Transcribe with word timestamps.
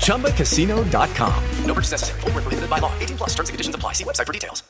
ChumbaCasino.com. 0.00 1.44
No 1.64 1.74
purchase 1.74 1.92
necessary. 1.92 2.20
Full 2.22 2.30
prohibited 2.32 2.68
by 2.68 2.78
law. 2.78 2.92
18 2.98 3.16
plus 3.18 3.30
terms 3.30 3.48
and 3.50 3.54
conditions 3.54 3.74
apply. 3.74 3.92
See 3.92 4.04
website 4.04 4.26
for 4.26 4.32
details. 4.32 4.64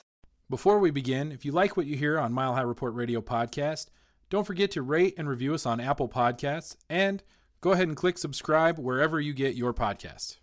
Before 0.51 0.79
we 0.79 0.91
begin, 0.91 1.31
if 1.33 1.45
you 1.45 1.53
like 1.53 1.77
what 1.77 1.87
you 1.87 1.97
hear 1.97 2.19
on 2.19 2.33
Mile 2.33 2.55
High 2.55 2.63
Report 2.63 2.95
Radio 2.95 3.21
podcast, 3.21 3.89
don't 4.31 4.47
forget 4.47 4.71
to 4.73 4.83
rate 4.83 5.15
and 5.19 5.29
review 5.29 5.53
us 5.53 5.67
on 5.67 5.79
Apple 5.79 6.09
Podcasts 6.09 6.75
and 6.89 7.23
go 7.61 7.73
ahead 7.73 7.89
and 7.89 7.97
click 7.97 8.17
subscribe 8.17 8.79
wherever 8.79 9.21
you 9.21 9.35
get 9.35 9.57
your 9.57 9.75
podcasts. 9.75 10.37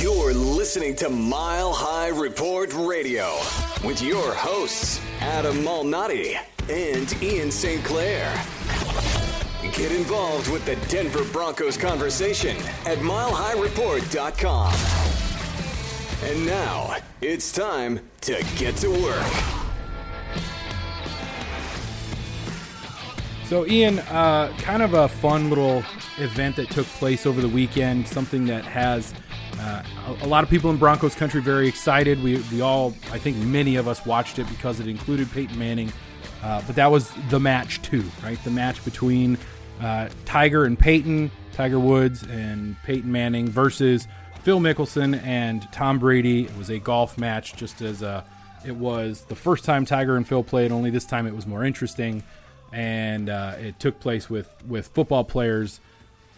You're 0.00 0.34
listening 0.34 0.96
to 0.96 1.08
Mile 1.08 1.72
High 1.74 2.08
Report 2.08 2.72
Radio 2.74 3.34
with 3.84 4.02
your 4.02 4.34
hosts, 4.34 5.00
Adam 5.20 5.56
Malnati 5.56 6.38
and 6.68 7.22
Ian 7.22 7.50
St. 7.50 7.84
Clair. 7.84 8.32
Get 9.76 9.92
involved 9.92 10.50
with 10.50 10.64
the 10.64 10.76
Denver 10.88 11.22
Broncos 11.32 11.76
conversation 11.76 12.56
at 12.86 12.96
milehighreport.com. 12.96 14.72
And 16.24 16.46
now 16.46 16.96
it's 17.20 17.52
time 17.52 18.00
to 18.22 18.42
get 18.56 18.74
to 18.76 18.88
work. 18.88 19.26
So, 23.44 23.66
Ian, 23.66 23.98
uh, 23.98 24.50
kind 24.58 24.82
of 24.82 24.94
a 24.94 25.08
fun 25.08 25.50
little 25.50 25.84
event 26.16 26.56
that 26.56 26.70
took 26.70 26.86
place 26.86 27.26
over 27.26 27.42
the 27.42 27.48
weekend, 27.48 28.08
something 28.08 28.46
that 28.46 28.64
has 28.64 29.12
uh, 29.60 29.82
a, 30.22 30.26
lot 30.26 30.42
of 30.42 30.48
people 30.48 30.70
in 30.70 30.78
Broncos 30.78 31.14
country 31.14 31.42
very 31.42 31.68
excited. 31.68 32.22
We, 32.22 32.42
we 32.50 32.62
all, 32.62 32.94
I 33.12 33.18
think 33.18 33.36
many 33.36 33.76
of 33.76 33.88
us 33.88 34.06
watched 34.06 34.38
it 34.38 34.48
because 34.48 34.80
it 34.80 34.88
included 34.88 35.30
Peyton 35.32 35.58
Manning. 35.58 35.92
Uh, 36.42 36.62
but 36.66 36.76
that 36.76 36.90
was 36.90 37.10
the 37.28 37.40
match 37.40 37.82
too, 37.82 38.04
right? 38.22 38.42
The 38.42 38.50
match 38.50 38.84
between 38.84 39.36
uh, 39.80 40.08
Tiger 40.24 40.64
and 40.64 40.78
Peyton, 40.78 41.30
Tiger 41.52 41.78
Woods 41.80 42.22
and 42.22 42.76
Peyton 42.84 43.10
Manning 43.10 43.48
versus 43.48 44.06
Phil 44.42 44.60
Mickelson 44.60 45.22
and 45.24 45.70
Tom 45.72 45.98
Brady. 45.98 46.44
It 46.44 46.56
was 46.56 46.70
a 46.70 46.78
golf 46.78 47.18
match, 47.18 47.56
just 47.56 47.82
as 47.82 48.02
uh, 48.02 48.22
it 48.64 48.76
was 48.76 49.22
the 49.28 49.36
first 49.36 49.64
time 49.64 49.84
Tiger 49.84 50.16
and 50.16 50.26
Phil 50.26 50.42
played. 50.42 50.72
Only 50.72 50.90
this 50.90 51.04
time 51.04 51.26
it 51.26 51.34
was 51.34 51.46
more 51.46 51.64
interesting, 51.64 52.22
and 52.72 53.28
uh, 53.28 53.54
it 53.58 53.78
took 53.78 54.00
place 54.00 54.30
with 54.30 54.50
with 54.66 54.88
football 54.88 55.24
players 55.24 55.80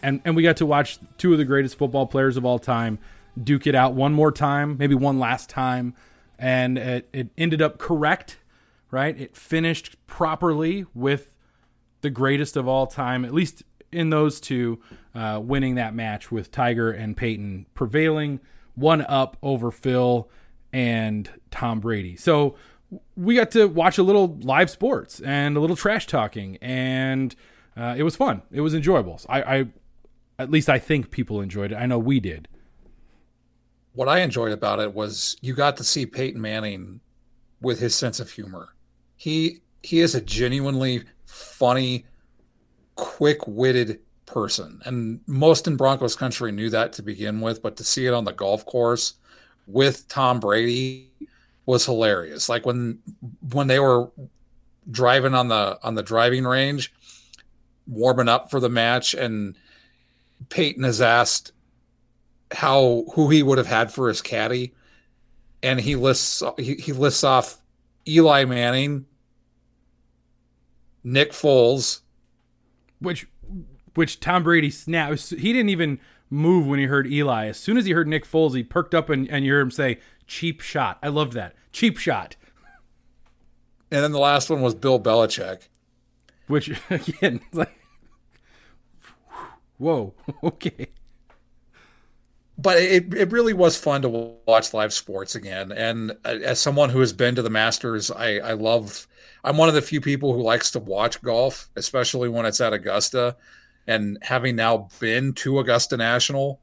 and 0.01 0.21
and 0.25 0.35
we 0.35 0.43
got 0.43 0.57
to 0.57 0.65
watch 0.65 0.99
two 1.17 1.31
of 1.33 1.37
the 1.37 1.45
greatest 1.45 1.77
football 1.77 2.07
players 2.07 2.37
of 2.37 2.45
all 2.45 2.59
time 2.59 2.99
duke 3.41 3.67
it 3.67 3.75
out 3.75 3.93
one 3.93 4.11
more 4.11 4.31
time, 4.31 4.75
maybe 4.77 4.95
one 4.95 5.17
last 5.19 5.49
time, 5.49 5.93
and 6.37 6.77
it, 6.77 7.07
it 7.13 7.29
ended 7.37 7.61
up 7.61 7.77
correct, 7.77 8.37
right? 8.91 9.17
It 9.17 9.35
finished 9.35 9.95
properly 10.07 10.85
with 10.93 11.37
the 12.01 12.09
greatest 12.09 12.55
of 12.57 12.67
all 12.67 12.87
time, 12.87 13.25
at 13.25 13.33
least 13.33 13.63
in 13.91 14.09
those 14.09 14.39
two, 14.39 14.79
uh, 15.15 15.39
winning 15.43 15.75
that 15.75 15.93
match 15.93 16.31
with 16.31 16.51
Tiger 16.51 16.91
and 16.91 17.17
Peyton 17.17 17.65
prevailing 17.73 18.39
one 18.75 19.01
up 19.01 19.37
over 19.41 19.71
Phil 19.71 20.29
and 20.71 21.29
Tom 21.51 21.79
Brady. 21.79 22.15
So 22.15 22.55
we 23.15 23.35
got 23.35 23.51
to 23.51 23.67
watch 23.67 23.97
a 23.97 24.03
little 24.03 24.37
live 24.41 24.69
sports 24.69 25.19
and 25.19 25.57
a 25.57 25.59
little 25.59 25.75
trash 25.75 26.07
talking, 26.07 26.57
and 26.61 27.35
uh, 27.75 27.95
it 27.97 28.03
was 28.03 28.15
fun. 28.15 28.41
It 28.51 28.61
was 28.61 28.73
enjoyable. 28.73 29.19
I, 29.27 29.41
I 29.41 29.67
at 30.37 30.49
least 30.49 30.69
I 30.69 30.79
think 30.79 31.11
people 31.11 31.41
enjoyed 31.41 31.71
it. 31.71 31.75
I 31.75 31.85
know 31.85 31.99
we 31.99 32.19
did. 32.19 32.47
What 33.93 34.07
I 34.07 34.19
enjoyed 34.19 34.51
about 34.51 34.79
it 34.79 34.93
was 34.93 35.35
you 35.41 35.53
got 35.53 35.77
to 35.77 35.83
see 35.83 36.05
Peyton 36.05 36.41
Manning 36.41 37.01
with 37.61 37.79
his 37.79 37.95
sense 37.95 38.19
of 38.19 38.31
humor. 38.31 38.69
He 39.15 39.59
he 39.83 39.99
is 39.99 40.15
a 40.15 40.21
genuinely 40.21 41.03
funny, 41.29 42.05
quick-witted 42.95 43.99
person. 44.25 44.81
And 44.85 45.21
most 45.27 45.67
in 45.67 45.77
Broncos 45.77 46.15
country 46.15 46.51
knew 46.51 46.69
that 46.71 46.93
to 46.93 47.03
begin 47.03 47.39
with, 47.41 47.61
but 47.61 47.77
to 47.77 47.83
see 47.83 48.07
it 48.07 48.13
on 48.13 48.25
the 48.25 48.33
golf 48.33 48.65
course 48.65 49.13
with 49.67 50.07
Tom 50.07 50.39
Brady 50.39 51.11
was 51.65 51.85
hilarious. 51.85 52.49
Like 52.49 52.65
when 52.65 52.99
when 53.53 53.67
they 53.67 53.79
were 53.79 54.09
driving 54.89 55.35
on 55.35 55.47
the 55.49 55.79
on 55.83 55.93
the 55.95 56.03
driving 56.03 56.45
range 56.45 56.91
warming 57.85 58.27
up 58.27 58.49
for 58.49 58.59
the 58.59 58.69
match 58.69 59.13
and 59.13 59.55
Peyton 60.49 60.83
has 60.83 61.01
asked 61.01 61.51
how 62.51 63.05
who 63.13 63.29
he 63.29 63.43
would 63.43 63.57
have 63.59 63.67
had 63.67 63.91
for 63.91 64.07
his 64.07 64.21
caddy, 64.21 64.73
and 65.61 65.79
he 65.79 65.95
lists 65.95 66.41
he, 66.57 66.75
he 66.75 66.93
lists 66.93 67.23
off 67.23 67.61
Eli 68.07 68.45
Manning, 68.45 69.05
Nick 71.03 71.31
Foles, 71.31 72.01
which 72.99 73.27
which 73.95 74.19
Tom 74.19 74.43
Brady 74.43 74.69
snapped. 74.69 75.29
He 75.29 75.53
didn't 75.53 75.69
even 75.69 75.99
move 76.29 76.67
when 76.67 76.79
he 76.79 76.85
heard 76.85 77.07
Eli. 77.07 77.47
As 77.47 77.57
soon 77.57 77.77
as 77.77 77.85
he 77.85 77.91
heard 77.91 78.07
Nick 78.07 78.25
Foles, 78.25 78.55
he 78.55 78.63
perked 78.63 78.93
up 78.93 79.09
and, 79.09 79.27
and 79.29 79.45
you 79.45 79.53
heard 79.53 79.61
him 79.61 79.71
say, 79.71 79.99
cheap 80.27 80.61
shot. 80.61 80.99
I 81.01 81.07
loved 81.07 81.33
that. 81.33 81.55
Cheap 81.71 81.97
shot. 81.97 82.35
And 83.91 84.03
then 84.03 84.11
the 84.11 84.19
last 84.19 84.49
one 84.49 84.61
was 84.61 84.75
Bill 84.75 84.99
Belichick. 84.99 85.67
Which, 86.47 86.79
again, 86.89 87.41
like, 87.53 87.75
Whoa. 89.77 90.13
Okay. 90.43 90.87
But 92.61 92.77
it, 92.77 93.13
it 93.13 93.31
really 93.31 93.53
was 93.53 93.77
fun 93.77 94.01
to 94.01 94.09
watch 94.09 94.73
live 94.73 94.93
sports 94.93 95.35
again. 95.35 95.71
And 95.71 96.17
as 96.25 96.59
someone 96.59 96.89
who 96.89 96.99
has 96.99 97.13
been 97.13 97.35
to 97.35 97.41
the 97.41 97.49
Masters, 97.49 98.11
I, 98.11 98.39
I 98.39 98.53
love, 98.53 99.07
I'm 99.43 99.55
one 99.55 99.69
of 99.69 99.75
the 99.75 99.81
few 99.81 100.01
people 100.01 100.33
who 100.33 100.41
likes 100.41 100.71
to 100.71 100.79
watch 100.79 101.21
golf, 101.21 101.69
especially 101.77 102.27
when 102.27 102.45
it's 102.45 102.59
at 102.59 102.73
Augusta. 102.73 103.37
And 103.87 104.17
having 104.21 104.55
now 104.55 104.89
been 104.99 105.33
to 105.35 105.59
Augusta 105.59 105.95
National 105.95 106.59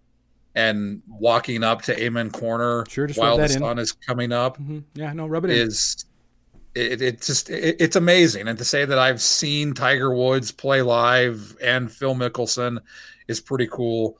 and 0.54 1.02
walking 1.08 1.64
up 1.64 1.82
to 1.82 2.02
Amen 2.02 2.30
Corner 2.30 2.84
sure, 2.88 3.08
while 3.10 3.36
the 3.36 3.44
in. 3.44 3.48
sun 3.48 3.78
is 3.78 3.92
coming 3.92 4.32
up. 4.32 4.58
Mm-hmm. 4.58 4.80
Yeah, 4.94 5.12
no, 5.12 5.26
rub 5.26 5.44
it 5.44 5.50
is 5.50 6.04
it, 6.76 7.00
it 7.00 7.22
just 7.22 7.50
it, 7.50 7.76
it's 7.80 7.96
amazing. 7.96 8.48
And 8.48 8.58
to 8.58 8.64
say 8.64 8.84
that 8.84 8.98
I've 8.98 9.20
seen 9.20 9.72
Tiger 9.72 10.14
Woods 10.14 10.52
play 10.52 10.82
live 10.82 11.56
and 11.62 11.90
Phil 11.90 12.14
Mickelson 12.14 12.78
is 13.28 13.40
pretty 13.40 13.66
cool. 13.66 14.18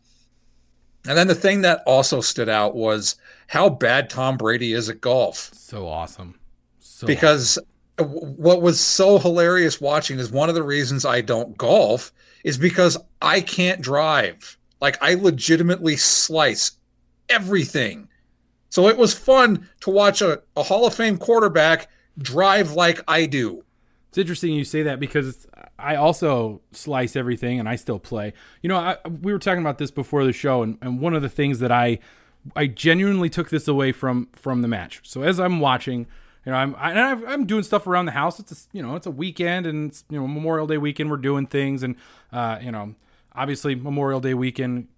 And 1.09 1.17
then 1.17 1.29
the 1.29 1.35
thing 1.35 1.63
that 1.63 1.83
also 1.87 2.21
stood 2.21 2.49
out 2.49 2.75
was 2.75 3.17
how 3.47 3.69
bad 3.69 4.11
Tom 4.11 4.37
Brady 4.37 4.73
is 4.73 4.89
at 4.89 5.01
golf. 5.01 5.51
So 5.55 5.87
awesome. 5.87 6.39
So 6.79 7.07
because 7.07 7.59
awesome. 7.99 8.11
what 8.37 8.63
was 8.63 8.81
so 8.81 9.19
hilarious 9.19 9.81
watching 9.81 10.19
is 10.19 10.31
one 10.31 10.49
of 10.49 10.55
the 10.55 10.63
reasons 10.63 11.05
I 11.05 11.21
don't 11.21 11.57
golf 11.57 12.13
is 12.45 12.59
because 12.59 12.97
I 13.23 13.41
can't 13.41 13.81
drive. 13.81 14.57
Like 14.81 15.03
I 15.03 15.15
legitimately 15.15 15.97
slice 15.97 16.73
everything. 17.29 18.09
So 18.71 18.89
it 18.89 18.97
was 18.97 19.15
fun 19.15 19.69
to 19.81 19.91
watch 19.91 20.23
a, 20.23 20.43
a 20.57 20.63
Hall 20.63 20.87
of 20.87 20.95
Fame 20.95 21.19
quarterback 21.19 21.89
drive 22.19 22.73
like 22.73 23.01
I 23.09 23.27
do. 23.27 23.65
It's 24.09 24.19
interesting 24.19 24.53
you 24.53 24.65
say 24.65 24.83
that 24.83 25.01
because 25.01 25.47
I 25.79 25.97
also 25.97 26.63
slice 26.73 27.17
everything 27.17 27.61
and 27.61 27.69
I 27.69 27.77
still 27.77 27.99
play. 27.99 28.33
You 28.63 28.69
know, 28.69 28.77
I, 28.77 28.97
we 29.09 29.33
were 29.33 29.39
talking 29.39 29.61
about 29.61 29.79
this 29.79 29.91
before 29.91 30.25
the 30.25 30.33
show, 30.33 30.63
and, 30.63 30.79
and 30.81 31.01
one 31.01 31.15
of 31.15 31.23
the 31.23 31.29
things 31.29 31.59
that 31.59 31.73
I 31.73 31.99
I 32.55 32.67
genuinely 32.67 33.29
took 33.29 33.51
this 33.51 33.67
away 33.67 33.93
from 33.93 34.29
from 34.33 34.63
the 34.63 34.69
match. 34.69 35.01
So 35.03 35.23
as 35.23 35.41
I'm 35.41 35.61
watching, 35.61 36.07
you 36.45 36.53
know, 36.53 36.59
I'm 36.59 36.75
I, 36.77 37.13
am 37.33 37.47
doing 37.47 37.63
stuff 37.63 37.87
around 37.87 38.07
the 38.07 38.13
house. 38.13 38.39
It's 38.39 38.53
a, 38.53 38.57
you 38.73 38.83
know, 38.83 38.97
it's 38.97 39.07
a 39.07 39.11
weekend, 39.11 39.67
and 39.67 39.91
it's 39.91 40.05
you 40.09 40.19
know 40.19 40.27
Memorial 40.27 40.67
Day 40.67 40.79
weekend. 40.79 41.11
We're 41.11 41.17
doing 41.17 41.47
things, 41.47 41.83
and 41.83 41.97
uh, 42.33 42.59
you 42.63 42.71
know, 42.71 42.95
obviously 43.35 43.75
Memorial 43.75 44.21
Day 44.21 44.35
weekend 44.35 44.89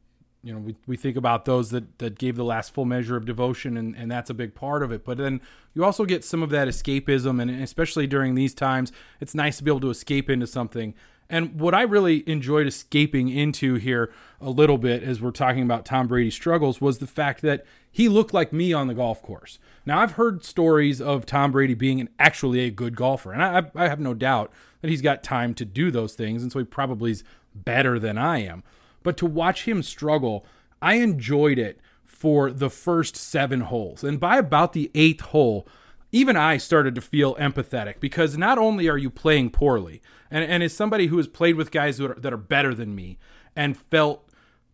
you 0.49 0.55
know, 0.55 0.61
we, 0.61 0.75
we 0.87 0.97
think 0.97 1.19
about 1.19 1.45
those 1.45 1.69
that, 1.73 1.99
that 1.99 2.19
gave 2.19 2.37
the 2.37 2.45
last 2.45 2.73
full 2.73 2.87
measure 2.87 3.17
of 3.17 3.27
devotion, 3.27 3.77
and, 3.77 3.95
and 3.95 4.11
that's 4.11 4.31
a 4.31 4.35
big 4.35 4.55
part 4.55 4.83
of 4.83 4.91
it. 4.91 5.05
But 5.05 5.19
then 5.19 5.43
you 5.75 5.85
also 5.85 6.07
get 6.07 6.25
some 6.25 6.43
of 6.43 6.49
that 6.49 6.69
escapism, 6.69 7.43
and 7.43 7.51
especially 7.51 8.07
during 8.07 8.35
these 8.35 8.55
times, 8.55 8.91
it's 9.21 9.35
nice 9.35 9.59
to 9.59 9.65
be 9.65 9.71
able 9.71 9.81
to 9.81 9.91
escape 9.91 10.31
into 10.31 10.47
something. 10.47 10.95
And 11.29 11.61
what 11.61 11.75
I 11.75 11.83
really 11.83 12.27
enjoyed 12.27 12.67
escaping 12.67 13.29
into 13.29 13.75
here 13.75 14.11
a 14.41 14.49
little 14.49 14.79
bit 14.79 15.03
as 15.03 15.21
we're 15.21 15.33
talking 15.33 15.65
about 15.65 15.85
Tom 15.85 16.09
Brady's 16.09 16.33
struggles 16.33 16.81
was 16.81 16.97
the 16.97 17.07
fact 17.07 17.43
that 17.43 17.67
he 17.93 18.09
looked 18.09 18.33
like 18.33 18.51
me 18.51 18.73
on 18.73 18.87
the 18.87 18.95
golf 18.95 19.21
course. 19.21 19.59
Now, 19.85 19.99
I've 20.01 20.13
heard 20.13 20.47
stories 20.47 20.99
of 20.99 21.27
Tom 21.27 21.53
Brady 21.53 21.75
being 21.75 22.01
an, 22.01 22.09
actually 22.19 22.61
a 22.61 22.71
good 22.71 22.97
golfer, 22.97 23.35
and 23.35 23.43
I, 23.43 23.71
I 23.75 23.89
have 23.89 24.01
no 24.01 24.15
doubt 24.15 24.51
that 24.81 24.89
he's 24.89 25.03
got 25.03 25.23
time 25.23 25.53
to 25.53 25.67
do 25.67 25.91
those 25.91 26.15
things, 26.15 26.43
and 26.43 26.51
so 26.51 26.59
he 26.59 26.65
probably 26.65 27.11
is 27.11 27.25
better 27.55 27.99
than 27.99 28.17
I 28.17 28.39
am. 28.39 28.63
But 29.03 29.17
to 29.19 29.27
watch 29.27 29.65
him 29.65 29.83
struggle, 29.83 30.45
I 30.83 30.95
enjoyed 30.95 31.59
it 31.59 31.81
for 32.05 32.51
the 32.51 32.71
first 32.71 33.17
seven 33.17 33.61
holes. 33.61 34.03
And 34.03 34.19
by 34.19 34.39
about 34.39 34.73
the 34.73 34.91
eighth 34.95 35.21
hole, 35.21 35.69
even 36.11 36.37
I 36.37 36.57
started 36.57 36.95
to 36.95 37.01
feel 37.01 37.35
empathetic 37.37 38.01
because 38.01 38.37
not 38.37 38.59
only 38.59 38.89
are 38.89 38.99
you 38.99 39.11
playing 39.11 39.51
poorly, 39.51 40.03
and, 40.31 40.45
and 40.45 40.63
as 40.63 40.75
somebody 40.75 41.07
who 41.07 41.17
has 41.19 41.29
played 41.29 41.55
with 41.57 41.71
guys 41.71 41.99
that 41.99 42.11
are, 42.11 42.21
that 42.21 42.33
are 42.33 42.39
better 42.39 42.75
than 42.75 42.95
me 42.95 43.19
and 43.55 43.77
felt 43.77 44.29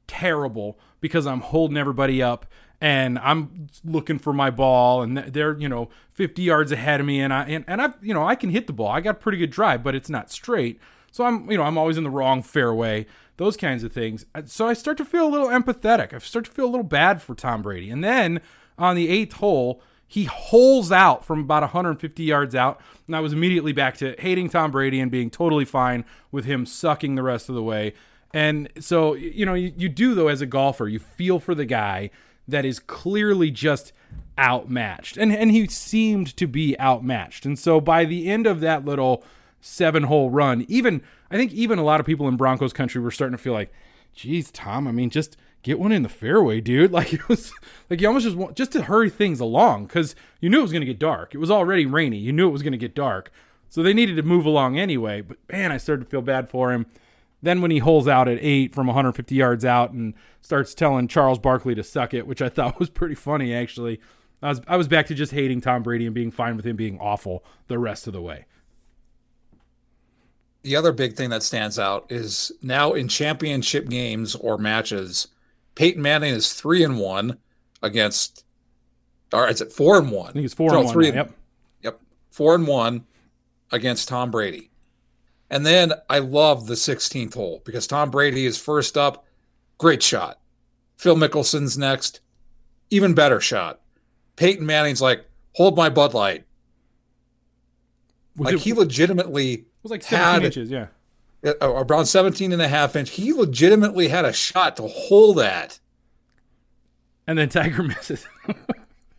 terrible 0.06 0.78
because 1.00 1.26
I'm 1.26 1.40
holding 1.40 1.76
everybody 1.76 2.22
up 2.22 2.46
and 2.80 3.18
I'm 3.18 3.68
looking 3.84 4.18
for 4.18 4.32
my 4.32 4.50
ball 4.50 5.02
and 5.02 5.18
they're, 5.18 5.58
you 5.58 5.68
know, 5.68 5.88
50 6.12 6.42
yards 6.42 6.72
ahead 6.72 7.00
of 7.00 7.06
me 7.06 7.20
and 7.20 7.32
I 7.32 7.44
and, 7.44 7.64
and 7.66 7.80
I 7.80 7.94
you 8.02 8.14
know, 8.14 8.26
I 8.26 8.34
can 8.34 8.50
hit 8.50 8.66
the 8.66 8.72
ball. 8.72 8.88
I 8.88 9.00
got 9.00 9.20
pretty 9.20 9.38
good 9.38 9.50
drive, 9.50 9.82
but 9.82 9.94
it's 9.94 10.10
not 10.10 10.30
straight. 10.30 10.80
So 11.10 11.24
I'm, 11.24 11.50
you 11.50 11.56
know, 11.56 11.62
I'm 11.62 11.78
always 11.78 11.96
in 11.96 12.04
the 12.04 12.10
wrong 12.10 12.42
fairway 12.42 13.06
those 13.36 13.56
kinds 13.56 13.82
of 13.84 13.92
things. 13.92 14.26
Uh, 14.34 14.42
so 14.46 14.66
I 14.66 14.74
start 14.74 14.96
to 14.98 15.04
feel 15.04 15.26
a 15.26 15.30
little 15.30 15.48
empathetic. 15.48 16.12
I 16.12 16.18
start 16.18 16.44
to 16.46 16.50
feel 16.50 16.66
a 16.66 16.70
little 16.70 16.84
bad 16.84 17.20
for 17.20 17.34
Tom 17.34 17.62
Brady. 17.62 17.90
And 17.90 18.02
then 18.02 18.40
on 18.78 18.96
the 18.96 19.08
eighth 19.08 19.34
hole, 19.34 19.82
he 20.06 20.24
holes 20.24 20.92
out 20.92 21.24
from 21.24 21.40
about 21.40 21.62
150 21.62 22.22
yards 22.22 22.54
out. 22.54 22.80
And 23.06 23.16
I 23.16 23.20
was 23.20 23.32
immediately 23.32 23.72
back 23.72 23.96
to 23.98 24.14
hating 24.18 24.50
Tom 24.50 24.70
Brady 24.70 25.00
and 25.00 25.10
being 25.10 25.30
totally 25.30 25.64
fine 25.64 26.04
with 26.30 26.44
him 26.44 26.66
sucking 26.66 27.14
the 27.14 27.22
rest 27.22 27.48
of 27.48 27.54
the 27.54 27.62
way. 27.62 27.94
And 28.32 28.68
so, 28.80 29.14
you 29.14 29.46
know, 29.46 29.54
you, 29.54 29.72
you 29.76 29.88
do, 29.88 30.14
though, 30.14 30.28
as 30.28 30.40
a 30.40 30.46
golfer, 30.46 30.88
you 30.88 30.98
feel 30.98 31.38
for 31.38 31.54
the 31.54 31.64
guy 31.64 32.10
that 32.46 32.64
is 32.64 32.78
clearly 32.78 33.50
just 33.50 33.92
outmatched. 34.38 35.16
And, 35.16 35.32
and 35.32 35.50
he 35.50 35.66
seemed 35.68 36.36
to 36.36 36.46
be 36.46 36.78
outmatched. 36.80 37.46
And 37.46 37.58
so 37.58 37.80
by 37.80 38.04
the 38.04 38.28
end 38.28 38.46
of 38.46 38.60
that 38.60 38.84
little 38.84 39.24
seven 39.60 40.04
hole 40.04 40.30
run, 40.30 40.66
even 40.68 41.02
I 41.34 41.36
think 41.36 41.52
even 41.52 41.80
a 41.80 41.84
lot 41.84 41.98
of 41.98 42.06
people 42.06 42.28
in 42.28 42.36
Broncos 42.36 42.72
country 42.72 43.00
were 43.02 43.10
starting 43.10 43.36
to 43.36 43.42
feel 43.42 43.54
like, 43.54 43.72
geez, 44.14 44.52
Tom, 44.52 44.86
I 44.86 44.92
mean, 44.92 45.10
just 45.10 45.36
get 45.64 45.80
one 45.80 45.90
in 45.90 46.04
the 46.04 46.08
fairway, 46.08 46.60
dude. 46.60 46.92
Like 46.92 47.12
it 47.12 47.28
was 47.28 47.52
like 47.90 48.00
you 48.00 48.06
almost 48.06 48.24
just 48.24 48.36
want 48.36 48.56
just 48.56 48.70
to 48.70 48.82
hurry 48.82 49.10
things 49.10 49.40
along 49.40 49.86
because 49.86 50.14
you 50.40 50.48
knew 50.48 50.60
it 50.60 50.62
was 50.62 50.70
going 50.70 50.82
to 50.82 50.86
get 50.86 51.00
dark. 51.00 51.34
It 51.34 51.38
was 51.38 51.50
already 51.50 51.86
rainy. 51.86 52.18
You 52.18 52.32
knew 52.32 52.46
it 52.46 52.52
was 52.52 52.62
going 52.62 52.70
to 52.70 52.78
get 52.78 52.94
dark. 52.94 53.32
So 53.68 53.82
they 53.82 53.92
needed 53.92 54.14
to 54.14 54.22
move 54.22 54.46
along 54.46 54.78
anyway. 54.78 55.22
But 55.22 55.38
man, 55.50 55.72
I 55.72 55.76
started 55.76 56.04
to 56.04 56.08
feel 56.08 56.22
bad 56.22 56.48
for 56.48 56.72
him. 56.72 56.86
Then 57.42 57.60
when 57.60 57.72
he 57.72 57.78
holes 57.78 58.06
out 58.06 58.28
at 58.28 58.38
eight 58.40 58.72
from 58.72 58.86
150 58.86 59.34
yards 59.34 59.64
out 59.64 59.90
and 59.90 60.14
starts 60.40 60.72
telling 60.72 61.08
Charles 61.08 61.40
Barkley 61.40 61.74
to 61.74 61.82
suck 61.82 62.14
it, 62.14 62.28
which 62.28 62.42
I 62.42 62.48
thought 62.48 62.78
was 62.78 62.90
pretty 62.90 63.16
funny 63.16 63.52
actually. 63.52 64.00
I 64.40 64.50
was 64.50 64.60
I 64.68 64.76
was 64.76 64.86
back 64.86 65.06
to 65.06 65.14
just 65.14 65.32
hating 65.32 65.62
Tom 65.62 65.82
Brady 65.82 66.06
and 66.06 66.14
being 66.14 66.30
fine 66.30 66.54
with 66.54 66.64
him 66.64 66.76
being 66.76 67.00
awful 67.00 67.44
the 67.66 67.80
rest 67.80 68.06
of 68.06 68.12
the 68.12 68.22
way 68.22 68.46
the 70.64 70.76
other 70.76 70.92
big 70.92 71.14
thing 71.14 71.30
that 71.30 71.42
stands 71.42 71.78
out 71.78 72.06
is 72.10 72.50
now 72.62 72.94
in 72.94 73.06
championship 73.06 73.88
games 73.88 74.34
or 74.34 74.56
matches, 74.56 75.28
Peyton 75.74 76.02
Manning 76.02 76.32
is 76.32 76.54
three 76.54 76.82
and 76.82 76.98
one 76.98 77.38
against, 77.82 78.44
or 79.32 79.46
is 79.46 79.60
it 79.60 79.72
four 79.72 79.98
and 79.98 80.10
one? 80.10 80.30
I 80.30 80.32
think 80.32 80.46
it's 80.46 80.54
four 80.54 80.72
no, 80.72 80.80
and 80.80 80.90
three 80.90 81.08
one. 81.08 81.14
yep. 81.14 81.32
Yep. 81.82 82.00
Four 82.30 82.54
and 82.54 82.66
one 82.66 83.04
against 83.70 84.08
Tom 84.08 84.30
Brady. 84.30 84.70
And 85.50 85.66
then 85.66 85.92
I 86.08 86.18
love 86.20 86.66
the 86.66 86.74
16th 86.74 87.34
hole 87.34 87.62
because 87.66 87.86
Tom 87.86 88.10
Brady 88.10 88.46
is 88.46 88.58
first 88.58 88.96
up. 88.96 89.26
Great 89.76 90.02
shot. 90.02 90.40
Phil 90.96 91.14
Mickelson's 91.14 91.76
next. 91.76 92.20
Even 92.88 93.12
better 93.12 93.40
shot. 93.40 93.80
Peyton 94.36 94.64
Manning's 94.64 95.02
like, 95.02 95.26
hold 95.52 95.76
my 95.76 95.90
Bud 95.90 96.14
Light. 96.14 96.46
Like 98.36 98.56
he 98.56 98.72
legitimately 98.72 99.66
was 99.84 99.90
like 99.90 100.02
17 100.02 100.34
had, 100.34 100.44
inches, 100.44 100.70
yeah. 100.70 100.86
Around 101.60 102.06
17 102.06 102.52
and 102.52 102.62
a 102.62 102.68
half 102.68 102.96
inch. 102.96 103.10
He 103.10 103.32
legitimately 103.32 104.08
had 104.08 104.24
a 104.24 104.32
shot 104.32 104.76
to 104.78 104.88
hold 104.88 105.36
that. 105.36 105.78
And 107.26 107.38
then 107.38 107.50
Tiger 107.50 107.82
misses. 107.84 108.26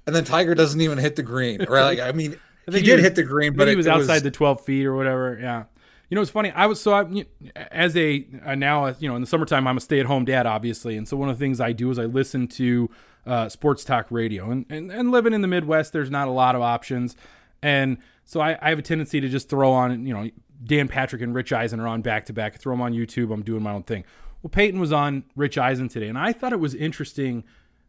and 0.05 0.15
then 0.15 0.23
Tiger 0.23 0.55
doesn't 0.55 0.81
even 0.81 0.97
hit 0.97 1.15
the 1.15 1.23
green. 1.23 1.63
Right? 1.69 1.83
Like, 1.83 1.99
I 1.99 2.11
mean, 2.11 2.35
I 2.67 2.71
he, 2.71 2.79
he 2.79 2.83
did 2.83 2.95
was, 2.95 3.03
hit 3.03 3.15
the 3.15 3.23
green, 3.23 3.55
but 3.55 3.67
he 3.67 3.73
it, 3.73 3.77
was 3.77 3.87
outside 3.87 4.15
was... 4.15 4.23
the 4.23 4.31
12 4.31 4.61
feet 4.61 4.85
or 4.85 4.95
whatever. 4.95 5.37
Yeah. 5.39 5.65
You 6.09 6.15
know, 6.15 6.21
it's 6.21 6.31
funny. 6.31 6.51
I 6.51 6.65
was 6.65 6.81
so 6.81 6.93
I, 6.93 7.25
as 7.71 7.95
a, 7.95 8.27
a 8.43 8.55
now, 8.55 8.87
you 8.99 9.07
know, 9.07 9.15
in 9.15 9.21
the 9.21 9.27
summertime, 9.27 9.67
I'm 9.67 9.77
a 9.77 9.81
stay 9.81 9.99
at 9.99 10.05
home 10.07 10.25
dad, 10.25 10.45
obviously. 10.45 10.97
And 10.97 11.07
so 11.07 11.17
one 11.17 11.29
of 11.29 11.37
the 11.37 11.43
things 11.43 11.61
I 11.61 11.73
do 11.73 11.89
is 11.91 11.99
I 11.99 12.05
listen 12.05 12.47
to 12.49 12.89
uh, 13.25 13.49
sports 13.49 13.83
talk 13.83 14.07
radio. 14.09 14.49
And, 14.49 14.65
and, 14.69 14.91
and 14.91 15.11
living 15.11 15.33
in 15.33 15.41
the 15.41 15.47
Midwest, 15.47 15.93
there's 15.93 16.11
not 16.11 16.27
a 16.27 16.31
lot 16.31 16.55
of 16.55 16.61
options. 16.61 17.15
And 17.61 17.97
so 18.23 18.39
I, 18.39 18.57
I 18.61 18.69
have 18.69 18.79
a 18.79 18.83
tendency 18.83 19.19
to 19.21 19.29
just 19.29 19.49
throw 19.49 19.71
on, 19.71 20.05
you 20.05 20.13
know, 20.13 20.29
Dan 20.63 20.87
Patrick 20.87 21.21
and 21.21 21.33
Rich 21.33 21.53
Eisen 21.53 21.79
are 21.79 21.87
on 21.87 22.01
back 22.01 22.25
to 22.25 22.33
back. 22.33 22.57
Throw 22.57 22.73
them 22.73 22.81
on 22.81 22.93
YouTube. 22.93 23.33
I'm 23.33 23.43
doing 23.43 23.63
my 23.63 23.71
own 23.71 23.83
thing. 23.83 24.05
Well, 24.41 24.49
Peyton 24.49 24.79
was 24.79 24.91
on 24.91 25.23
Rich 25.35 25.57
Eisen 25.57 25.87
today, 25.87 26.07
and 26.07 26.17
I 26.17 26.31
thought 26.31 26.53
it 26.53 26.59
was 26.59 26.75
interesting 26.75 27.43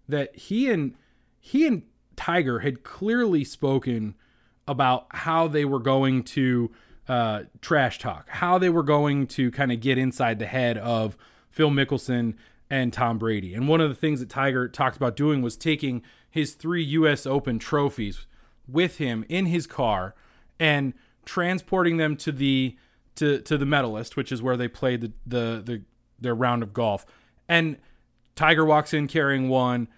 that 0.09 0.35
he 0.37 0.71
and 0.71 0.95
he 1.39 1.67
and 1.67 1.83
Tiger 2.17 2.61
had 2.61 2.83
clearly 2.83 3.45
spoken 3.45 4.15
about 4.67 5.07
how 5.11 5.47
they 5.49 5.65
were 5.65 5.79
going 5.79 6.25
to 6.25 6.73
uh, 7.09 7.43
trash 7.61 7.99
talk, 7.99 8.29
how 8.29 8.59
they 8.59 8.71
were 8.71 8.83
going 8.83 9.27
to 9.29 9.51
kind 9.51 9.71
of 9.71 9.81
get 9.81 9.99
inside 9.99 10.39
the 10.39 10.47
head 10.47 10.77
of 10.79 11.17
Phil 11.51 11.71
Mickelson 11.71 12.35
and 12.69 12.93
Tom 12.93 13.19
Brady. 13.19 13.55
And 13.55 13.69
one 13.69 13.81
of 13.81 13.89
the 13.89 13.95
things 13.95 14.21
that 14.21 14.29
Tiger 14.29 14.69
talked 14.69 14.97
about 14.97 15.15
doing 15.17 15.41
was 15.41 15.57
taking 15.57 16.03
his 16.29 16.55
three 16.55 16.83
U.S. 16.83 17.27
Open 17.27 17.59
trophies 17.59 18.27
with 18.67 18.99
him 18.99 19.25
in 19.29 19.47
his 19.47 19.67
car 19.67 20.15
and 20.59 20.95
transporting 21.27 21.99
them 21.99 22.17
to 22.17 22.33
the 22.33 22.77
to 23.17 23.41
to 23.43 23.59
the 23.59 23.67
medalist, 23.67 24.17
which 24.17 24.33
is 24.33 24.41
where 24.41 24.57
they 24.57 24.69
played 24.69 25.03
the 25.03 25.13
the, 25.27 25.63
the 25.63 25.83
their 26.19 26.35
round 26.35 26.63
of 26.63 26.73
golf. 26.73 27.05
And 27.49 27.77
Tiger 28.35 28.65
walks 28.65 28.95
in 28.95 29.09
carrying 29.09 29.49
one, 29.49 29.89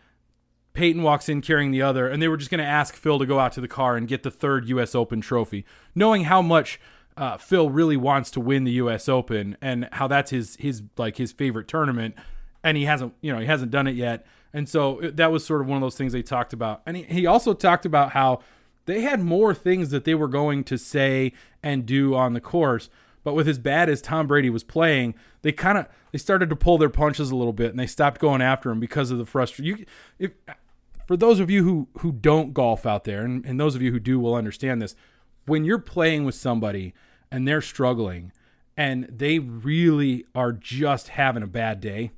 Peyton 0.72 1.02
walks 1.02 1.28
in 1.28 1.40
carrying 1.40 1.70
the 1.70 1.82
other, 1.82 2.08
and 2.08 2.20
they 2.20 2.28
were 2.28 2.36
just 2.36 2.50
going 2.50 2.58
to 2.58 2.64
ask 2.64 2.94
Phil 2.94 3.18
to 3.18 3.26
go 3.26 3.38
out 3.38 3.52
to 3.52 3.60
the 3.60 3.68
car 3.68 3.96
and 3.96 4.08
get 4.08 4.22
the 4.22 4.30
third 4.30 4.68
U.S. 4.68 4.94
Open 4.94 5.20
trophy, 5.20 5.64
knowing 5.94 6.24
how 6.24 6.42
much 6.42 6.80
uh, 7.16 7.36
Phil 7.36 7.70
really 7.70 7.96
wants 7.96 8.30
to 8.32 8.40
win 8.40 8.64
the 8.64 8.72
U.S. 8.72 9.08
Open 9.08 9.56
and 9.60 9.88
how 9.92 10.06
that's 10.06 10.30
his 10.30 10.56
his 10.56 10.82
like 10.96 11.16
his 11.16 11.32
favorite 11.32 11.68
tournament, 11.68 12.14
and 12.62 12.76
he 12.76 12.84
hasn't 12.84 13.14
you 13.20 13.32
know 13.32 13.38
he 13.38 13.46
hasn't 13.46 13.70
done 13.70 13.86
it 13.86 13.96
yet, 13.96 14.26
and 14.52 14.68
so 14.68 15.00
that 15.02 15.32
was 15.32 15.44
sort 15.44 15.60
of 15.60 15.66
one 15.66 15.76
of 15.76 15.82
those 15.82 15.96
things 15.96 16.12
they 16.12 16.22
talked 16.22 16.52
about, 16.52 16.82
and 16.86 16.96
he, 16.96 17.02
he 17.04 17.26
also 17.26 17.54
talked 17.54 17.84
about 17.84 18.12
how 18.12 18.40
they 18.88 19.02
had 19.02 19.20
more 19.20 19.52
things 19.54 19.90
that 19.90 20.04
they 20.04 20.14
were 20.14 20.28
going 20.28 20.64
to 20.64 20.78
say 20.78 21.34
and 21.62 21.84
do 21.84 22.14
on 22.14 22.32
the 22.32 22.40
course. 22.40 22.88
But 23.22 23.34
with 23.34 23.46
as 23.46 23.58
bad 23.58 23.90
as 23.90 24.00
Tom 24.00 24.26
Brady 24.26 24.48
was 24.48 24.64
playing, 24.64 25.14
they 25.42 25.52
kind 25.52 25.76
of 25.76 25.86
they 26.10 26.16
started 26.16 26.48
to 26.48 26.56
pull 26.56 26.78
their 26.78 26.88
punches 26.88 27.30
a 27.30 27.36
little 27.36 27.52
bit 27.52 27.68
and 27.70 27.78
they 27.78 27.86
stopped 27.86 28.18
going 28.18 28.40
after 28.40 28.70
him 28.70 28.80
because 28.80 29.10
of 29.10 29.18
the 29.18 29.26
frustration. 29.26 29.84
For 31.06 31.18
those 31.18 31.38
of 31.38 31.50
you 31.50 31.64
who 31.64 31.88
who 31.98 32.12
don't 32.12 32.54
golf 32.54 32.86
out 32.86 33.04
there, 33.04 33.26
and, 33.26 33.44
and 33.44 33.60
those 33.60 33.74
of 33.74 33.82
you 33.82 33.92
who 33.92 34.00
do 34.00 34.18
will 34.18 34.34
understand 34.34 34.80
this, 34.80 34.96
when 35.44 35.66
you're 35.66 35.78
playing 35.78 36.24
with 36.24 36.34
somebody 36.34 36.94
and 37.30 37.46
they're 37.46 37.60
struggling 37.60 38.32
and 38.74 39.04
they 39.04 39.38
really 39.38 40.24
are 40.34 40.52
just 40.52 41.08
having 41.08 41.42
a 41.42 41.46
bad 41.46 41.82
day, 41.82 42.12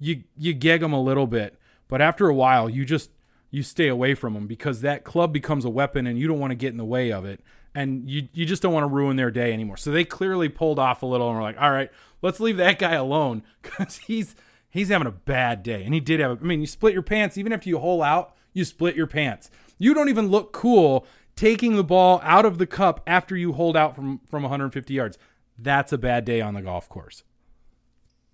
you 0.00 0.24
you 0.38 0.54
gig 0.54 0.80
them 0.80 0.94
a 0.94 1.02
little 1.02 1.26
bit, 1.26 1.58
but 1.86 2.00
after 2.00 2.28
a 2.30 2.34
while, 2.34 2.70
you 2.70 2.86
just 2.86 3.10
you 3.54 3.62
stay 3.62 3.88
away 3.88 4.14
from 4.14 4.34
them 4.34 4.46
because 4.46 4.80
that 4.80 5.04
club 5.04 5.32
becomes 5.32 5.64
a 5.64 5.70
weapon 5.70 6.06
and 6.06 6.18
you 6.18 6.26
don't 6.26 6.40
want 6.40 6.50
to 6.50 6.56
get 6.56 6.72
in 6.72 6.76
the 6.76 6.84
way 6.84 7.12
of 7.12 7.24
it 7.24 7.40
and 7.74 8.08
you 8.08 8.28
you 8.32 8.46
just 8.46 8.62
don't 8.62 8.72
want 8.72 8.84
to 8.84 8.88
ruin 8.88 9.16
their 9.16 9.30
day 9.30 9.52
anymore. 9.52 9.76
So 9.76 9.90
they 9.90 10.04
clearly 10.04 10.48
pulled 10.48 10.78
off 10.78 11.02
a 11.02 11.06
little 11.06 11.28
and 11.28 11.36
were 11.36 11.42
like, 11.42 11.60
"All 11.60 11.70
right, 11.70 11.90
let's 12.22 12.40
leave 12.40 12.56
that 12.58 12.78
guy 12.78 12.94
alone 12.94 13.42
cuz 13.62 13.98
he's 13.98 14.34
he's 14.70 14.88
having 14.88 15.06
a 15.06 15.12
bad 15.12 15.62
day." 15.62 15.84
And 15.84 15.92
he 15.92 16.00
did 16.00 16.20
have 16.20 16.32
a, 16.32 16.40
I 16.40 16.46
mean, 16.46 16.60
you 16.60 16.66
split 16.66 16.92
your 16.92 17.02
pants 17.02 17.36
even 17.36 17.52
after 17.52 17.68
you 17.68 17.78
hole 17.78 18.02
out, 18.02 18.34
you 18.52 18.64
split 18.64 18.96
your 18.96 19.06
pants. 19.06 19.50
You 19.78 19.92
don't 19.92 20.08
even 20.08 20.28
look 20.28 20.52
cool 20.52 21.06
taking 21.36 21.74
the 21.74 21.84
ball 21.84 22.20
out 22.22 22.44
of 22.44 22.58
the 22.58 22.66
cup 22.66 23.02
after 23.06 23.36
you 23.36 23.52
hold 23.52 23.76
out 23.76 23.96
from 23.96 24.20
from 24.28 24.42
150 24.42 24.94
yards. 24.94 25.18
That's 25.58 25.92
a 25.92 25.98
bad 25.98 26.24
day 26.24 26.40
on 26.40 26.54
the 26.54 26.62
golf 26.62 26.88
course. 26.88 27.24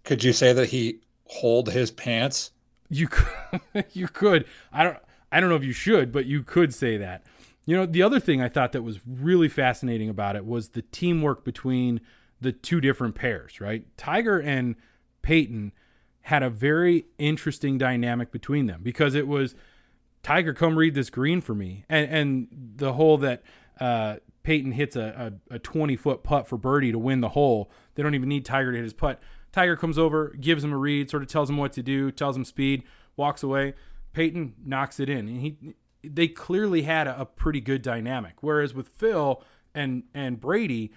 Could 0.04 0.24
you 0.24 0.32
say 0.32 0.52
that 0.52 0.70
he 0.70 1.00
hold 1.24 1.70
his 1.70 1.90
pants? 1.90 2.52
You 2.88 3.08
could, 3.10 3.84
you 3.92 4.08
could. 4.08 4.44
I 4.72 4.84
don't 4.84 4.98
I 5.32 5.40
don't 5.40 5.50
know 5.50 5.56
if 5.56 5.64
you 5.64 5.72
should, 5.72 6.12
but 6.12 6.26
you 6.26 6.42
could 6.42 6.74
say 6.74 6.96
that. 6.96 7.24
You 7.66 7.76
know, 7.76 7.86
the 7.86 8.02
other 8.02 8.18
thing 8.18 8.40
I 8.40 8.48
thought 8.48 8.72
that 8.72 8.82
was 8.82 9.00
really 9.06 9.48
fascinating 9.48 10.08
about 10.08 10.34
it 10.36 10.44
was 10.44 10.70
the 10.70 10.82
teamwork 10.82 11.44
between 11.44 12.00
the 12.40 12.52
two 12.52 12.80
different 12.80 13.14
pairs, 13.14 13.60
right? 13.60 13.84
Tiger 13.96 14.38
and 14.38 14.76
Peyton 15.22 15.72
had 16.22 16.42
a 16.42 16.50
very 16.50 17.06
interesting 17.18 17.78
dynamic 17.78 18.32
between 18.32 18.66
them 18.66 18.80
because 18.82 19.14
it 19.14 19.28
was 19.28 19.54
Tiger, 20.22 20.52
come 20.52 20.76
read 20.76 20.94
this 20.94 21.10
green 21.10 21.40
for 21.40 21.54
me. 21.54 21.84
And 21.88 22.10
and 22.10 22.48
the 22.76 22.94
hole 22.94 23.18
that 23.18 23.42
uh, 23.78 24.16
Peyton 24.42 24.72
hits 24.72 24.96
a, 24.96 25.32
a, 25.50 25.54
a 25.54 25.58
20 25.58 25.96
foot 25.96 26.22
putt 26.22 26.46
for 26.46 26.56
birdie 26.56 26.92
to 26.92 26.98
win 26.98 27.20
the 27.20 27.30
hole. 27.30 27.70
They 27.94 28.02
don't 28.02 28.14
even 28.14 28.28
need 28.28 28.44
Tiger 28.44 28.72
to 28.72 28.76
hit 28.76 28.84
his 28.84 28.92
putt. 28.92 29.20
Tiger 29.52 29.76
comes 29.76 29.98
over, 29.98 30.34
gives 30.40 30.62
him 30.62 30.72
a 30.72 30.76
read, 30.76 31.10
sort 31.10 31.22
of 31.22 31.28
tells 31.28 31.50
him 31.50 31.56
what 31.56 31.72
to 31.72 31.82
do, 31.82 32.10
tells 32.10 32.36
him 32.36 32.44
speed, 32.44 32.84
walks 33.16 33.42
away. 33.42 33.74
Peyton 34.12 34.54
knocks 34.64 35.00
it 35.00 35.08
in, 35.08 35.28
and 35.28 35.40
he 35.40 35.74
they 36.02 36.28
clearly 36.28 36.82
had 36.82 37.06
a, 37.06 37.20
a 37.20 37.26
pretty 37.26 37.60
good 37.60 37.82
dynamic. 37.82 38.34
Whereas 38.40 38.74
with 38.74 38.88
Phil 38.88 39.42
and 39.74 40.04
and 40.14 40.40
Brady, 40.40 40.92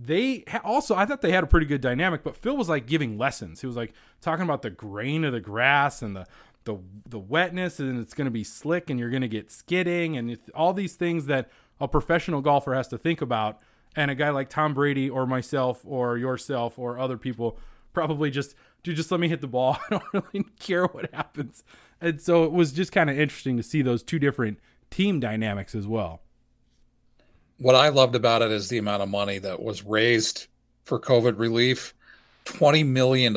they 0.00 0.44
also 0.64 0.94
I 0.94 1.06
thought 1.06 1.22
they 1.22 1.32
had 1.32 1.44
a 1.44 1.48
pretty 1.48 1.66
good 1.66 1.80
dynamic, 1.80 2.22
but 2.22 2.36
Phil 2.36 2.56
was 2.56 2.68
like 2.68 2.86
giving 2.86 3.18
lessons. 3.18 3.60
He 3.60 3.66
was 3.66 3.76
like 3.76 3.92
talking 4.20 4.44
about 4.44 4.62
the 4.62 4.70
grain 4.70 5.24
of 5.24 5.32
the 5.32 5.40
grass 5.40 6.02
and 6.02 6.16
the 6.16 6.26
the 6.64 6.78
the 7.08 7.18
wetness, 7.18 7.80
and 7.80 8.00
it's 8.00 8.14
going 8.14 8.26
to 8.26 8.30
be 8.30 8.44
slick, 8.44 8.90
and 8.90 8.98
you're 8.98 9.10
going 9.10 9.22
to 9.22 9.28
get 9.28 9.50
skidding, 9.50 10.16
and 10.16 10.38
all 10.54 10.72
these 10.72 10.94
things 10.94 11.26
that 11.26 11.50
a 11.80 11.88
professional 11.88 12.40
golfer 12.40 12.74
has 12.74 12.88
to 12.88 12.98
think 12.98 13.20
about. 13.20 13.58
And 13.96 14.10
a 14.10 14.14
guy 14.14 14.30
like 14.30 14.48
Tom 14.48 14.74
Brady 14.74 15.08
or 15.08 15.26
myself 15.26 15.80
or 15.84 16.18
yourself 16.18 16.78
or 16.78 16.98
other 16.98 17.16
people 17.16 17.58
probably 17.92 18.30
just 18.30 18.54
dude, 18.82 18.96
just 18.96 19.10
let 19.10 19.18
me 19.18 19.28
hit 19.28 19.40
the 19.40 19.48
ball. 19.48 19.78
I 19.90 19.98
don't 20.12 20.24
really 20.32 20.46
care 20.60 20.86
what 20.86 21.12
happens. 21.12 21.64
And 22.00 22.20
so 22.20 22.44
it 22.44 22.52
was 22.52 22.72
just 22.72 22.92
kind 22.92 23.10
of 23.10 23.18
interesting 23.18 23.56
to 23.56 23.62
see 23.62 23.82
those 23.82 24.02
two 24.02 24.18
different 24.18 24.58
team 24.90 25.20
dynamics 25.20 25.74
as 25.74 25.86
well. 25.86 26.20
What 27.58 27.74
I 27.74 27.88
loved 27.88 28.14
about 28.14 28.42
it 28.42 28.52
is 28.52 28.68
the 28.68 28.78
amount 28.78 29.02
of 29.02 29.08
money 29.08 29.38
that 29.38 29.62
was 29.62 29.84
raised 29.84 30.46
for 30.84 31.00
COVID 31.00 31.38
relief 31.38 31.94
$20 32.44 32.86
million. 32.86 33.34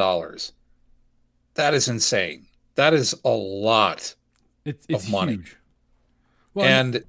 That 1.56 1.74
is 1.74 1.88
insane. 1.88 2.46
That 2.76 2.94
is 2.94 3.16
a 3.26 3.30
lot 3.30 4.16
it's, 4.64 4.86
it's 4.88 5.06
of 5.06 5.12
money. 5.12 5.34
Huge. 5.34 5.58
Well, 6.54 6.66
and 6.66 7.04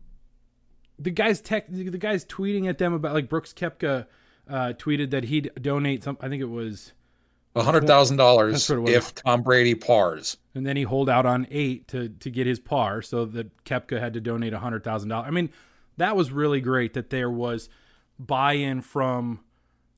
the 0.98 1.10
guys 1.10 1.40
tech 1.40 1.66
the 1.68 1.98
guys 1.98 2.24
tweeting 2.24 2.68
at 2.68 2.78
them 2.78 2.92
about 2.92 3.14
like 3.14 3.28
Brooks 3.28 3.52
Koepka 3.52 4.06
uh, 4.48 4.72
tweeted 4.78 5.10
that 5.10 5.24
he'd 5.24 5.50
donate 5.60 6.04
some 6.04 6.16
I 6.20 6.28
think 6.28 6.42
it 6.42 6.48
was 6.50 6.92
hundred 7.56 7.86
thousand 7.86 8.16
dollars 8.16 8.70
if 8.70 9.14
Tom 9.14 9.42
Brady 9.42 9.74
pars. 9.74 10.38
And 10.54 10.66
then 10.66 10.76
he 10.76 10.82
hold 10.84 11.08
out 11.08 11.26
on 11.26 11.46
eight 11.50 11.88
to 11.88 12.08
to 12.08 12.30
get 12.30 12.46
his 12.46 12.58
par, 12.58 13.02
so 13.02 13.24
that 13.26 13.64
Koepka 13.64 14.00
had 14.00 14.14
to 14.14 14.20
donate 14.20 14.52
hundred 14.54 14.84
thousand 14.84 15.10
dollars. 15.10 15.28
I 15.28 15.30
mean, 15.30 15.50
that 15.96 16.16
was 16.16 16.30
really 16.30 16.60
great 16.60 16.94
that 16.94 17.10
there 17.10 17.30
was 17.30 17.68
buy-in 18.18 18.80
from 18.80 19.40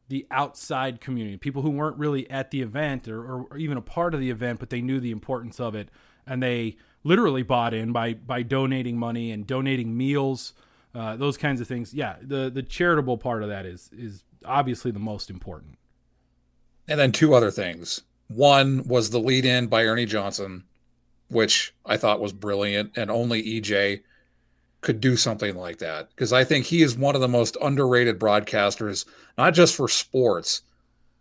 the 0.08 0.26
outside 0.30 1.00
community, 1.00 1.36
people 1.36 1.62
who 1.62 1.70
weren't 1.70 1.96
really 1.96 2.28
at 2.30 2.50
the 2.50 2.60
event 2.60 3.08
or, 3.08 3.24
or 3.24 3.56
even 3.56 3.76
a 3.76 3.82
part 3.82 4.14
of 4.14 4.20
the 4.20 4.30
event, 4.30 4.60
but 4.60 4.70
they 4.70 4.82
knew 4.82 5.00
the 5.00 5.10
importance 5.10 5.58
of 5.58 5.74
it, 5.74 5.88
and 6.26 6.42
they 6.42 6.76
literally 7.04 7.42
bought 7.42 7.72
in 7.72 7.92
by 7.92 8.14
by 8.14 8.42
donating 8.42 8.98
money 8.98 9.30
and 9.30 9.46
donating 9.46 9.96
meals, 9.96 10.52
uh, 10.94 11.16
those 11.16 11.36
kinds 11.36 11.60
of 11.60 11.68
things. 11.68 11.94
Yeah, 11.94 12.16
the 12.20 12.50
the 12.50 12.62
charitable 12.62 13.18
part 13.18 13.42
of 13.42 13.48
that 13.48 13.64
is 13.66 13.90
is 13.92 14.24
obviously 14.44 14.90
the 14.90 14.98
most 14.98 15.30
important. 15.30 15.76
And 16.88 17.00
then 17.00 17.12
two 17.12 17.34
other 17.34 17.50
things. 17.50 18.02
One 18.28 18.86
was 18.86 19.10
the 19.10 19.20
lead 19.20 19.44
in 19.44 19.66
by 19.68 19.84
Ernie 19.84 20.06
Johnson, 20.06 20.64
which 21.28 21.74
I 21.84 21.96
thought 21.96 22.20
was 22.20 22.32
brilliant, 22.32 22.92
and 22.96 23.10
only 23.10 23.42
EJ 23.42 24.02
could 24.80 25.00
do 25.00 25.16
something 25.16 25.56
like 25.56 25.78
that 25.78 26.10
because 26.10 26.32
I 26.32 26.44
think 26.44 26.66
he 26.66 26.82
is 26.82 26.96
one 26.96 27.14
of 27.14 27.22
the 27.22 27.28
most 27.28 27.56
underrated 27.62 28.18
broadcasters, 28.18 29.06
not 29.38 29.54
just 29.54 29.74
for 29.74 29.88
sports, 29.88 30.62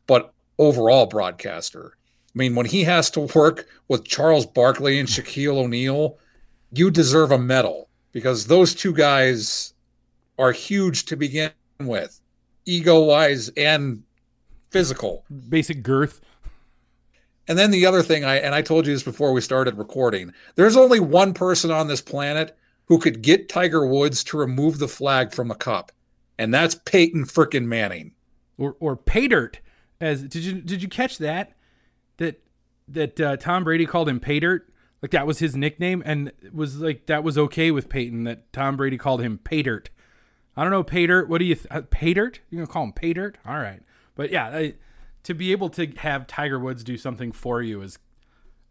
but 0.06 0.34
overall 0.60 1.06
broadcaster. 1.06 1.94
I 2.28 2.38
mean, 2.38 2.56
when 2.56 2.66
he 2.66 2.84
has 2.84 3.10
to 3.12 3.22
work 3.22 3.68
with 3.88 4.06
Charles 4.06 4.46
Barkley 4.46 5.00
and 5.00 5.08
Shaquille 5.08 5.64
O'Neal, 5.64 6.18
you 6.72 6.92
deserve 6.92 7.32
a 7.32 7.38
medal 7.38 7.90
because 8.12 8.48
those 8.48 8.74
two 8.76 8.94
guys 8.94 9.74
are 10.38 10.52
huge 10.52 11.06
to 11.06 11.16
begin 11.16 11.52
with, 11.80 12.20
ego 12.66 13.04
wise 13.04 13.50
and 13.56 14.04
physical, 14.74 15.24
basic 15.50 15.84
girth. 15.84 16.20
And 17.48 17.58
then 17.58 17.72
the 17.72 17.86
other 17.86 18.02
thing 18.02 18.26
I 18.26 18.38
and 18.38 18.56
I 18.56 18.62
told 18.62 18.88
you 18.88 18.94
this 18.94 19.04
before 19.04 19.32
we 19.32 19.42
started 19.42 19.78
recording. 19.78 20.34
There's 20.56 20.76
only 20.76 21.00
one 21.00 21.34
person 21.34 21.72
on 21.72 21.88
this 21.88 22.02
planet 22.02 22.58
who 22.88 23.00
could 23.00 23.22
get 23.22 23.50
Tiger 23.50 23.86
Woods 23.86 24.24
to 24.26 24.38
remove 24.38 24.80
the 24.80 24.88
flag 24.88 25.34
from 25.34 25.52
a 25.52 25.56
cup, 25.56 25.92
and 26.38 26.54
that's 26.54 26.76
Peyton 26.76 27.26
frickin' 27.26 27.66
Manning. 27.66 28.14
Or 28.58 28.76
or 28.80 28.98
Paydirt. 28.98 29.58
As 30.02 30.22
did 30.24 30.44
you 30.44 30.62
did 30.62 30.82
you 30.82 30.90
catch 30.90 31.18
that? 31.20 31.54
That 32.18 32.42
that 32.88 33.22
uh, 33.22 33.38
Tom 33.38 33.64
Brady 33.64 33.86
called 33.86 34.10
him 34.10 34.20
Paydirt? 34.20 34.62
Like 35.02 35.12
that 35.12 35.28
was 35.28 35.40
his 35.40 35.56
nickname, 35.56 36.02
and 36.06 36.30
it 36.42 36.56
was 36.56 36.80
like 36.80 37.08
that 37.08 37.24
was 37.24 37.38
okay 37.38 37.72
with 37.72 37.90
Peyton 37.90 38.24
that 38.24 38.52
Tom 38.54 38.78
Brady 38.78 38.98
called 38.98 39.22
him 39.22 39.38
Paydirt. 39.44 39.88
I 40.56 40.64
don't 40.64 40.72
know 40.72 40.84
Paydirt. 40.84 41.28
What 41.28 41.40
do 41.40 41.46
you 41.46 41.56
th- 41.56 41.68
uh, 41.70 41.82
Paydirt? 41.82 42.38
You 42.50 42.60
gonna 42.60 42.68
call 42.68 42.86
him 42.86 42.94
Paydirt? 42.94 43.36
All 43.46 43.58
right. 43.58 43.82
But 44.16 44.32
yeah, 44.32 44.48
I, 44.48 44.74
to 45.24 45.34
be 45.34 45.52
able 45.52 45.70
to 45.70 45.88
have 45.98 46.28
Tiger 46.28 46.60
Woods 46.60 46.84
do 46.84 46.98
something 46.98 47.32
for 47.32 47.62
you 47.62 47.82
is, 47.82 47.98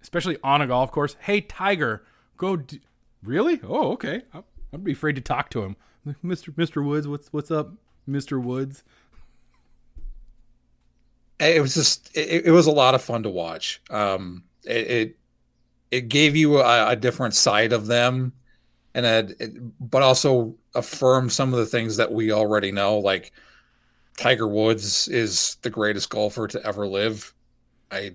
especially 0.00 0.38
on 0.42 0.62
a 0.62 0.66
golf 0.66 0.92
course. 0.92 1.16
Hey, 1.20 1.40
Tiger, 1.40 2.04
go. 2.36 2.62
Really? 3.22 3.60
Oh, 3.62 3.92
okay. 3.92 4.22
I'd 4.72 4.84
be 4.84 4.92
afraid 4.92 5.16
to 5.16 5.22
talk 5.22 5.50
to 5.50 5.62
him, 5.62 5.76
Mister 6.22 6.52
Mister 6.56 6.82
Woods. 6.82 7.08
What's 7.08 7.32
what's 7.32 7.50
up, 7.50 7.72
Mister 8.06 8.38
Woods? 8.38 8.84
It 11.38 11.60
was 11.60 11.74
just 11.74 12.16
it, 12.16 12.46
it, 12.46 12.50
was 12.52 12.68
a 12.68 12.72
lot 12.72 12.94
of 12.94 13.02
fun 13.02 13.24
to 13.24 13.28
watch. 13.28 13.82
Um, 13.90 14.44
it 14.64 14.90
it, 14.90 15.16
it 15.90 16.08
gave 16.08 16.36
you 16.36 16.60
a, 16.60 16.90
a, 16.90 16.96
different 16.96 17.34
side 17.34 17.72
of 17.72 17.86
them, 17.86 18.32
and 18.94 19.04
it, 19.04 19.80
but 19.80 20.02
also 20.02 20.54
affirmed 20.74 21.32
some 21.32 21.52
of 21.52 21.58
the 21.58 21.66
things 21.66 21.96
that 21.96 22.12
we 22.12 22.30
already 22.30 22.70
know, 22.70 22.98
like 22.98 23.32
Tiger 24.16 24.48
Woods 24.48 25.08
is 25.08 25.56
the 25.62 25.70
greatest 25.70 26.10
golfer 26.10 26.46
to 26.48 26.64
ever 26.66 26.86
live. 26.86 27.34
I 27.90 28.14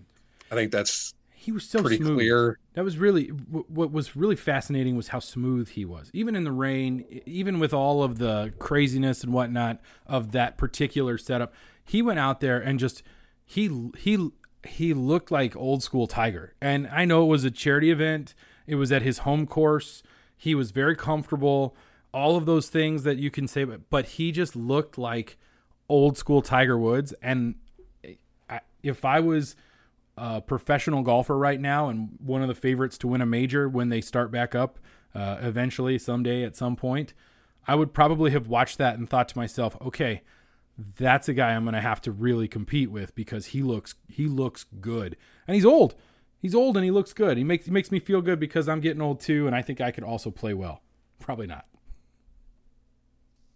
I 0.51 0.56
think 0.56 0.72
that's 0.72 1.13
he 1.48 1.51
was 1.54 1.63
so 1.63 1.82
pretty 1.82 1.98
smooth. 1.98 2.18
clear. 2.18 2.60
That 2.74 2.84
was 2.84 2.98
really 2.98 3.27
what 3.27 3.92
was 3.92 4.16
really 4.16 4.36
fascinating 4.36 4.98
was 4.98 5.10
how 5.10 5.20
smooth 5.20 5.70
he 5.70 5.86
was, 5.86 6.10
even 6.13 6.36
in 6.36 6.44
the 6.44 6.51
rain, 6.51 7.22
even 7.25 7.60
with 7.60 7.74
all 7.74 8.04
of 8.04 8.18
the 8.18 8.54
craziness 8.60 9.24
and 9.24 9.32
whatnot 9.32 9.80
of 10.06 10.34
that 10.34 10.58
particular 10.58 11.18
setup. 11.18 11.54
He 11.86 12.01
went 12.01 12.20
out 12.20 12.42
there 12.42 12.60
and 12.60 12.80
just 12.80 13.01
he 13.46 13.92
he 13.98 14.30
he 14.68 14.94
looked 14.94 15.32
like 15.32 15.56
old 15.56 15.84
school 15.84 16.06
Tiger. 16.06 16.54
And 16.62 16.88
I 16.88 17.06
know 17.06 17.24
it 17.24 17.27
was 17.27 17.46
a 17.46 17.51
charity 17.51 17.92
event. 17.92 18.36
It 18.66 18.75
was 18.75 18.92
at 18.92 19.01
his 19.01 19.20
home 19.20 19.48
course. 19.48 20.04
He 20.36 20.54
was 20.54 20.72
very 20.72 20.96
comfortable. 20.96 21.75
All 22.13 22.36
of 22.36 22.46
those 22.46 22.68
things 22.68 23.04
that 23.04 23.18
you 23.18 23.32
can 23.32 23.48
say, 23.48 23.63
but 23.63 23.89
but 23.89 24.06
he 24.06 24.32
just 24.32 24.56
looked 24.56 24.98
like 24.98 25.38
old 25.89 26.17
school 26.17 26.41
Tiger 26.41 26.77
Woods. 26.77 27.13
And 27.22 27.56
if 28.84 29.06
I 29.06 29.20
was 29.20 29.56
a 30.17 30.41
professional 30.41 31.03
golfer 31.03 31.38
right 31.38 31.60
now 31.60 31.89
and 31.89 32.10
one 32.20 32.41
of 32.41 32.48
the 32.48 32.56
favorites 32.56 32.98
to 33.00 33.08
win 33.08 33.22
a 33.22 33.25
major 33.25 33.70
when 33.70 33.89
they 33.89 34.01
start 34.01 34.32
back 34.32 34.56
up 34.56 34.79
uh, 35.13 35.38
eventually, 35.41 35.98
someday, 35.98 36.44
at 36.44 36.56
some 36.56 36.75
point, 36.75 37.13
I 37.67 37.75
would 37.75 37.94
probably 37.94 38.32
have 38.32 38.48
watched 38.48 38.77
that 38.77 38.98
and 38.98 39.10
thought 39.10 39.27
to 39.29 39.38
myself, 39.38 39.75
okay, 39.82 40.22
that's 40.98 41.27
a 41.27 41.34
guy 41.34 41.53
I'm 41.53 41.63
going 41.63 41.74
to 41.74 41.82
have 41.82 42.01
to 42.01 42.12
really 42.12 42.48
compete 42.48 42.91
with 42.91 43.15
because 43.15 43.48
he 43.48 43.63
looks 43.63 43.96
he 44.08 44.27
looks 44.27 44.65
good. 44.79 45.17
And 45.48 45.56
he's 45.56 45.65
old. 45.65 45.96
He's 46.39 46.53
old 46.53 46.77
and 46.77 46.86
he 46.86 46.91
looks 46.91 47.13
good. 47.13 47.38
He 47.38 47.44
makes 47.44 47.65
he 47.65 47.72
makes 47.72 47.91
me 47.91 48.00
feel 48.00 48.22
good 48.22 48.39
because 48.39 48.70
I'm 48.70 48.79
getting 48.79 49.01
old 49.01 49.20
too 49.20 49.48
and 49.48 49.56
I 49.56 49.62
think 49.62 49.82
I 49.82 49.91
could 49.91 50.03
also 50.03 50.29
play 50.29 50.53
well. 50.53 50.82
Probably 51.20 51.48
not. 51.48 51.65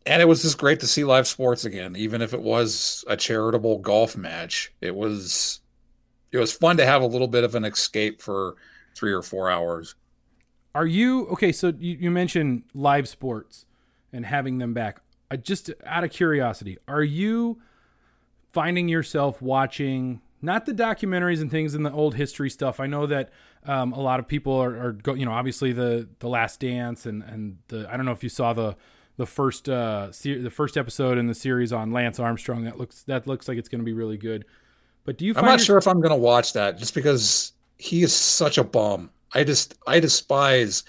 And 0.05 0.21
it 0.21 0.25
was 0.25 0.41
just 0.41 0.57
great 0.57 0.79
to 0.79 0.87
see 0.87 1.03
live 1.03 1.27
sports 1.27 1.63
again, 1.63 1.95
even 1.95 2.21
if 2.21 2.33
it 2.33 2.41
was 2.41 3.05
a 3.07 3.15
charitable 3.15 3.79
golf 3.79 4.17
match. 4.17 4.73
It 4.81 4.95
was 4.95 5.61
it 6.31 6.37
was 6.37 6.51
fun 6.51 6.77
to 6.77 6.85
have 6.85 7.01
a 7.01 7.07
little 7.07 7.27
bit 7.27 7.43
of 7.43 7.55
an 7.55 7.65
escape 7.65 8.21
for 8.21 8.55
three 8.95 9.11
or 9.11 9.21
four 9.21 9.49
hours. 9.49 9.95
Are 10.73 10.85
you 10.85 11.27
okay? 11.27 11.51
So 11.51 11.73
you, 11.77 11.97
you 11.99 12.11
mentioned 12.11 12.63
live 12.73 13.07
sports 13.07 13.65
and 14.13 14.25
having 14.25 14.57
them 14.57 14.73
back. 14.73 15.01
I 15.29 15.37
just 15.37 15.71
out 15.85 16.03
of 16.03 16.11
curiosity, 16.11 16.77
are 16.87 17.03
you 17.03 17.61
finding 18.53 18.87
yourself 18.87 19.41
watching 19.41 20.21
not 20.41 20.65
the 20.65 20.73
documentaries 20.73 21.41
and 21.41 21.51
things 21.51 21.75
in 21.75 21.83
the 21.83 21.91
old 21.91 22.15
history 22.15 22.49
stuff? 22.49 22.79
I 22.79 22.87
know 22.87 23.05
that 23.05 23.29
um, 23.65 23.93
a 23.93 23.99
lot 23.99 24.19
of 24.19 24.27
people 24.27 24.53
are, 24.53 24.87
are 24.87 24.91
go, 24.93 25.13
you 25.13 25.25
know, 25.25 25.33
obviously 25.33 25.73
the 25.73 26.07
the 26.19 26.27
Last 26.27 26.59
Dance 26.59 27.05
and 27.05 27.21
and 27.23 27.57
the 27.67 27.87
I 27.91 27.97
don't 27.97 28.05
know 28.05 28.13
if 28.13 28.23
you 28.23 28.29
saw 28.29 28.53
the 28.53 28.75
the 29.21 29.27
first 29.27 29.69
uh 29.69 30.07
the 30.23 30.49
first 30.49 30.77
episode 30.77 31.19
in 31.19 31.27
the 31.27 31.35
series 31.35 31.71
on 31.71 31.91
Lance 31.91 32.19
Armstrong. 32.19 32.63
That 32.63 32.79
looks 32.79 33.03
that 33.03 33.27
looks 33.27 33.47
like 33.47 33.59
it's 33.59 33.69
going 33.69 33.79
to 33.79 33.85
be 33.85 33.93
really 33.93 34.17
good. 34.17 34.45
But 35.05 35.19
do 35.19 35.25
you? 35.25 35.33
I'm 35.35 35.45
not 35.45 35.61
sure 35.61 35.77
if 35.77 35.87
I'm 35.87 36.01
going 36.01 36.09
to 36.09 36.17
watch 36.17 36.53
that 36.53 36.79
just 36.79 36.95
because 36.95 37.53
he 37.77 38.01
is 38.01 38.13
such 38.13 38.57
a 38.57 38.63
bum. 38.63 39.11
I 39.31 39.43
just 39.43 39.75
I 39.85 39.99
despise 39.99 40.83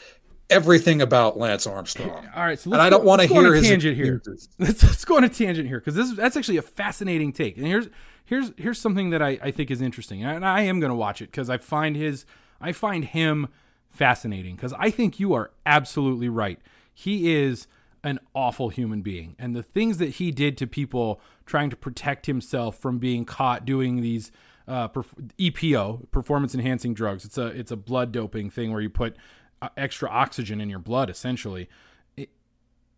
everything 0.49 1.03
about 1.03 1.39
Lance 1.39 1.67
Armstrong. 1.67 2.27
All 2.35 2.43
right, 2.43 2.59
so 2.59 2.73
and 2.73 2.81
I 2.81 2.89
don't 2.89 3.05
want 3.05 3.21
to 3.21 3.27
hear 3.27 3.53
his 3.53 3.69
tangent 3.69 3.97
here. 3.97 4.23
Let's, 4.59 4.83
let's 4.83 5.05
go 5.05 5.19
on 5.19 5.25
a 5.25 5.29
tangent 5.29 5.69
here 5.69 5.79
because 5.79 5.95
this 5.95 6.13
that's 6.13 6.37
actually 6.37 6.57
a 6.57 6.63
fascinating 6.63 7.35
take. 7.35 7.59
And 7.59 7.67
here's 7.67 7.91
here's 8.25 8.51
here's 8.57 8.79
something 8.81 9.11
that 9.11 9.21
I, 9.21 9.39
I 9.43 9.51
think 9.51 9.71
is 9.71 9.83
interesting, 9.83 10.25
and 10.25 10.43
I, 10.43 10.59
I 10.59 10.61
am 10.63 10.81
going 10.81 10.91
to 10.91 10.97
watch 10.97 11.21
it 11.21 11.27
because 11.27 11.51
I 11.51 11.59
find 11.59 11.97
his 11.97 12.25
I 12.63 12.73
find 12.73 13.05
him 13.05 13.49
fascinating 13.91 14.57
because 14.57 14.73
I 14.79 14.89
think 14.89 15.21
you 15.21 15.35
are 15.35 15.51
absolutely 15.67 16.31
right. 16.31 16.59
He 16.95 17.35
is 17.35 17.67
an 18.05 18.19
awful 18.35 18.69
human 18.69 19.03
being, 19.03 19.37
and 19.39 19.55
the 19.55 19.63
things 19.63 19.99
that 19.99 20.11
he 20.11 20.31
did 20.31 20.57
to 20.59 20.67
people 20.67 21.21
trying 21.47 21.71
to 21.71 21.77
protect 21.77 22.27
himself 22.27 22.79
from 22.79 22.99
being 22.99 23.25
caught 23.25 23.65
doing 23.65 24.01
these 24.01 24.33
uh, 24.67 24.89
EPO, 24.89 26.11
performance 26.11 26.55
enhancing 26.55 26.95
drugs. 26.95 27.25
It's 27.25 27.39
a 27.39 27.47
it's 27.47 27.71
a 27.71 27.77
blood 27.77 28.13
doping 28.13 28.51
thing 28.51 28.73
where 28.73 28.81
you 28.81 28.91
put 28.91 29.17
uh, 29.61 29.69
extra 29.77 30.09
oxygen 30.09 30.61
in 30.61 30.69
your 30.69 30.79
blood. 30.79 31.11
Essentially, 31.11 31.69
it, 32.17 32.31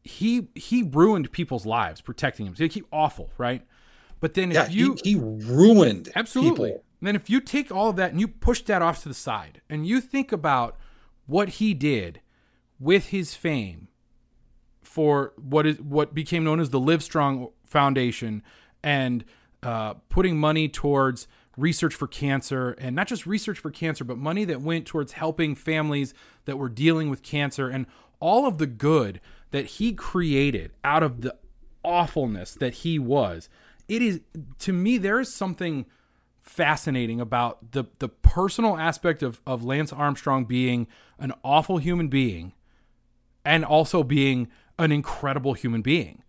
he 0.03 0.49
he 0.55 0.83
ruined 0.83 1.33
people's 1.33 1.67
lives 1.67 2.01
protecting 2.01 2.47
him. 2.47 2.55
So 2.55 2.65
he 2.65 2.69
keep 2.69 2.87
awful, 2.93 3.31
right? 3.39 3.63
But 4.21 4.35
then 4.35 4.51
yeah, 4.51 4.65
if 4.65 4.75
you 4.75 4.97
he, 5.03 5.13
he 5.13 5.17
ruined 5.17 6.11
absolutely. 6.15 6.71
People. 6.71 6.85
then 7.03 7.17
if 7.17 7.29
you 7.29 7.41
take 7.41 7.71
all 7.71 7.91
of 7.91 7.97
that 7.97 8.11
and 8.11 8.21
you 8.21 8.29
push 8.29 8.63
that 8.63 8.83
off 8.83 9.03
to 9.03 9.09
the 9.09 9.15
side 9.15 9.61
and 9.69 9.87
you 9.87 10.01
think 10.01 10.33
about 10.33 10.77
what 11.27 11.49
he 11.51 11.75
did 11.75 12.21
with 12.79 13.07
his 13.09 13.35
fame 13.35 13.89
for 14.95 15.33
what 15.35 15.67
is 15.67 15.81
what 15.81 16.15
became 16.15 16.45
known 16.45 16.61
as 16.61 16.71
the 16.71 16.79
Livestrong 16.79 17.51
Foundation 17.67 18.45
and 18.81 19.25
uh, 19.65 19.95
putting 20.09 20.39
money 20.39 20.69
towards 20.69 21.27
research 21.57 21.93
for 21.93 22.07
cancer 22.07 22.77
and 22.79 22.95
not 22.95 23.09
just 23.09 23.27
research 23.27 23.59
for 23.59 23.73
cancer, 23.73 24.05
but 24.05 24.17
money 24.17 24.45
that 24.45 24.61
went 24.61 24.87
towards 24.87 25.15
helping 25.15 25.57
families 25.57 26.15
that 26.45 26.59
were 26.59 26.69
dealing 26.69 27.11
with 27.11 27.25
cancer 27.25 27.69
and 27.69 27.87
all 28.21 28.47
of 28.47 28.59
the 28.59 28.69
good 28.69 29.21
that 29.51 29.67
he 29.67 29.93
created 29.93 30.71
out 30.85 31.03
of 31.03 31.23
the 31.23 31.35
awfulness 31.83 32.55
that 32.55 32.75
he 32.75 32.97
was. 32.97 33.49
It 33.89 34.01
is 34.01 34.21
to 34.61 34.73
me 34.73 34.97
there 34.97 35.19
is 35.19 35.35
something 35.35 35.87
fascinating 36.41 37.21
about 37.21 37.73
the 37.73 37.87
the 37.99 38.09
personal 38.09 38.77
aspect 38.77 39.25
of 39.25 39.41
of 39.45 39.65
Lance 39.65 39.93
Armstrong 39.93 40.45
being 40.45 40.87
an 41.19 41.33
awful 41.43 41.79
human 41.79 42.07
being 42.07 42.53
and 43.45 43.65
also 43.65 44.05
being 44.05 44.49
an 44.79 44.93
incredible 44.93 45.55
human 45.55 45.83
being. 45.83 46.23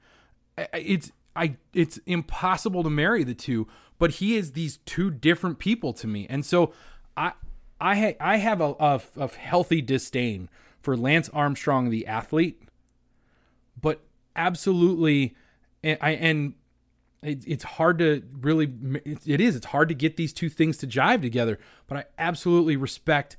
It's 0.74 1.12
I 1.36 1.58
it's 1.74 2.00
impossible 2.06 2.84
to 2.84 2.90
marry 2.90 3.24
the 3.24 3.34
two, 3.34 3.68
but 4.00 4.12
he 4.12 4.36
is 4.36 4.54
these 4.54 4.78
two 4.86 5.12
different 5.12 5.60
people 5.60 5.94
to 5.94 6.08
me. 6.08 6.28
And 6.30 6.46
so 6.46 6.74
I 7.18 7.34
I 7.80 7.96
ha- 7.96 8.18
I 8.20 8.38
have 8.38 8.62
a, 8.62 8.76
a, 8.80 9.02
a 9.18 9.28
healthy 9.28 9.82
disdain 9.82 10.50
for 10.82 10.96
Lance 10.96 11.30
Armstrong 11.34 11.90
the 11.90 12.08
athlete, 12.08 12.62
but 13.82 14.02
absolutely 14.36 15.36
and 15.84 15.98
I 16.02 16.12
and 16.12 16.54
it, 17.22 17.44
it's 17.46 17.64
hard 17.64 18.00
to 18.00 18.24
really 18.40 18.72
it 19.26 19.42
is 19.42 19.56
it's 19.56 19.68
hard 19.68 19.90
to 19.90 19.96
get 19.96 20.16
these 20.16 20.32
two 20.32 20.50
things 20.50 20.78
to 20.78 20.88
jive 20.88 21.22
together, 21.22 21.60
but 21.88 21.98
I 21.98 22.06
absolutely 22.18 22.78
respect 22.78 23.36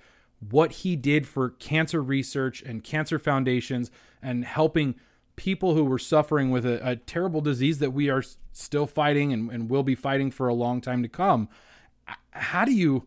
what 0.51 0.73
he 0.73 0.97
did 0.97 1.27
for 1.27 1.51
cancer 1.51 2.03
research 2.03 2.63
and 2.63 2.85
cancer 2.85 3.19
foundations 3.19 3.91
and 4.23 4.45
helping 4.45 4.95
people 5.37 5.75
who 5.75 5.85
were 5.85 5.99
suffering 5.99 6.51
with 6.51 6.65
a, 6.65 6.81
a 6.89 6.97
terrible 6.97 7.41
disease 7.41 7.79
that 7.79 7.93
we 7.93 8.09
are 8.09 8.23
still 8.53 8.87
fighting 8.87 9.33
and, 9.33 9.51
and 9.51 9.71
will 9.71 9.83
be 9.83 9.95
fighting 9.95 10.31
for 10.31 10.49
a 10.49 10.55
long 10.55 10.81
time 10.81 11.03
to 11.03 11.09
come. 11.09 11.49
How 12.31 12.65
do 12.65 12.73
you 12.73 13.07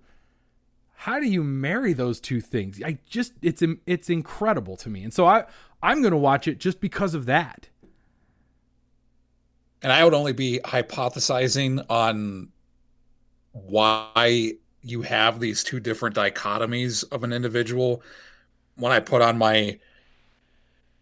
how 0.93 1.19
do 1.19 1.27
you 1.27 1.43
marry 1.43 1.93
those 1.93 2.19
two 2.19 2.41
things? 2.41 2.81
I 2.83 2.99
just 3.05 3.33
it's 3.41 3.63
it's 3.85 4.09
incredible 4.09 4.75
to 4.77 4.89
me. 4.89 5.03
And 5.03 5.13
so 5.13 5.25
I 5.25 5.45
I'm 5.81 6.01
going 6.01 6.11
to 6.11 6.17
watch 6.17 6.47
it 6.47 6.59
just 6.59 6.81
because 6.81 7.13
of 7.13 7.25
that. 7.25 7.69
And 9.81 9.93
I 9.93 10.03
would 10.03 10.13
only 10.13 10.33
be 10.33 10.59
hypothesizing 10.63 11.85
on 11.89 12.49
why 13.53 14.53
you 14.81 15.01
have 15.03 15.39
these 15.39 15.63
two 15.63 15.79
different 15.79 16.15
dichotomies 16.15 17.05
of 17.11 17.23
an 17.23 17.31
individual 17.31 18.03
when 18.75 18.91
I 18.91 18.99
put 18.99 19.21
on 19.21 19.37
my 19.37 19.79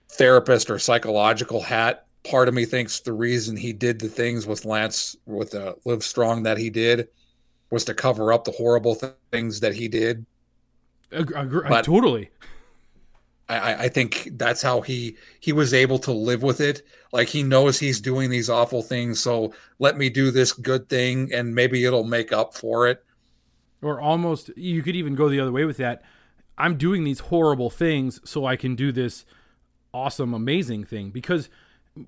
therapist 0.10 0.70
or 0.70 0.80
psychological 0.80 1.62
hat, 1.62 2.06
part 2.24 2.48
of 2.48 2.54
me 2.54 2.66
thinks 2.66 3.00
the 3.00 3.14
reason 3.14 3.58
he 3.58 3.74
did 3.74 4.00
the 4.00 4.10
things 4.10 4.46
with 4.46 4.66
Lance 4.66 5.16
with 5.26 5.56
uh, 5.56 5.76
Livestrong 5.86 6.44
that 6.44 6.58
he 6.58 6.70
did 6.70 7.08
was 7.70 7.86
to 7.86 7.94
cover 7.94 8.32
up 8.32 8.46
the 8.46 8.52
horrible 8.52 8.96
th- 8.96 9.14
things 9.32 9.60
that 9.60 9.76
he 9.76 9.88
did. 9.88 10.26
Agre- 11.12 11.68
but 11.68 11.86
totally. 11.86 12.30
I, 13.50 13.86
I 13.86 13.88
think 13.88 14.30
that's 14.34 14.62
how 14.62 14.82
he 14.82 15.16
he 15.40 15.54
was 15.54 15.74
able 15.74 16.00
to 16.00 16.12
live 16.12 16.44
with 16.44 16.60
it. 16.60 16.82
Like 17.14 17.30
he 17.30 17.44
knows 17.44 17.80
he's 17.80 18.02
doing 18.02 18.30
these 18.30 18.50
awful 18.50 18.82
things, 18.82 19.20
so 19.22 19.54
let 19.80 19.98
me 19.98 20.10
do 20.10 20.32
this 20.32 20.52
good 20.52 20.90
thing, 20.90 21.32
and 21.34 21.56
maybe 21.56 21.86
it'll 21.86 22.04
make 22.04 22.34
up 22.34 22.54
for 22.54 22.88
it. 22.88 23.04
Or 23.82 24.02
almost, 24.02 24.50
you 24.58 24.82
could 24.82 24.96
even 24.96 25.16
go 25.16 25.30
the 25.30 25.40
other 25.40 25.52
way 25.52 25.64
with 25.64 25.78
that. 25.78 26.02
I'm 26.58 26.78
doing 26.78 27.04
these 27.04 27.20
horrible 27.20 27.70
things 27.70 28.20
so 28.30 28.46
I 28.46 28.56
can 28.56 28.76
do 28.76 28.92
this 28.92 29.26
awesome, 29.98 30.34
amazing 30.34 30.84
thing 30.84 31.10
because 31.10 31.50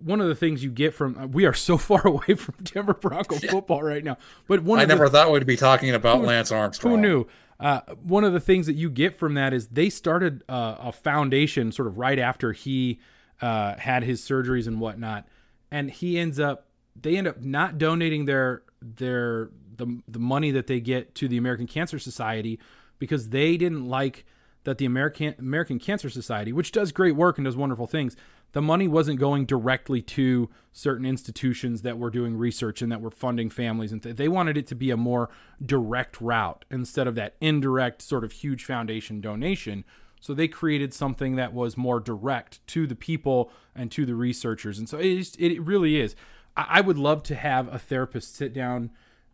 one 0.04 0.21
of 0.21 0.28
the 0.28 0.36
things 0.36 0.63
you 0.63 0.69
get 0.69 0.93
from 0.93 1.32
we 1.32 1.45
are 1.45 1.54
so 1.54 1.78
far 1.89 2.06
away 2.06 2.36
from 2.36 2.56
Denver 2.63 2.93
Bronco 2.93 3.36
football 3.36 3.82
right 3.82 4.04
now. 4.04 4.17
But 4.47 4.63
one 4.63 4.80
I 4.80 4.84
of 4.84 4.89
never 4.89 5.06
the, 5.06 5.17
thought 5.17 5.32
we'd 5.32 5.45
be 5.45 5.58
talking 5.58 5.93
about 5.93 6.19
who, 6.19 6.28
Lance 6.28 6.52
Armstrong. 6.52 6.95
Who 6.95 7.02
knew? 7.02 7.25
Uh, 7.60 7.82
one 8.04 8.23
of 8.23 8.32
the 8.32 8.39
things 8.39 8.67
that 8.67 8.75
you 8.75 8.89
get 8.89 9.17
from 9.17 9.34
that 9.34 9.54
is 9.54 9.67
they 9.67 9.89
started 9.89 10.43
uh, 10.47 10.75
a 10.80 10.91
foundation 10.91 11.71
sort 11.71 11.88
of 11.88 11.97
right 11.97 12.17
after 12.17 12.54
he 12.54 12.99
uh, 13.41 13.75
had 13.75 14.04
his 14.04 14.21
surgeries 14.21 14.67
and 14.67 14.80
whatnot, 14.80 15.28
and 15.71 15.89
he 15.89 16.17
ends 16.17 16.39
up 16.39 16.67
they 17.02 17.17
end 17.17 17.28
up 17.28 17.41
not 17.41 17.78
donating 17.78 18.25
their 18.25 18.63
their 18.82 19.49
the 19.75 20.02
the 20.08 20.19
money 20.19 20.52
that 20.52 20.67
they 20.67 20.80
get 20.80 21.15
to 21.15 21.28
the 21.28 21.38
American 21.38 21.67
Cancer 21.67 21.99
Society 21.99 22.60
because 22.99 23.30
they 23.30 23.58
didn't 23.58 23.88
like 23.88 24.25
that 24.63 24.77
the 24.77 24.85
American 24.85 25.35
American 25.39 25.79
Cancer 25.79 26.09
Society, 26.09 26.51
which 26.51 26.71
does 26.71 26.91
great 26.91 27.15
work 27.15 27.37
and 27.37 27.45
does 27.45 27.55
wonderful 27.55 27.87
things, 27.87 28.15
the 28.51 28.61
money 28.61 28.87
wasn't 28.87 29.19
going 29.19 29.45
directly 29.45 30.01
to 30.01 30.49
certain 30.71 31.05
institutions 31.05 31.81
that 31.83 31.97
were 31.97 32.09
doing 32.09 32.35
research 32.35 32.81
and 32.81 32.91
that 32.91 33.01
were 33.01 33.11
funding 33.11 33.49
families 33.49 33.91
and 33.91 34.01
th- 34.01 34.15
they 34.15 34.27
wanted 34.27 34.57
it 34.57 34.67
to 34.67 34.75
be 34.75 34.89
a 34.91 34.97
more 34.97 35.29
direct 35.63 36.19
route 36.19 36.65
instead 36.71 37.07
of 37.07 37.15
that 37.15 37.35
indirect 37.39 38.01
sort 38.01 38.23
of 38.23 38.31
huge 38.31 38.65
foundation 38.65 39.21
donation. 39.21 39.83
So 40.19 40.33
they 40.33 40.49
created 40.49 40.93
something 40.93 41.35
that 41.37 41.53
was 41.53 41.77
more 41.77 41.99
direct 41.99 42.65
to 42.67 42.85
the 42.85 42.95
people 42.95 43.51
and 43.73 43.89
to 43.91 44.05
the 44.05 44.15
researchers. 44.15 44.77
And 44.77 44.89
so 44.89 44.97
it, 44.97 45.05
is, 45.05 45.35
it 45.39 45.61
really 45.61 45.99
is. 45.99 46.15
I, 46.57 46.65
I 46.69 46.81
would 46.81 46.97
love 46.97 47.23
to 47.23 47.35
have 47.35 47.73
a 47.73 47.79
therapist 47.79 48.35
sit 48.35 48.53
down 48.53 48.91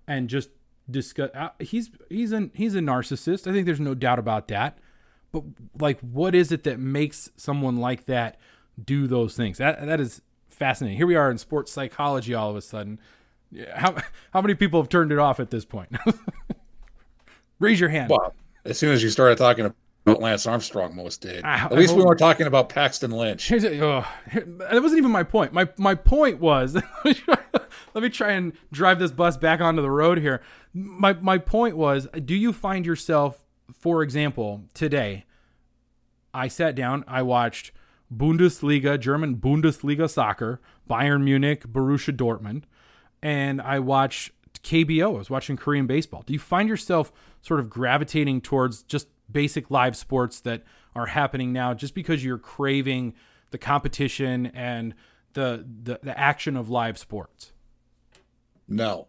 and 0.08 0.30
just 0.30 0.50
discuss 0.90 1.32
uh, 1.34 1.50
he's 1.60 1.90
he's 2.10 2.32
a 2.32 2.50
he's 2.54 2.76
a 2.76 2.80
narcissist. 2.80 3.48
I 3.48 3.54
think 3.54 3.66
there's 3.66 3.80
no 3.80 3.96
doubt 3.96 4.20
about 4.20 4.48
that 4.50 4.78
but 5.36 5.44
like 5.80 6.00
what 6.00 6.34
is 6.34 6.52
it 6.52 6.64
that 6.64 6.80
makes 6.80 7.30
someone 7.36 7.78
like 7.78 8.06
that 8.06 8.40
do 8.84 9.08
those 9.08 9.36
things 9.36 9.58
that 9.58 9.86
that 9.86 10.00
is 10.00 10.22
fascinating 10.50 10.98
here 10.98 11.08
we 11.08 11.16
are 11.16 11.30
in 11.30 11.38
sports 11.38 11.72
psychology 11.72 12.34
all 12.34 12.50
of 12.50 12.56
a 12.56 12.62
sudden 12.62 13.00
how 13.74 13.96
how 14.32 14.42
many 14.42 14.56
people 14.56 14.82
have 14.82 14.90
turned 14.90 15.12
it 15.12 15.20
off 15.20 15.40
at 15.40 15.52
this 15.52 15.66
point 15.66 15.96
raise 17.60 17.80
your 17.80 17.90
hand 17.90 18.10
well 18.10 18.34
as 18.64 18.80
soon 18.80 18.92
as 18.92 19.04
you 19.04 19.10
started 19.10 19.38
talking 19.38 19.66
about 19.66 19.76
Lance 20.22 20.46
Armstrong, 20.46 20.96
most 20.96 21.22
did. 21.22 21.44
I, 21.44 21.66
At 21.66 21.74
least 21.74 21.96
we 21.96 22.04
weren't 22.04 22.20
talking 22.20 22.46
about 22.46 22.70
Paxton 22.70 23.10
Lynch. 23.10 23.52
A, 23.52 23.84
oh, 23.84 24.06
that 24.34 24.82
wasn't 24.82 25.00
even 25.00 25.12
my 25.12 25.24
point. 25.24 25.52
My 25.52 25.68
my 25.78 25.96
point 25.96 26.40
was 26.40 26.76
let 27.06 28.04
me 28.04 28.10
try 28.10 28.32
and 28.34 28.54
drive 28.72 29.00
this 29.00 29.12
bus 29.12 29.38
back 29.38 29.62
onto 29.62 29.82
the 29.82 29.90
road 29.90 30.20
here. 30.20 30.42
My 30.74 31.14
my 31.14 31.38
point 31.38 31.76
was, 31.76 32.08
do 32.24 32.36
you 32.36 32.54
find 32.54 32.86
yourself, 32.86 33.45
for 33.74 34.02
example, 34.02 34.64
today? 34.74 35.26
I 36.34 36.48
sat 36.48 36.76
down, 36.76 37.04
I 37.08 37.22
watched 37.22 37.72
Bundesliga, 38.14 39.00
German 39.00 39.38
Bundesliga 39.38 40.10
soccer, 40.10 40.60
Bayern 40.90 41.24
Munich, 41.24 41.66
Borussia 41.66 42.16
Dortmund, 42.16 42.64
and 43.22 43.62
I 43.62 43.80
watched 43.80 44.32
KBO. 44.62 45.16
I 45.16 45.18
was 45.18 45.30
watching 45.30 45.58
Korean 45.58 45.88
baseball. 45.88 46.24
Do 46.26 46.34
you 46.34 46.40
find 46.40 46.68
yourself 46.70 47.12
sort 47.42 47.60
of 47.60 47.70
gravitating 47.70 48.42
towards 48.42 48.84
just 48.84 49.08
basic 49.32 49.72
live 49.72 49.96
sports 49.96 50.40
that 50.42 50.64
are 50.96 51.08
happening 51.08 51.52
now 51.52 51.74
just 51.74 51.96
because 51.96 52.24
you're 52.24 52.38
craving 52.38 53.14
the 53.52 53.58
competition 53.58 54.48
and 54.48 54.94
the 55.34 55.66
the, 55.84 56.00
the 56.04 56.20
action 56.20 56.58
of 56.58 56.70
live 56.70 56.98
sports? 56.98 57.54
No. 58.68 59.08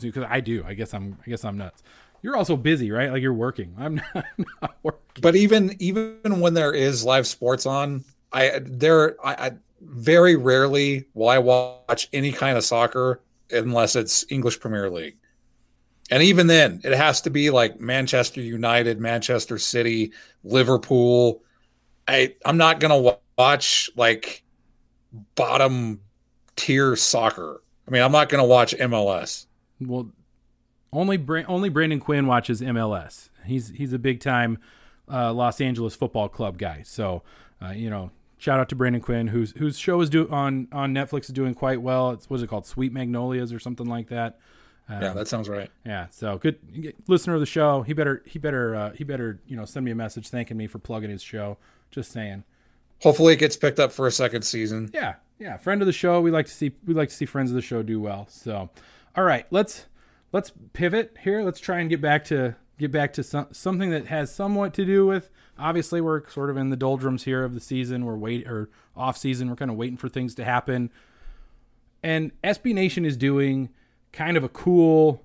Because 0.00 0.24
I 0.28 0.40
do. 0.40 0.64
I 0.66 0.74
guess 0.74 0.94
I'm 0.94 1.18
I 1.26 1.30
guess 1.30 1.44
I'm 1.44 1.56
nuts. 1.56 1.82
You're 2.24 2.36
also 2.36 2.56
busy, 2.56 2.90
right? 2.90 3.12
Like 3.12 3.20
you're 3.20 3.34
working. 3.34 3.74
I'm 3.78 3.96
not, 3.96 4.06
I'm 4.14 4.46
not 4.62 4.76
working. 4.82 5.20
But 5.20 5.36
even 5.36 5.76
even 5.78 6.40
when 6.40 6.54
there 6.54 6.72
is 6.72 7.04
live 7.04 7.26
sports 7.26 7.66
on, 7.66 8.02
I 8.32 8.60
there 8.64 9.16
I, 9.24 9.34
I 9.34 9.52
very 9.82 10.34
rarely 10.34 11.04
will 11.12 11.28
I 11.28 11.36
watch 11.36 12.08
any 12.14 12.32
kind 12.32 12.56
of 12.56 12.64
soccer 12.64 13.20
unless 13.50 13.94
it's 13.94 14.24
English 14.30 14.58
Premier 14.58 14.88
League. 14.88 15.18
And 16.10 16.22
even 16.22 16.46
then, 16.46 16.80
it 16.82 16.94
has 16.94 17.20
to 17.22 17.30
be 17.30 17.50
like 17.50 17.78
Manchester 17.78 18.40
United, 18.40 18.98
Manchester 18.98 19.58
City, 19.58 20.12
Liverpool. 20.44 21.42
I 22.08 22.36
I'm 22.46 22.56
not 22.56 22.80
gonna 22.80 23.16
watch 23.36 23.90
like 23.96 24.42
bottom 25.34 26.00
tier 26.56 26.96
soccer. 26.96 27.60
I 27.86 27.90
mean, 27.90 28.00
I'm 28.02 28.12
not 28.12 28.30
gonna 28.30 28.46
watch 28.46 28.74
MLS. 28.74 29.44
Well, 29.78 30.10
only 30.94 31.16
Bra- 31.16 31.44
only 31.46 31.68
Brandon 31.68 32.00
Quinn 32.00 32.26
watches 32.26 32.60
MLS. 32.60 33.28
He's 33.44 33.70
he's 33.70 33.92
a 33.92 33.98
big 33.98 34.20
time 34.20 34.58
uh, 35.10 35.32
Los 35.32 35.60
Angeles 35.60 35.94
Football 35.94 36.28
Club 36.28 36.58
guy. 36.58 36.82
So 36.84 37.22
uh, 37.62 37.70
you 37.70 37.90
know, 37.90 38.10
shout 38.38 38.60
out 38.60 38.68
to 38.70 38.76
Brandon 38.76 39.02
Quinn, 39.02 39.28
whose 39.28 39.52
whose 39.52 39.78
show 39.78 40.00
is 40.00 40.08
do 40.08 40.28
on 40.30 40.68
on 40.72 40.94
Netflix 40.94 41.22
is 41.22 41.30
doing 41.30 41.54
quite 41.54 41.82
well. 41.82 42.12
It's 42.12 42.30
what's 42.30 42.42
it 42.42 42.48
called, 42.48 42.66
Sweet 42.66 42.92
Magnolias 42.92 43.52
or 43.52 43.58
something 43.58 43.86
like 43.86 44.08
that. 44.08 44.38
Um, 44.88 45.00
yeah, 45.00 45.12
that 45.14 45.28
sounds 45.28 45.48
right. 45.48 45.70
Yeah, 45.86 46.08
so 46.10 46.36
good 46.38 46.58
listener 47.08 47.34
of 47.34 47.40
the 47.40 47.46
show. 47.46 47.82
He 47.82 47.92
better 47.92 48.22
he 48.26 48.38
better 48.38 48.74
uh, 48.74 48.90
he 48.92 49.04
better 49.04 49.40
you 49.46 49.56
know 49.56 49.64
send 49.64 49.84
me 49.84 49.90
a 49.90 49.94
message 49.94 50.28
thanking 50.28 50.56
me 50.56 50.66
for 50.66 50.78
plugging 50.78 51.10
his 51.10 51.22
show. 51.22 51.58
Just 51.90 52.12
saying. 52.12 52.44
Hopefully, 53.02 53.34
it 53.34 53.38
gets 53.38 53.56
picked 53.56 53.80
up 53.80 53.92
for 53.92 54.06
a 54.06 54.10
second 54.10 54.42
season. 54.42 54.90
Yeah, 54.94 55.14
yeah. 55.38 55.56
Friend 55.56 55.82
of 55.82 55.86
the 55.86 55.92
show. 55.92 56.20
We 56.20 56.30
like 56.30 56.46
to 56.46 56.52
see 56.52 56.72
we 56.86 56.94
like 56.94 57.08
to 57.08 57.14
see 57.14 57.24
friends 57.24 57.50
of 57.50 57.54
the 57.54 57.62
show 57.62 57.82
do 57.82 58.00
well. 58.00 58.26
So, 58.30 58.70
all 59.16 59.24
right, 59.24 59.46
let's 59.50 59.86
let's 60.34 60.52
pivot 60.72 61.16
here. 61.22 61.42
Let's 61.42 61.60
try 61.60 61.78
and 61.78 61.88
get 61.88 62.00
back 62.00 62.24
to 62.24 62.56
get 62.76 62.90
back 62.90 63.12
to 63.12 63.22
some, 63.22 63.46
something 63.52 63.90
that 63.90 64.08
has 64.08 64.34
somewhat 64.34 64.74
to 64.74 64.84
do 64.84 65.06
with. 65.06 65.30
Obviously, 65.56 66.00
we're 66.00 66.28
sort 66.28 66.50
of 66.50 66.56
in 66.56 66.70
the 66.70 66.76
doldrums 66.76 67.22
here 67.22 67.44
of 67.44 67.54
the 67.54 67.60
season. 67.60 68.04
We're 68.04 68.16
wait 68.16 68.46
or 68.48 68.68
off 68.96 69.16
season. 69.16 69.48
We're 69.48 69.56
kind 69.56 69.70
of 69.70 69.76
waiting 69.76 69.96
for 69.96 70.08
things 70.08 70.34
to 70.34 70.44
happen. 70.44 70.90
And 72.02 72.32
SB 72.42 72.74
Nation 72.74 73.04
is 73.04 73.16
doing 73.16 73.70
kind 74.12 74.36
of 74.36 74.42
a 74.42 74.48
cool. 74.48 75.22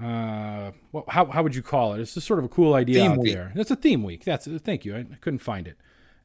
Uh, 0.00 0.70
well, 0.92 1.04
how 1.08 1.26
how 1.26 1.42
would 1.42 1.56
you 1.56 1.62
call 1.62 1.94
it? 1.94 2.00
It's 2.00 2.14
just 2.14 2.26
sort 2.26 2.38
of 2.38 2.44
a 2.44 2.48
cool 2.48 2.74
idea 2.74 3.00
theme 3.00 3.12
out 3.12 3.18
week. 3.18 3.34
there. 3.34 3.52
It's 3.56 3.72
a 3.72 3.76
theme 3.76 4.04
week. 4.04 4.24
That's 4.24 4.46
thank 4.46 4.84
you. 4.84 4.94
I, 4.94 5.00
I 5.00 5.16
couldn't 5.20 5.40
find 5.40 5.66
it. 5.66 5.76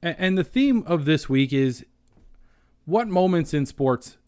And, 0.04 0.16
and 0.20 0.38
the 0.38 0.44
theme 0.44 0.84
of 0.86 1.06
this 1.06 1.28
week 1.28 1.52
is 1.52 1.84
what 2.86 3.08
moments 3.08 3.56
in 3.56 3.66
sports 3.66 4.19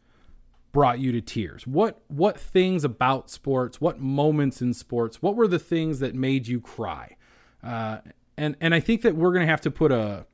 brought 0.71 0.99
you 0.99 1.11
to 1.11 1.21
tears? 1.21 1.67
What 1.67 2.01
what 2.07 2.39
things 2.39 2.83
about 2.83 3.29
sports? 3.29 3.81
What 3.81 3.99
moments 3.99 4.61
in 4.61 4.73
sports? 4.73 5.21
What 5.21 5.35
were 5.35 5.47
the 5.47 5.59
things 5.59 5.99
that 5.99 6.15
made 6.15 6.47
you 6.47 6.61
cry? 6.61 7.15
Uh, 7.63 7.99
and 8.37 8.55
and 8.59 8.73
I 8.73 8.79
think 8.79 9.01
that 9.01 9.15
we're 9.15 9.33
gonna 9.33 9.45
have 9.45 9.61
to 9.61 9.71
put 9.71 9.91
a 9.91 10.25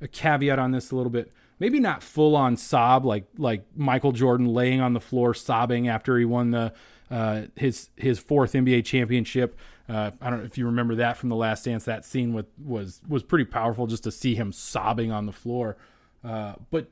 a 0.00 0.08
caveat 0.08 0.58
on 0.58 0.70
this 0.70 0.90
a 0.90 0.96
little 0.96 1.10
bit 1.10 1.32
maybe 1.58 1.80
not 1.80 2.02
full 2.02 2.36
on 2.36 2.56
sob 2.56 3.04
like 3.04 3.26
like 3.36 3.64
Michael 3.76 4.12
Jordan 4.12 4.46
laying 4.46 4.80
on 4.80 4.92
the 4.92 5.00
floor 5.00 5.34
sobbing 5.34 5.88
after 5.88 6.18
he 6.18 6.24
won 6.24 6.50
the 6.50 6.72
uh, 7.10 7.42
his 7.56 7.90
his 7.96 8.18
fourth 8.18 8.52
NBA 8.52 8.84
championship. 8.84 9.58
Uh, 9.88 10.10
I 10.20 10.30
don't 10.30 10.40
know 10.40 10.44
if 10.44 10.58
you 10.58 10.66
remember 10.66 10.96
that 10.96 11.16
from 11.16 11.30
the 11.30 11.36
Last 11.36 11.64
Dance. 11.64 11.84
That 11.84 12.04
scene 12.04 12.32
with 12.32 12.46
was 12.62 13.00
was 13.08 13.22
pretty 13.22 13.46
powerful 13.46 13.86
just 13.86 14.04
to 14.04 14.10
see 14.10 14.34
him 14.34 14.52
sobbing 14.52 15.10
on 15.10 15.26
the 15.26 15.32
floor. 15.32 15.76
Uh, 16.22 16.54
but 16.70 16.90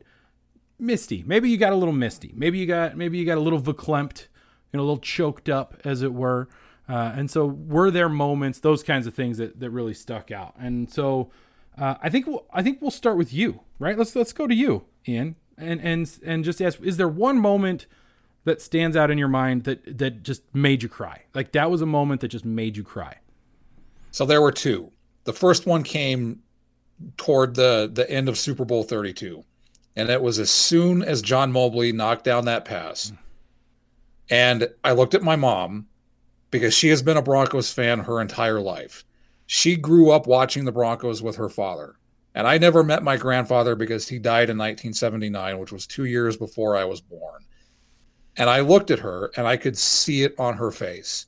misty, 0.78 1.24
maybe 1.26 1.50
you 1.50 1.56
got 1.56 1.72
a 1.72 1.76
little 1.76 1.94
misty. 1.94 2.32
Maybe 2.34 2.58
you 2.58 2.66
got 2.66 2.96
maybe 2.96 3.18
you 3.18 3.26
got 3.26 3.38
a 3.38 3.40
little 3.40 3.60
verklempt, 3.60 4.26
you 4.72 4.78
know, 4.78 4.80
a 4.80 4.86
little 4.86 4.98
choked 4.98 5.48
up, 5.48 5.80
as 5.84 6.02
it 6.02 6.12
were. 6.12 6.48
Uh, 6.88 7.12
and 7.16 7.30
so, 7.30 7.46
were 7.46 7.90
there 7.90 8.08
moments, 8.08 8.60
those 8.60 8.82
kinds 8.82 9.06
of 9.06 9.14
things 9.14 9.38
that 9.38 9.58
that 9.60 9.70
really 9.70 9.94
stuck 9.94 10.30
out? 10.30 10.54
And 10.58 10.90
so, 10.90 11.30
uh, 11.76 11.96
I 12.00 12.10
think 12.10 12.26
we'll, 12.26 12.46
I 12.52 12.62
think 12.62 12.80
we'll 12.80 12.90
start 12.90 13.16
with 13.16 13.32
you, 13.32 13.60
right? 13.78 13.98
Let's 13.98 14.14
let's 14.14 14.32
go 14.32 14.46
to 14.46 14.54
you, 14.54 14.84
Ian, 15.06 15.36
and 15.58 15.80
and 15.80 16.18
and 16.24 16.44
just 16.44 16.62
ask: 16.62 16.80
Is 16.80 16.96
there 16.96 17.08
one 17.08 17.40
moment 17.40 17.86
that 18.44 18.62
stands 18.62 18.96
out 18.96 19.10
in 19.10 19.18
your 19.18 19.28
mind 19.28 19.64
that 19.64 19.98
that 19.98 20.22
just 20.22 20.42
made 20.54 20.82
you 20.82 20.88
cry? 20.88 21.24
Like 21.34 21.52
that 21.52 21.70
was 21.70 21.82
a 21.82 21.86
moment 21.86 22.20
that 22.20 22.28
just 22.28 22.44
made 22.44 22.76
you 22.76 22.84
cry. 22.84 23.18
So 24.12 24.24
there 24.24 24.40
were 24.40 24.52
two. 24.52 24.92
The 25.24 25.32
first 25.32 25.66
one 25.66 25.82
came 25.82 26.42
toward 27.16 27.56
the 27.56 27.90
the 27.92 28.08
end 28.10 28.28
of 28.28 28.38
Super 28.38 28.64
Bowl 28.64 28.84
32, 28.84 29.44
and 29.96 30.10
it 30.10 30.22
was 30.22 30.38
as 30.38 30.50
soon 30.50 31.02
as 31.02 31.22
John 31.22 31.50
Mobley 31.50 31.92
knocked 31.92 32.24
down 32.24 32.44
that 32.44 32.64
pass, 32.64 33.12
and 34.30 34.68
I 34.84 34.92
looked 34.92 35.14
at 35.14 35.22
my 35.22 35.36
mom 35.36 35.86
because 36.50 36.74
she 36.74 36.88
has 36.88 37.02
been 37.02 37.16
a 37.16 37.22
Broncos 37.22 37.72
fan 37.72 38.00
her 38.00 38.20
entire 38.20 38.60
life 38.60 39.04
she 39.46 39.76
grew 39.76 40.10
up 40.10 40.26
watching 40.26 40.64
the 40.64 40.72
Broncos 40.72 41.22
with 41.22 41.36
her 41.36 41.48
father. 41.48 41.96
And 42.34 42.46
I 42.46 42.58
never 42.58 42.84
met 42.84 43.02
my 43.02 43.16
grandfather 43.16 43.74
because 43.74 44.08
he 44.08 44.18
died 44.18 44.50
in 44.50 44.58
1979, 44.58 45.58
which 45.58 45.72
was 45.72 45.86
two 45.86 46.04
years 46.04 46.36
before 46.36 46.76
I 46.76 46.84
was 46.84 47.00
born. 47.00 47.44
And 48.36 48.50
I 48.50 48.60
looked 48.60 48.90
at 48.90 48.98
her 48.98 49.30
and 49.36 49.46
I 49.46 49.56
could 49.56 49.78
see 49.78 50.22
it 50.22 50.34
on 50.38 50.54
her 50.54 50.70
face 50.70 51.26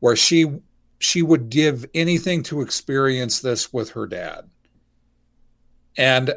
where 0.00 0.16
she 0.16 0.60
she 0.98 1.22
would 1.22 1.50
give 1.50 1.84
anything 1.94 2.42
to 2.44 2.60
experience 2.60 3.40
this 3.40 3.72
with 3.72 3.90
her 3.90 4.06
dad. 4.06 4.48
And 5.96 6.34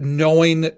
knowing 0.00 0.70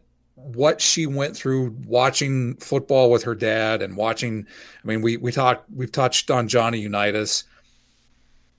what 0.45 0.81
she 0.81 1.07
went 1.07 1.37
through 1.37 1.77
watching 1.87 2.57
football 2.57 3.11
with 3.11 3.23
her 3.23 3.35
dad 3.35 3.83
and 3.83 3.97
watching 3.97 4.47
I 4.83 4.87
mean 4.87 5.03
we 5.03 5.17
we 5.17 5.33
talked 5.33 5.71
we've 5.71 5.93
touched 5.93 6.31
on 6.31 6.49
Johnny 6.49 6.81
Unitas 6.81 7.45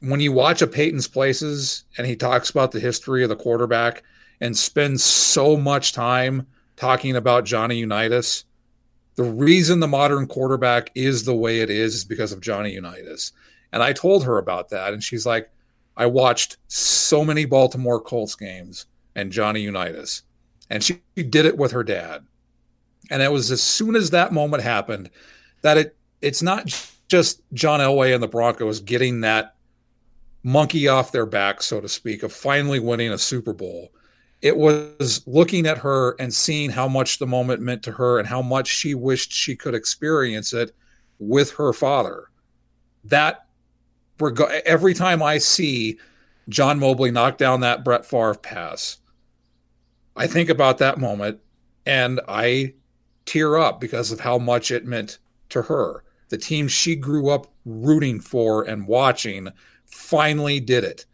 when 0.04 0.20
you 0.20 0.34
watch 0.34 0.62
a 0.62 0.68
Peyton's 0.68 1.08
Places 1.08 1.86
and 1.98 2.06
he 2.06 2.16
talks 2.16 2.50
about 2.50 2.72
the 2.72 2.80
history 2.80 3.24
of 3.24 3.30
the 3.30 3.36
quarterback 3.38 4.04
and 4.42 4.58
spends 4.58 5.04
so 5.04 5.56
much 5.56 5.94
time 5.94 6.46
talking 6.76 7.16
about 7.16 7.46
Johnny 7.46 7.78
Unitas, 7.78 8.44
the 9.16 9.24
reason 9.24 9.80
the 9.80 9.88
modern 9.88 10.28
quarterback 10.28 10.92
is 10.96 11.24
the 11.24 11.36
way 11.36 11.62
it 11.62 11.70
is 11.70 11.96
is 11.96 12.04
because 12.04 12.34
of 12.34 12.42
Johnny 12.42 12.74
Unitas. 12.74 13.32
And 13.72 13.82
I 13.82 13.94
told 13.94 14.26
her 14.26 14.38
about 14.38 14.70
that, 14.70 14.92
and 14.92 15.02
she's 15.02 15.26
like, 15.26 15.50
I 15.96 16.08
watched 16.08 16.58
so 16.68 17.24
many 17.24 17.46
Baltimore 17.46 18.02
Colts 18.02 18.36
games 18.36 18.88
and 19.16 19.32
Johnny 19.32 19.62
Unitas. 19.62 20.24
And 20.74 20.84
she 20.84 21.00
did 21.16 21.46
it 21.46 21.56
with 21.56 21.72
her 21.72 21.84
dad. 21.84 22.26
And 23.12 23.22
it 23.22 23.32
was 23.32 23.52
as 23.52 23.62
soon 23.62 23.96
as 23.96 24.10
that 24.10 24.34
moment 24.34 24.64
happened 24.64 25.12
that 25.62 25.78
it 25.78 25.96
it's 26.20 26.42
not 26.42 26.68
just 27.08 27.44
John 27.54 27.80
Elway 27.80 28.12
and 28.12 28.24
the 28.24 28.28
Broncos 28.28 28.80
getting 28.80 29.22
that 29.22 29.54
monkey 30.42 30.88
off 30.88 31.12
their 31.12 31.28
back, 31.28 31.62
so 31.62 31.80
to 31.80 31.88
speak, 31.88 32.24
of 32.24 32.34
finally 32.34 32.80
winning 32.80 33.12
a 33.12 33.20
Super 33.20 33.54
Bowl. 33.54 33.92
It 34.42 34.58
was 34.58 35.22
looking 35.28 35.68
at 35.68 35.78
her 35.78 36.16
and 36.20 36.34
seeing 36.34 36.72
how 36.72 36.88
much 36.88 37.20
the 37.20 37.28
moment 37.28 37.62
meant 37.62 37.84
to 37.84 37.92
her 37.92 38.18
and 38.18 38.28
how 38.28 38.42
much 38.42 38.68
she 38.68 38.96
wished 38.96 39.32
she 39.32 39.56
could 39.56 39.76
experience 39.76 40.54
it 40.54 40.74
with 41.20 41.52
her 41.52 41.72
father. 41.72 42.32
That 43.04 43.46
every 44.66 44.96
time 44.96 45.22
I 45.22 45.38
see 45.38 46.00
John 46.50 46.80
Mobley 46.80 47.12
knock 47.12 47.38
down 47.38 47.60
that 47.60 47.84
Brett 47.84 48.08
Favre 48.08 48.34
pass, 48.34 48.98
I 50.16 50.28
think 50.28 50.50
about 50.50 50.78
that 50.78 51.00
moment 51.00 51.40
and 51.86 52.20
I 52.28 52.74
tear 53.26 53.58
up 53.58 53.80
because 53.80 54.12
of 54.12 54.20
how 54.20 54.38
much 54.38 54.72
it 54.72 54.86
meant 54.86 55.20
to 55.50 55.64
her. 55.64 56.04
The 56.30 56.38
team 56.38 56.68
she 56.68 56.96
grew 56.96 57.30
up 57.30 57.48
rooting 57.66 58.20
for 58.20 58.64
and 58.64 58.88
watching 58.88 59.50
finally 59.86 60.60
did 60.60 60.84
it. 60.84 61.06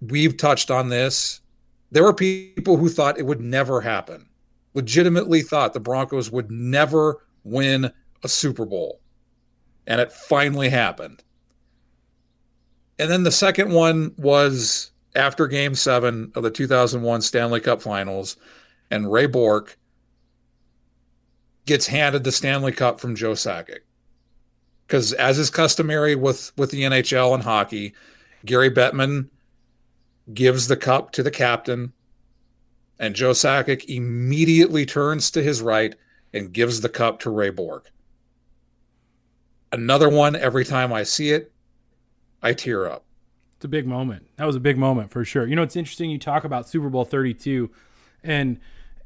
We've 0.00 0.36
touched 0.36 0.70
on 0.70 0.88
this. 0.88 1.40
There 1.90 2.02
were 2.02 2.14
people 2.14 2.76
who 2.76 2.88
thought 2.88 3.18
it 3.18 3.26
would 3.26 3.40
never 3.40 3.80
happen, 3.80 4.28
legitimately 4.74 5.42
thought 5.42 5.72
the 5.72 5.80
Broncos 5.80 6.30
would 6.30 6.50
never 6.50 7.24
win 7.44 7.90
a 8.22 8.28
Super 8.28 8.64
Bowl. 8.64 9.00
And 9.86 10.00
it 10.00 10.12
finally 10.12 10.68
happened. 10.68 11.22
And 12.98 13.10
then 13.10 13.22
the 13.22 13.32
second 13.32 13.72
one 13.72 14.14
was 14.16 14.92
after 15.14 15.46
game 15.46 15.74
seven 15.74 16.32
of 16.34 16.42
the 16.42 16.50
2001 16.50 17.22
Stanley 17.22 17.60
Cup 17.60 17.82
finals, 17.82 18.36
and 18.90 19.10
Ray 19.10 19.26
Bourque 19.26 19.76
gets 21.66 21.86
handed 21.86 22.24
the 22.24 22.32
Stanley 22.32 22.72
Cup 22.72 23.00
from 23.00 23.14
Joe 23.14 23.32
Sakic. 23.32 23.80
Because 24.86 25.12
as 25.12 25.38
is 25.38 25.50
customary 25.50 26.14
with 26.14 26.52
with 26.56 26.70
the 26.70 26.82
NHL 26.82 27.34
and 27.34 27.42
hockey, 27.42 27.94
Gary 28.44 28.70
Bettman 28.70 29.28
gives 30.32 30.68
the 30.68 30.76
cup 30.76 31.12
to 31.12 31.22
the 31.22 31.30
captain, 31.30 31.92
and 32.98 33.14
Joe 33.14 33.30
Sakic 33.30 33.84
immediately 33.84 34.84
turns 34.86 35.30
to 35.32 35.42
his 35.42 35.62
right 35.62 35.94
and 36.32 36.52
gives 36.52 36.80
the 36.80 36.88
cup 36.88 37.20
to 37.20 37.30
Ray 37.30 37.50
Bourque. 37.50 37.90
Another 39.72 40.08
one, 40.08 40.34
every 40.34 40.64
time 40.64 40.92
I 40.92 41.04
see 41.04 41.30
it, 41.30 41.52
I 42.42 42.52
tear 42.52 42.88
up. 42.88 43.04
It's 43.60 43.66
a 43.66 43.68
big 43.68 43.86
moment. 43.86 44.26
That 44.36 44.46
was 44.46 44.56
a 44.56 44.60
big 44.60 44.78
moment 44.78 45.10
for 45.10 45.22
sure. 45.22 45.46
You 45.46 45.54
know, 45.54 45.62
it's 45.62 45.76
interesting 45.76 46.08
you 46.08 46.16
talk 46.16 46.44
about 46.44 46.66
Super 46.66 46.88
Bowl 46.88 47.04
32, 47.04 47.70
and 48.24 48.58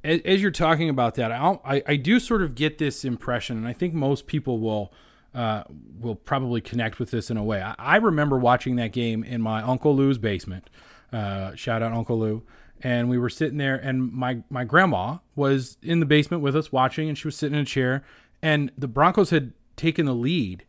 as, 0.05 0.21
as 0.25 0.41
you're 0.41 0.53
talking 0.53 0.89
about 0.89 1.17
that, 1.17 1.33
I, 1.33 1.83
I 1.85 1.97
do 1.97 2.21
sort 2.21 2.41
of 2.41 2.55
get 2.55 2.79
this 2.79 3.05
impression, 3.05 3.57
and 3.57 3.67
I 3.67 3.73
think 3.73 3.95
most 3.95 4.29
people 4.29 4.61
will 4.61 4.93
uh, 5.35 5.65
will 6.01 6.15
probably 6.15 6.61
connect 6.61 7.01
with 7.01 7.11
this 7.11 7.33
in 7.33 7.37
a 7.37 7.43
way. 7.43 7.61
I, 7.63 7.75
I, 7.81 7.97
remember 7.97 8.39
watching 8.39 8.77
that 8.77 8.93
game 8.93 9.25
in 9.25 9.43
my 9.43 9.61
Uncle 9.61 9.97
Lou's 9.97 10.19
basement. 10.19 10.71
Uh, 11.13 11.57
shout 11.57 11.83
out 11.83 11.93
Uncle 11.93 12.17
Lou. 12.17 12.45
And 12.81 13.11
we 13.11 13.19
were 13.19 13.31
sitting 13.31 13.59
there, 13.59 13.75
and 13.75 14.13
my, 14.13 14.45
my 14.51 14.63
grandma 14.63 15.19
was 15.35 15.79
in 15.83 15.99
the 15.99 16.07
basement 16.07 16.45
with 16.45 16.55
us 16.55 16.71
watching, 16.71 17.09
and 17.09 17.19
she 17.19 17.27
was 17.27 17.35
sitting 17.35 17.57
in 17.57 17.63
a 17.63 17.67
chair. 17.67 18.05
And 18.41 18.71
the 18.79 18.87
Broncos 18.87 19.31
had 19.31 19.53
taken 19.75 20.07
the 20.07 20.15
lead, 20.15 20.65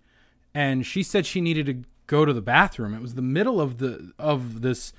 and 0.55 0.83
she 0.83 1.03
said 1.03 1.27
she 1.27 1.39
needed 1.39 1.67
to 1.67 1.83
go 2.07 2.25
to 2.25 2.33
the 2.33 2.41
bathroom. 2.41 2.93
It 2.93 3.01
was 3.01 3.15
the 3.15 3.21
middle 3.21 3.59
of 3.61 3.77
the 3.77 4.11
of 4.19 4.61
this 4.61 4.93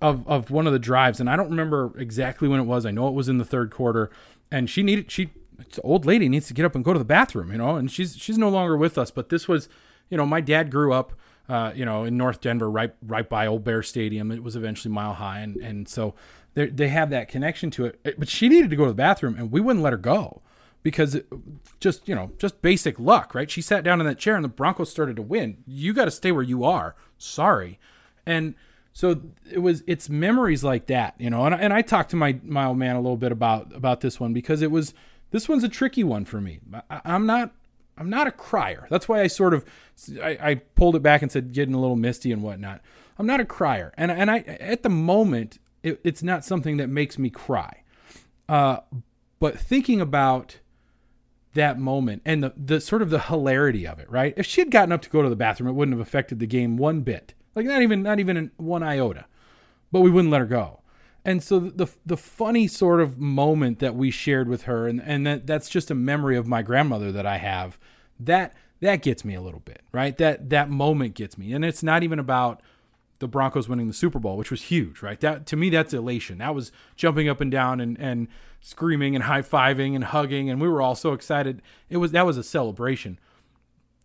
of 0.00 0.26
of 0.28 0.50
one 0.50 0.66
of 0.66 0.72
the 0.72 0.78
drives, 0.78 1.20
and 1.20 1.28
I 1.28 1.36
don't 1.36 1.50
remember 1.50 1.92
exactly 1.98 2.48
when 2.48 2.60
it 2.60 2.64
was. 2.64 2.86
I 2.86 2.90
know 2.90 3.08
it 3.08 3.14
was 3.14 3.28
in 3.28 3.38
the 3.38 3.44
third 3.44 3.70
quarter, 3.70 4.10
and 4.50 4.68
she 4.68 4.82
needed 4.82 5.10
she 5.10 5.30
old 5.82 6.06
lady 6.06 6.28
needs 6.28 6.46
to 6.48 6.54
get 6.54 6.64
up 6.64 6.74
and 6.74 6.84
go 6.84 6.92
to 6.92 6.98
the 6.98 7.04
bathroom, 7.04 7.50
you 7.52 7.58
know, 7.58 7.76
and 7.76 7.90
she's 7.90 8.16
she's 8.16 8.38
no 8.38 8.48
longer 8.48 8.76
with 8.76 8.98
us. 8.98 9.10
But 9.10 9.28
this 9.28 9.48
was, 9.48 9.68
you 10.10 10.16
know, 10.16 10.26
my 10.26 10.40
dad 10.40 10.70
grew 10.70 10.92
up, 10.92 11.12
uh, 11.48 11.72
you 11.74 11.84
know, 11.84 12.04
in 12.04 12.16
North 12.16 12.40
Denver, 12.40 12.70
right 12.70 12.94
right 13.02 13.28
by 13.28 13.46
Old 13.46 13.64
Bear 13.64 13.82
Stadium. 13.82 14.30
It 14.30 14.42
was 14.42 14.56
eventually 14.56 14.92
Mile 14.92 15.14
High, 15.14 15.40
and 15.40 15.56
and 15.56 15.88
so 15.88 16.14
they 16.54 16.66
they 16.66 16.88
have 16.88 17.10
that 17.10 17.28
connection 17.28 17.70
to 17.72 17.86
it. 17.86 18.18
But 18.18 18.28
she 18.28 18.48
needed 18.48 18.70
to 18.70 18.76
go 18.76 18.84
to 18.84 18.90
the 18.90 18.94
bathroom, 18.94 19.36
and 19.36 19.50
we 19.50 19.60
wouldn't 19.60 19.82
let 19.82 19.92
her 19.92 19.98
go 19.98 20.42
because 20.82 21.14
it, 21.14 21.26
just 21.80 22.08
you 22.08 22.14
know 22.14 22.32
just 22.38 22.62
basic 22.62 22.98
luck, 22.98 23.34
right? 23.34 23.50
She 23.50 23.62
sat 23.62 23.84
down 23.84 24.00
in 24.00 24.06
that 24.06 24.18
chair, 24.18 24.36
and 24.36 24.44
the 24.44 24.48
Broncos 24.48 24.90
started 24.90 25.16
to 25.16 25.22
win. 25.22 25.58
You 25.66 25.92
got 25.92 26.06
to 26.06 26.10
stay 26.10 26.32
where 26.32 26.42
you 26.42 26.64
are. 26.64 26.94
Sorry, 27.18 27.78
and 28.26 28.54
so 28.92 29.20
it 29.50 29.58
was 29.58 29.82
it's 29.86 30.08
memories 30.08 30.64
like 30.64 30.86
that 30.86 31.14
you 31.18 31.30
know 31.30 31.44
and, 31.44 31.54
and 31.54 31.72
i 31.72 31.82
talked 31.82 32.10
to 32.10 32.16
my 32.16 32.40
my 32.42 32.64
old 32.64 32.78
man 32.78 32.96
a 32.96 33.00
little 33.00 33.18
bit 33.18 33.30
about 33.30 33.72
about 33.76 34.00
this 34.00 34.18
one 34.18 34.32
because 34.32 34.60
it 34.60 34.72
was 34.72 34.92
this 35.30 35.48
one's 35.48 35.64
a 35.64 35.68
tricky 35.68 36.04
one 36.04 36.24
for 36.24 36.40
me. 36.40 36.60
I, 36.90 37.00
am 37.04 37.26
not 37.26 37.52
I'm 37.96 38.10
not 38.10 38.26
a 38.26 38.32
crier. 38.32 38.86
That's 38.90 39.08
why 39.08 39.20
I 39.20 39.26
sort 39.26 39.54
of 39.54 39.64
I, 40.22 40.38
I, 40.40 40.54
pulled 40.54 40.94
it 40.94 41.02
back 41.02 41.20
and 41.20 41.32
said 41.32 41.52
getting 41.52 41.74
a 41.74 41.80
little 41.80 41.96
misty 41.96 42.30
and 42.30 42.42
whatnot. 42.42 42.80
I'm 43.18 43.26
not 43.26 43.40
a 43.40 43.44
crier, 43.44 43.92
and 43.96 44.10
and 44.10 44.30
I 44.30 44.38
at 44.38 44.82
the 44.82 44.88
moment 44.88 45.58
it, 45.82 46.00
it's 46.04 46.22
not 46.22 46.44
something 46.44 46.76
that 46.76 46.88
makes 46.88 47.18
me 47.18 47.30
cry. 47.30 47.82
Uh, 48.48 48.78
but 49.40 49.58
thinking 49.58 50.00
about 50.00 50.58
that 51.54 51.78
moment 51.78 52.22
and 52.24 52.42
the 52.42 52.52
the 52.56 52.80
sort 52.80 53.02
of 53.02 53.10
the 53.10 53.20
hilarity 53.20 53.86
of 53.86 53.98
it, 53.98 54.10
right? 54.10 54.34
If 54.36 54.46
she 54.46 54.60
had 54.60 54.70
gotten 54.70 54.92
up 54.92 55.02
to 55.02 55.10
go 55.10 55.22
to 55.22 55.28
the 55.28 55.36
bathroom, 55.36 55.68
it 55.68 55.72
wouldn't 55.72 55.96
have 55.96 56.06
affected 56.06 56.38
the 56.38 56.46
game 56.46 56.76
one 56.76 57.00
bit. 57.00 57.34
Like 57.54 57.66
not 57.66 57.82
even 57.82 58.02
not 58.02 58.20
even 58.20 58.50
one 58.56 58.82
iota. 58.82 59.26
But 59.90 60.00
we 60.00 60.10
wouldn't 60.10 60.30
let 60.30 60.40
her 60.40 60.46
go 60.46 60.80
and 61.28 61.42
so 61.42 61.58
the 61.58 61.86
the 62.06 62.16
funny 62.16 62.66
sort 62.66 63.00
of 63.00 63.18
moment 63.18 63.80
that 63.80 63.94
we 63.94 64.10
shared 64.10 64.48
with 64.48 64.62
her 64.62 64.86
and 64.86 65.00
and 65.02 65.26
that 65.26 65.46
that's 65.46 65.68
just 65.68 65.90
a 65.90 65.94
memory 65.94 66.36
of 66.36 66.46
my 66.46 66.62
grandmother 66.62 67.12
that 67.12 67.26
I 67.26 67.36
have 67.36 67.78
that 68.18 68.54
that 68.80 69.02
gets 69.02 69.26
me 69.26 69.34
a 69.34 69.40
little 69.42 69.60
bit 69.60 69.82
right 69.92 70.16
that 70.16 70.48
that 70.48 70.70
moment 70.70 71.14
gets 71.14 71.36
me 71.36 71.52
and 71.52 71.66
it's 71.66 71.82
not 71.82 72.02
even 72.02 72.18
about 72.18 72.62
the 73.18 73.28
Broncos 73.28 73.68
winning 73.68 73.88
the 73.88 73.94
Super 73.94 74.18
Bowl 74.18 74.38
which 74.38 74.50
was 74.50 74.62
huge 74.62 75.02
right 75.02 75.20
that 75.20 75.44
to 75.46 75.56
me 75.56 75.68
that's 75.68 75.92
elation 75.92 76.38
that 76.38 76.54
was 76.54 76.72
jumping 76.96 77.28
up 77.28 77.42
and 77.42 77.50
down 77.50 77.78
and 77.78 77.98
and 77.98 78.28
screaming 78.60 79.14
and 79.14 79.24
high-fiving 79.24 79.94
and 79.94 80.04
hugging 80.04 80.50
and 80.50 80.60
we 80.60 80.68
were 80.68 80.82
all 80.82 80.94
so 80.94 81.12
excited. 81.12 81.62
It 81.88 81.98
was 81.98 82.12
that 82.12 82.26
was 82.26 82.36
a 82.36 82.42
celebration. 82.42 83.18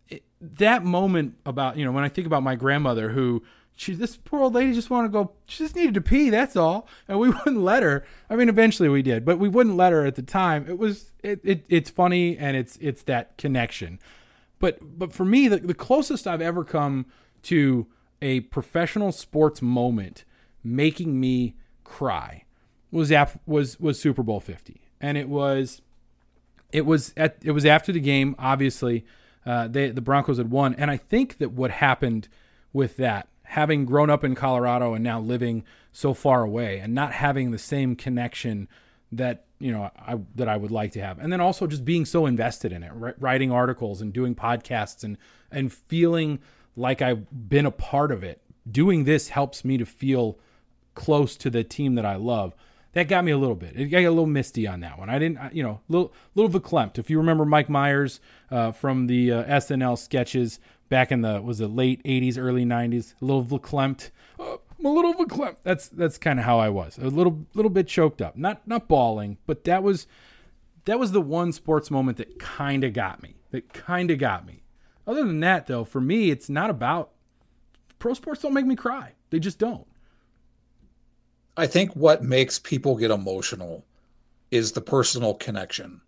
It, 0.07 0.23
that 0.39 0.83
moment 0.83 1.35
about 1.45 1.77
you 1.77 1.85
know 1.85 1.91
when 1.91 2.03
I 2.03 2.09
think 2.09 2.27
about 2.27 2.43
my 2.43 2.55
grandmother 2.55 3.09
who 3.09 3.43
she 3.75 3.93
this 3.95 4.15
poor 4.17 4.41
old 4.41 4.53
lady 4.53 4.73
just 4.73 4.89
wanted 4.89 5.07
to 5.07 5.11
go 5.11 5.31
she 5.47 5.63
just 5.63 5.75
needed 5.75 5.93
to 5.95 6.01
pee 6.01 6.29
that's 6.29 6.55
all. 6.55 6.87
And 7.07 7.19
we 7.19 7.29
wouldn't 7.31 7.59
let 7.59 7.83
her. 7.83 8.05
I 8.29 8.35
mean 8.35 8.49
eventually 8.49 8.89
we 8.89 9.01
did 9.01 9.25
but 9.25 9.39
we 9.39 9.49
wouldn't 9.49 9.75
let 9.75 9.93
her 9.93 10.05
at 10.05 10.15
the 10.15 10.21
time. 10.21 10.65
It 10.67 10.77
was 10.77 11.11
it, 11.23 11.41
it 11.43 11.65
it's 11.69 11.89
funny 11.89 12.37
and 12.37 12.55
it's 12.55 12.77
it's 12.79 13.03
that 13.03 13.37
connection. 13.37 13.99
But 14.59 14.97
but 14.97 15.13
for 15.13 15.25
me 15.25 15.47
the, 15.47 15.57
the 15.57 15.73
closest 15.73 16.27
i've 16.27 16.41
ever 16.41 16.63
come 16.63 17.07
to 17.43 17.87
a 18.21 18.41
professional 18.41 19.11
sports 19.11 19.61
moment 19.61 20.23
making 20.63 21.19
me 21.19 21.55
cry 21.83 22.42
was 22.93 23.11
af- 23.11 23.37
was 23.45 23.79
was 23.79 23.99
super 23.99 24.23
bowl 24.23 24.39
50 24.39 24.81
and 25.01 25.17
it 25.17 25.27
was 25.27 25.81
it 26.71 26.85
was 26.85 27.13
at 27.17 27.37
it 27.41 27.51
was 27.51 27.65
after 27.65 27.91
the 27.91 27.99
game 27.99 28.35
obviously 28.39 29.05
uh, 29.45 29.67
they 29.67 29.89
the 29.89 30.01
broncos 30.01 30.37
had 30.37 30.51
won 30.51 30.73
and 30.75 30.89
i 30.89 30.97
think 30.97 31.37
that 31.39 31.51
what 31.51 31.71
happened 31.71 32.27
with 32.71 32.97
that 32.97 33.27
having 33.53 33.85
grown 33.85 34.09
up 34.09 34.23
in 34.23 34.33
Colorado 34.33 34.95
and 34.95 35.03
now 35.03 35.19
living 35.19 35.63
so 35.91 36.13
far 36.13 36.43
away 36.43 36.79
and 36.79 36.93
not 36.93 37.13
having 37.13 37.51
the 37.51 37.59
same 37.59 37.95
connection 37.95 38.67
that 39.11 39.45
you 39.59 39.71
know 39.71 39.91
I 39.95 40.17
that 40.35 40.49
I 40.49 40.57
would 40.57 40.71
like 40.71 40.91
to 40.93 41.01
have. 41.01 41.19
And 41.19 41.31
then 41.31 41.39
also 41.39 41.67
just 41.67 41.85
being 41.85 42.03
so 42.05 42.25
invested 42.25 42.71
in 42.71 42.81
it, 42.81 42.91
writing 43.19 43.51
articles 43.51 44.01
and 44.01 44.11
doing 44.11 44.33
podcasts 44.33 45.03
and 45.03 45.17
and 45.51 45.71
feeling 45.71 46.39
like 46.75 47.01
I've 47.01 47.27
been 47.47 47.67
a 47.67 47.71
part 47.71 48.11
of 48.11 48.23
it. 48.23 48.41
Doing 48.69 49.03
this 49.03 49.29
helps 49.29 49.63
me 49.63 49.77
to 49.77 49.85
feel 49.85 50.39
close 50.95 51.35
to 51.37 51.51
the 51.51 51.63
team 51.63 51.93
that 51.95 52.05
I 52.05 52.15
love. 52.15 52.55
That 52.93 53.07
got 53.07 53.25
me 53.25 53.31
a 53.31 53.37
little 53.37 53.55
bit. 53.55 53.75
It 53.75 53.87
got 53.87 53.99
a 53.99 54.09
little 54.09 54.27
misty 54.27 54.67
on 54.67 54.81
that 54.81 54.99
one. 54.99 55.09
I 55.09 55.17
didn't, 55.17 55.53
you 55.53 55.63
know, 55.63 55.81
little 55.89 56.13
little 56.35 56.59
verklempt. 56.59 56.99
If 56.99 57.09
you 57.09 57.17
remember 57.17 57.43
Mike 57.43 57.69
Myers 57.69 58.19
uh, 58.51 58.71
from 58.71 59.07
the 59.07 59.31
uh, 59.31 59.43
SNL 59.45 59.97
sketches, 59.97 60.59
back 60.93 61.11
in 61.11 61.21
the 61.21 61.41
was 61.41 61.59
it 61.59 61.69
late 61.69 62.03
80s 62.03 62.37
early 62.37 62.65
90s 62.65 63.15
a 63.19 63.25
little 63.25 63.43
verklempt. 63.43 64.11
Oh, 64.37 64.61
I'm 64.77 64.85
a 64.85 64.91
little 64.91 65.15
verklempt. 65.15 65.57
That's 65.63 65.87
that's 65.87 66.19
kind 66.19 66.37
of 66.37 66.45
how 66.45 66.59
I 66.59 66.69
was. 66.69 66.99
A 66.99 67.07
little 67.07 67.47
little 67.55 67.71
bit 67.71 67.87
choked 67.87 68.21
up. 68.21 68.37
Not 68.37 68.67
not 68.67 68.87
bawling 68.87 69.37
but 69.47 69.63
that 69.63 69.81
was 69.81 70.05
that 70.85 70.99
was 70.99 71.11
the 71.11 71.21
one 71.21 71.51
sports 71.51 71.89
moment 71.89 72.17
that 72.17 72.37
kind 72.37 72.83
of 72.83 72.93
got 72.93 73.23
me 73.23 73.37
that 73.49 73.73
kind 73.73 74.11
of 74.11 74.19
got 74.19 74.45
me. 74.45 74.61
Other 75.07 75.25
than 75.25 75.39
that 75.39 75.65
though 75.65 75.83
for 75.83 75.99
me 75.99 76.29
it's 76.29 76.47
not 76.47 76.69
about 76.69 77.09
pro 77.97 78.13
sports 78.13 78.43
don't 78.43 78.53
make 78.53 78.67
me 78.67 78.75
cry. 78.75 79.13
They 79.31 79.39
just 79.39 79.57
don't 79.57 79.87
I 81.55 81.67
think 81.67 81.93
what 81.93 82.23
makes 82.23 82.57
people 82.59 82.95
get 82.95 83.11
emotional 83.11 83.85
is 84.51 84.71
the 84.71 84.81
personal 84.81 85.33
connection 85.35 86.01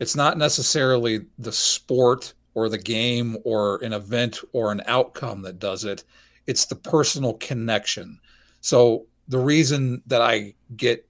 it's 0.00 0.16
not 0.16 0.38
necessarily 0.38 1.26
the 1.38 1.52
sport 1.52 2.32
or 2.54 2.68
the 2.68 2.78
game 2.78 3.36
or 3.44 3.76
an 3.84 3.92
event 3.92 4.40
or 4.52 4.72
an 4.72 4.82
outcome 4.86 5.42
that 5.42 5.58
does 5.58 5.84
it. 5.84 6.02
It's 6.46 6.64
the 6.64 6.74
personal 6.74 7.34
connection. 7.34 8.18
So 8.62 9.06
the 9.28 9.38
reason 9.38 10.02
that 10.06 10.22
I 10.22 10.54
get 10.74 11.06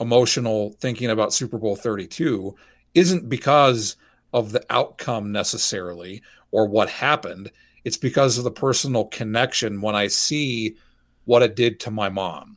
emotional 0.00 0.76
thinking 0.80 1.10
about 1.10 1.34
Super 1.34 1.58
Bowl 1.58 1.74
32 1.74 2.54
isn't 2.94 3.28
because 3.28 3.96
of 4.32 4.52
the 4.52 4.64
outcome 4.70 5.32
necessarily 5.32 6.22
or 6.52 6.66
what 6.66 6.88
happened. 6.88 7.50
It's 7.84 7.96
because 7.96 8.38
of 8.38 8.44
the 8.44 8.50
personal 8.52 9.06
connection 9.06 9.80
when 9.80 9.96
I 9.96 10.06
see 10.06 10.76
what 11.24 11.42
it 11.42 11.56
did 11.56 11.80
to 11.80 11.90
my 11.90 12.08
mom. 12.08 12.55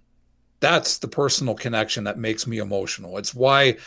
That's 0.60 0.98
the 0.98 1.08
personal 1.08 1.56
connection 1.56 2.04
that 2.04 2.17
makes 2.17 2.45
me 2.45 2.58
emotional. 2.58 3.17
It's 3.17 3.34
why 3.34 3.78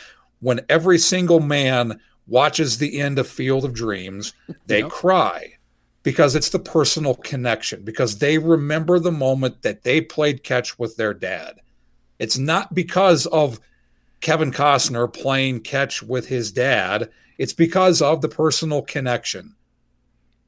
when 0.40 0.60
every 0.68 0.98
single 0.98 1.40
man 1.40 2.00
watches 2.26 2.78
the 2.78 3.00
end 3.00 3.18
of 3.18 3.28
Field 3.28 3.64
of 3.64 3.74
Dreams, 3.74 4.32
they 4.66 4.80
yep. 4.80 4.90
cry 4.90 5.56
because 6.02 6.34
it's 6.34 6.48
the 6.48 6.58
personal 6.58 7.14
connection, 7.14 7.82
because 7.84 8.18
they 8.18 8.38
remember 8.38 8.98
the 8.98 9.12
moment 9.12 9.62
that 9.62 9.82
they 9.82 10.00
played 10.00 10.42
catch 10.42 10.78
with 10.78 10.96
their 10.96 11.14
dad. 11.14 11.60
It's 12.18 12.38
not 12.38 12.74
because 12.74 13.26
of 13.26 13.60
Kevin 14.20 14.52
Costner 14.52 15.12
playing 15.12 15.60
catch 15.60 16.02
with 16.02 16.26
his 16.26 16.52
dad, 16.52 17.10
it's 17.38 17.52
because 17.52 18.00
of 18.00 18.20
the 18.20 18.28
personal 18.28 18.82
connection. 18.82 19.54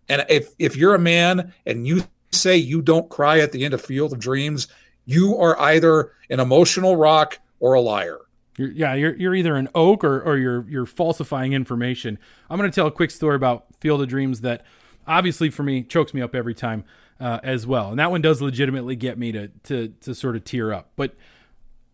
And 0.09 0.25
if 0.29 0.51
if 0.59 0.77
you're 0.77 0.95
a 0.95 1.01
man 1.01 1.53
and 1.67 1.87
you 1.87 2.05
say 2.31 2.57
you 2.57 2.83
don't 2.83 3.09
cry 3.09 3.41
at 3.41 3.53
the 3.53 3.65
end 3.65 3.75
of 3.75 3.83
Field 3.83 4.13
of 4.13 4.19
Dreams, 4.19 4.69
you 5.05 5.37
are 5.37 5.59
either 5.61 6.13
an 6.31 6.41
emotional 6.41 6.97
rock 6.97 7.39
or 7.61 7.75
a 7.75 7.81
liar. 7.81 8.21
You're, 8.57 8.71
yeah, 8.71 8.95
you're, 8.95 9.17
you're 9.17 9.35
either 9.35 9.57
an 9.57 9.69
oak 9.75 10.05
or, 10.05 10.21
or 10.21 10.37
you're 10.37 10.65
you're 10.69 10.87
falsifying 10.87 11.53
information. 11.53 12.19
I'm 12.49 12.59
going 12.59 12.71
to 12.71 12.75
tell 12.75 12.87
a 12.87 12.93
quick 12.93 13.11
story 13.11 13.35
about 13.37 13.67
Field 13.81 14.01
of 14.01 14.09
Dreams 14.09 14.43
that 14.43 14.65
obviously 15.07 15.51
for 15.51 15.63
me 15.63 15.83
chokes 15.83 16.15
me 16.15 16.23
up 16.23 16.35
every 16.35 16.55
time 16.55 16.85
uh, 17.21 17.41
as 17.43 17.67
well, 17.67 17.91
and 17.91 17.99
that 17.99 18.11
one 18.11 18.23
does 18.23 18.41
legitimately 18.41 18.97
get 18.97 19.19
me 19.19 19.33
to 19.33 19.49
to 19.65 19.89
to 20.03 20.15
sort 20.15 20.37
of 20.37 20.45
tear 20.45 20.73
up. 20.73 20.93
But 20.95 21.17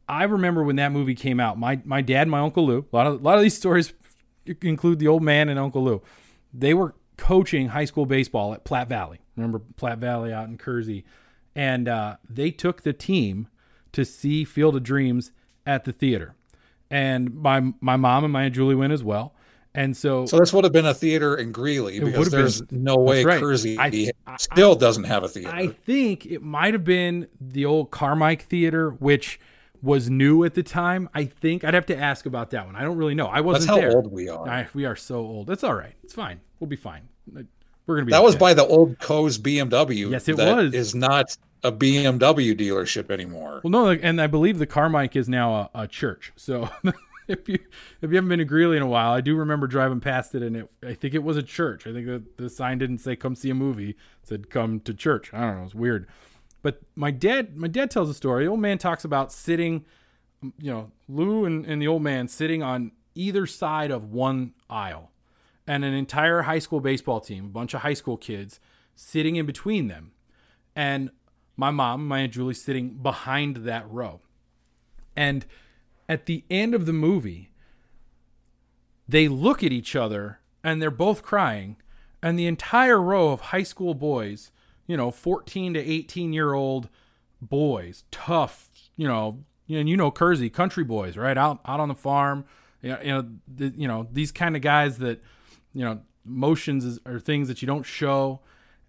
I 0.09 0.25
remember 0.25 0.63
when 0.63 0.77
that 0.77 0.93
movie 0.93 1.15
came 1.15 1.41
out, 1.41 1.59
my 1.59 1.81
my 1.85 2.03
dad, 2.03 2.29
my 2.29 2.41
uncle 2.41 2.67
Lou, 2.67 2.87
a 2.93 2.97
lot 2.97 3.07
of 3.07 3.21
a 3.21 3.25
lot 3.25 3.37
of 3.37 3.43
these 3.43 3.57
stories 3.57 3.95
include 4.63 4.99
the 4.99 5.09
old 5.09 5.23
man 5.23 5.49
and 5.49 5.59
Uncle 5.59 5.83
Lou. 5.83 6.03
They 6.53 6.75
were 6.75 6.95
coaching 7.17 7.69
high 7.69 7.85
school 7.85 8.07
baseball 8.07 8.53
at 8.53 8.65
Platte 8.65 8.89
Valley. 8.89 9.21
Remember 9.37 9.61
Platte 9.77 9.99
Valley 9.99 10.33
out 10.33 10.49
in 10.49 10.59
Kersey, 10.59 11.05
and 11.55 11.89
uh, 11.89 12.17
they 12.29 12.51
took 12.51 12.83
the 12.83 12.93
team 12.93 13.49
to 13.93 14.05
see 14.05 14.45
Field 14.45 14.77
of 14.77 14.83
Dreams 14.83 15.33
at 15.67 15.85
the 15.85 15.93
theater, 15.93 16.35
and 16.91 17.35
my 17.35 17.73
my 17.81 17.97
mom 17.97 18.25
and 18.25 18.33
my 18.33 18.45
Aunt 18.45 18.55
Julie 18.55 18.75
went 18.75 18.93
as 18.93 19.03
well. 19.05 19.35
And 19.73 19.97
so, 19.97 20.27
so 20.27 20.39
this 20.39 20.53
would 20.53 20.65
have 20.65 20.73
been 20.73 20.87
a 20.87 20.95
theater 20.95 21.37
in 21.37 21.53
Greeley 21.53 22.01
because 22.01 22.31
there's 22.31 22.61
been, 22.63 22.83
no 22.83 22.97
way 22.97 23.23
right. 23.23 23.39
Kersey 23.39 23.79
I, 23.79 24.11
still 24.37 24.73
I, 24.73 24.79
doesn't 24.79 25.05
have 25.05 25.23
a 25.23 25.29
theater. 25.29 25.53
I 25.55 25.69
think 25.69 26.27
it 26.27 26.43
might 26.43 26.75
have 26.75 26.83
been 26.83 27.29
the 27.41 27.67
old 27.67 27.93
Carmike 27.93 28.43
Theater, 28.43 28.91
which 28.91 29.39
was 29.81 30.11
new 30.11 30.43
at 30.45 30.55
the 30.55 30.65
time. 30.65 31.09
I 31.15 31.25
think 31.25 31.63
I'd 31.63 31.75
have 31.75 31.87
to 31.87 31.97
ask 31.97 32.27
about 32.27 32.51
that 32.51 32.67
one. 32.67 32.75
I 32.75 32.83
don't 32.83 32.97
really 32.97 33.15
know. 33.15 33.27
I 33.27 33.41
wasn't 33.43 33.69
That's 33.69 33.77
how 33.77 33.89
there. 33.89 33.97
old 33.97 34.11
we 34.11 34.29
are. 34.29 34.49
I, 34.49 34.67
we 34.75 34.87
are 34.87 34.97
so 34.97 35.19
old. 35.19 35.47
That's 35.47 35.63
all 35.63 35.75
right. 35.75 35.95
It's 36.03 36.15
fine. 36.15 36.41
We'll 36.59 36.69
be 36.69 36.77
fine. 36.77 37.09
We're 37.87 37.97
gonna 37.97 38.07
be. 38.07 38.13
That 38.13 38.23
was 38.23 38.37
by 38.37 38.55
the 38.55 38.67
old 38.67 38.99
Coes 38.99 39.39
BMW. 39.39 40.11
Yes, 40.11 40.29
it 40.29 40.37
was. 40.37 40.75
Is 40.75 40.95
not 40.95 41.37
a 41.63 41.73
BMW 41.73 42.57
dealership 42.57 43.11
anymore. 43.11 43.61
Well, 43.65 43.71
no, 43.71 43.91
and 43.91 44.21
I 44.21 44.27
believe 44.27 44.59
the 44.59 44.67
Carmike 44.67 45.17
is 45.17 45.29
now 45.29 45.71
a, 45.75 45.83
a 45.83 45.89
church. 45.89 46.33
So 46.37 46.69
if 47.29 47.49
you 47.49 47.59
if 48.01 48.11
you 48.11 48.17
haven't 48.17 48.29
been 48.29 48.39
to 48.39 48.45
Greeley 48.45 48.77
in 48.77 48.83
a 48.83 48.87
while, 48.87 49.13
I 49.13 49.21
do 49.21 49.37
remember 49.37 49.67
driving 49.67 50.01
past 50.01 50.35
it, 50.35 50.43
and 50.43 50.57
it 50.57 50.71
I 50.85 50.95
think 50.95 51.15
it 51.15 51.23
was 51.23 51.37
a 51.37 51.43
church. 51.43 51.87
I 51.87 51.93
think 51.93 52.07
the 52.07 52.23
the 52.37 52.51
sign 52.51 52.79
didn't 52.79 52.99
say 52.99 53.17
"Come 53.17 53.35
see 53.35 53.51
a 53.51 53.55
movie," 53.55 53.91
it 53.91 53.97
said 54.23 54.51
"Come 54.51 54.81
to 54.81 54.95
church." 54.95 55.33
I 55.33 55.41
don't 55.41 55.59
know. 55.59 55.65
It's 55.65 55.75
weird. 55.75 56.07
But 56.63 56.81
my 56.95 57.11
dad, 57.11 57.57
my 57.57 57.69
dad 57.69 57.91
tells 57.91 58.11
a 58.11 58.15
story. 58.15 58.45
The 58.45 58.51
old 58.51 58.61
man 58.61 58.79
talks 58.79 59.05
about 59.05 59.33
sitting, 59.33 59.85
you 60.43 60.71
know, 60.71 60.91
Lou 61.09 61.45
and, 61.45 61.65
and 61.65 61.81
the 61.81 61.89
old 61.89 62.03
man 62.03 62.29
sitting 62.29 62.63
on 62.63 62.93
either 63.15 63.47
side 63.47 63.91
of 63.91 64.13
one 64.13 64.53
aisle, 64.69 65.10
and 65.71 65.85
an 65.85 65.95
entire 65.95 66.43
high 66.43 66.59
school 66.59 66.81
baseball 66.81 67.21
team, 67.21 67.47
a 67.47 67.49
bunch 67.49 67.75
of 67.75 67.83
high 67.83 67.95
school 67.95 68.17
kids, 68.17 68.61
sitting 68.95 69.37
in 69.37 69.47
between 69.47 69.89
them, 69.89 70.13
and 70.75 71.11
my 71.57 71.71
mom, 71.71 72.07
my 72.09 72.21
aunt 72.21 72.33
Julie, 72.33 72.55
sitting 72.55 72.91
behind 72.91 73.57
that 73.59 73.89
row, 73.91 74.21
and 75.17 75.47
at 76.09 76.27
the 76.27 76.45
end 76.51 76.75
of 76.75 76.87
the 76.87 76.93
movie, 76.93 77.53
they 79.09 79.29
look 79.29 79.63
at 79.63 79.73
each 79.73 79.95
other 79.95 80.41
and 80.65 80.81
they're 80.81 80.91
both 80.91 81.23
crying, 81.23 81.77
and 82.23 82.39
the 82.39 82.47
entire 82.47 83.01
row 83.01 83.29
of 83.29 83.41
high 83.41 83.63
school 83.63 83.95
boys 83.95 84.51
you 84.91 84.97
know, 84.97 85.13
14 85.13 85.75
to 85.75 85.79
18 85.79 86.33
year 86.33 86.53
old 86.53 86.89
boys, 87.41 88.03
tough, 88.11 88.69
you 88.97 89.07
know, 89.07 89.45
and 89.69 89.89
you 89.89 89.97
know 89.97 90.11
Kersey, 90.11 90.51
country 90.51 90.83
boys, 90.83 91.17
right? 91.17 91.39
Out 91.39 91.61
out 91.65 91.79
on 91.79 91.87
the 91.87 91.95
farm, 91.95 92.45
you 92.83 92.91
know, 92.91 92.99
you 93.01 93.11
know, 93.13 93.29
the, 93.47 93.69
you 93.77 93.87
know 93.87 94.09
these 94.13 94.33
kind 94.33 94.57
of 94.57 94.63
guys 94.63 94.99
that, 94.99 95.23
you 95.73 95.85
know, 95.85 96.01
motions 96.25 96.85
is, 96.85 97.01
are 97.07 97.19
things 97.19 97.49
that 97.49 97.63
you 97.63 97.67
don't 97.67 97.85
show, 97.85 98.41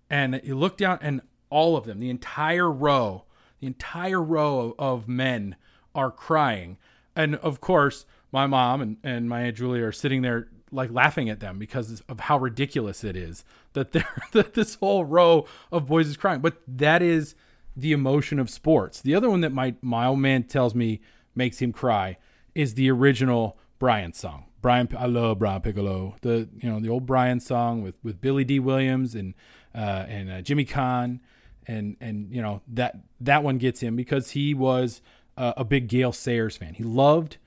and 0.10 0.42
you 0.44 0.56
look 0.56 0.78
down 0.78 1.00
and 1.02 1.22
all 1.50 1.76
of 1.76 1.86
them, 1.86 2.00
the 2.00 2.10
entire 2.10 2.72
row, 2.72 3.26
the 3.60 3.68
entire 3.68 4.22
row 4.22 4.60
of, 4.60 5.02
of 5.02 5.08
men 5.08 5.56
are 5.94 6.12
crying, 6.12 6.78
and 7.16 7.36
of 7.36 7.62
course 7.62 8.06
my 8.32 8.48
mom 8.48 8.82
and, 8.82 8.98
and 9.04 9.30
my 9.30 9.42
aunt 9.42 9.58
Julia 9.58 9.86
are 9.86 9.92
sitting 9.92 10.22
there 10.22 10.48
like 10.72 10.92
laughing 10.92 11.30
at 11.30 11.42
them 11.42 11.60
because 11.60 12.02
of 12.08 12.22
how 12.22 12.38
ridiculous 12.38 13.04
it 13.04 13.16
is 13.16 13.44
that 13.74 13.92
they 13.92 14.04
that 14.32 14.54
this 14.54 14.76
whole 14.76 15.06
row 15.06 15.46
of 15.72 15.88
boys 15.88 16.08
is 16.08 16.18
crying. 16.18 16.42
But 16.42 16.58
that 16.68 17.02
is 17.02 17.36
the 17.76 17.92
emotion 17.92 18.40
of 18.40 18.50
sports. 18.50 19.02
The 19.02 19.16
other 19.16 19.30
one 19.30 19.42
that 19.42 19.52
my 19.52 19.76
my 19.82 20.08
old 20.08 20.20
man 20.20 20.44
tells 20.44 20.74
me 20.74 21.02
makes 21.36 21.60
him 21.60 21.72
cry 21.72 22.18
is 22.56 22.74
the 22.74 22.90
original 22.90 23.58
Brian 23.80 24.14
song. 24.14 24.46
Brian, 24.62 24.88
I 24.98 25.08
love 25.08 25.40
Brian 25.40 25.62
Piccolo. 25.62 26.16
The 26.22 26.50
you 26.58 26.70
know 26.70 26.80
the 26.80 26.90
old 26.90 27.06
Brian 27.06 27.40
song 27.40 27.82
with 27.82 27.96
with 28.04 28.22
Billy 28.22 28.44
Dee 28.44 28.60
Williams 28.60 29.16
and 29.16 29.34
uh, 29.74 30.06
and 30.08 30.32
uh, 30.32 30.42
Jimmy 30.42 30.66
Caan, 30.66 31.20
and 31.68 31.98
and 32.00 32.32
you 32.32 32.42
know 32.42 32.62
that 32.68 32.98
that 33.20 33.44
one 33.44 33.58
gets 33.58 33.80
him 33.80 33.96
because 33.96 34.32
he 34.32 34.54
was 34.54 35.02
uh, 35.38 35.54
a 35.58 35.64
big 35.64 35.88
Gale 35.88 36.12
Sayers 36.12 36.58
fan. 36.58 36.76
He 36.76 36.84
loved 36.84 37.38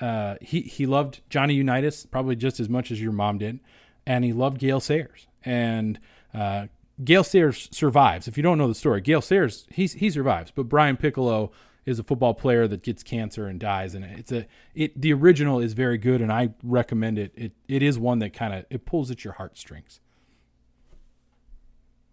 uh, 0.00 0.36
he 0.40 0.62
he 0.62 0.86
loved 0.86 1.20
Johnny 1.28 1.54
Unitas 1.54 2.06
probably 2.06 2.36
just 2.36 2.60
as 2.60 2.68
much 2.68 2.90
as 2.90 3.00
your 3.00 3.12
mom 3.12 3.38
did, 3.38 3.60
and 4.06 4.24
he 4.24 4.32
loved 4.32 4.58
Gale 4.58 4.80
Sayers. 4.80 5.26
And 5.44 5.98
uh, 6.32 6.66
Gale 7.02 7.24
Sayers 7.24 7.68
survives. 7.70 8.28
If 8.28 8.36
you 8.36 8.42
don't 8.42 8.58
know 8.58 8.68
the 8.68 8.74
story, 8.74 9.00
Gale 9.00 9.20
Sayers 9.20 9.66
he 9.70 9.86
he 9.86 10.10
survives, 10.10 10.50
but 10.54 10.64
Brian 10.64 10.96
Piccolo 10.96 11.52
is 11.86 11.98
a 11.98 12.02
football 12.02 12.34
player 12.34 12.66
that 12.68 12.82
gets 12.82 13.02
cancer 13.02 13.46
and 13.46 13.58
dies. 13.58 13.94
And 13.94 14.04
it's 14.04 14.32
a 14.32 14.46
it 14.74 15.00
the 15.00 15.12
original 15.12 15.60
is 15.60 15.72
very 15.72 15.98
good, 15.98 16.20
and 16.20 16.32
I 16.32 16.50
recommend 16.62 17.18
it. 17.18 17.32
It 17.34 17.52
it 17.68 17.82
is 17.82 17.98
one 17.98 18.18
that 18.20 18.32
kind 18.32 18.54
of 18.54 18.66
it 18.70 18.84
pulls 18.84 19.10
at 19.10 19.24
your 19.24 19.34
heartstrings. 19.34 20.00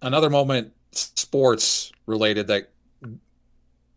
Another 0.01 0.29
moment, 0.29 0.73
sports 0.91 1.91
related 2.05 2.47
that 2.47 2.71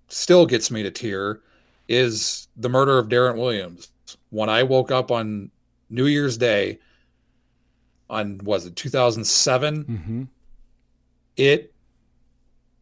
still 0.09 0.46
gets 0.46 0.70
me 0.70 0.83
to 0.83 0.90
tear 0.90 1.40
is 1.88 2.48
the 2.56 2.68
murder 2.68 2.98
of 2.98 3.09
Darrent 3.09 3.38
Williams. 3.38 3.88
When 4.30 4.48
I 4.48 4.62
woke 4.62 4.90
up 4.90 5.11
on 5.11 5.50
New 5.88 6.06
Year's 6.06 6.37
Day 6.37 6.78
on 8.09 8.38
was 8.42 8.66
it 8.66 8.76
2007, 8.76 9.85
mm-hmm. 9.85 10.22
it 11.37 11.72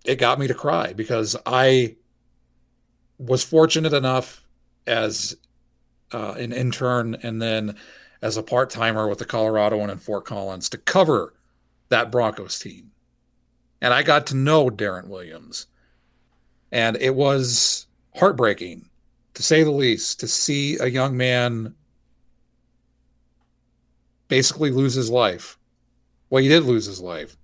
it 0.04 0.16
got 0.16 0.38
me 0.38 0.46
to 0.46 0.54
cry 0.54 0.92
because 0.94 1.36
I 1.44 1.96
was 3.18 3.42
fortunate 3.42 3.92
enough 3.92 4.46
as 4.86 5.36
uh, 6.12 6.34
an 6.38 6.52
intern 6.52 7.16
and 7.22 7.42
then 7.42 7.76
as 8.22 8.36
a 8.36 8.42
part 8.42 8.70
timer 8.70 9.08
with 9.08 9.18
the 9.18 9.24
Colorado 9.24 9.78
one 9.78 9.90
in 9.90 9.98
Fort 9.98 10.24
Collins 10.24 10.68
to 10.70 10.78
cover 10.78 11.34
that 11.88 12.10
Broncos 12.10 12.58
team. 12.58 12.92
And 13.80 13.94
I 13.94 14.02
got 14.02 14.26
to 14.28 14.36
know 14.36 14.70
Darrent 14.70 15.08
Williams. 15.08 15.66
And 16.72 16.96
it 16.96 17.14
was 17.14 17.86
heartbreaking 18.16 18.88
to 19.34 19.42
say 19.42 19.62
the 19.62 19.70
least, 19.70 20.18
to 20.20 20.26
see 20.26 20.76
a 20.78 20.86
young 20.86 21.16
man 21.16 21.74
basically 24.26 24.72
lose 24.72 24.94
his 24.94 25.10
life. 25.10 25.56
Well, 26.28 26.42
he 26.42 26.48
did 26.48 26.64
lose 26.64 26.86
his 26.86 27.00
life. 27.00 27.36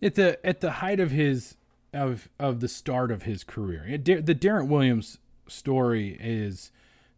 At 0.00 0.14
the 0.14 0.38
at 0.46 0.60
the 0.60 0.70
height 0.70 1.00
of 1.00 1.10
his 1.10 1.56
of 1.92 2.28
of 2.38 2.60
the 2.60 2.68
start 2.68 3.10
of 3.10 3.22
his 3.22 3.44
career, 3.44 3.98
the 3.98 4.34
Darrent 4.34 4.68
Williams 4.68 5.18
story 5.46 6.16
is 6.20 6.70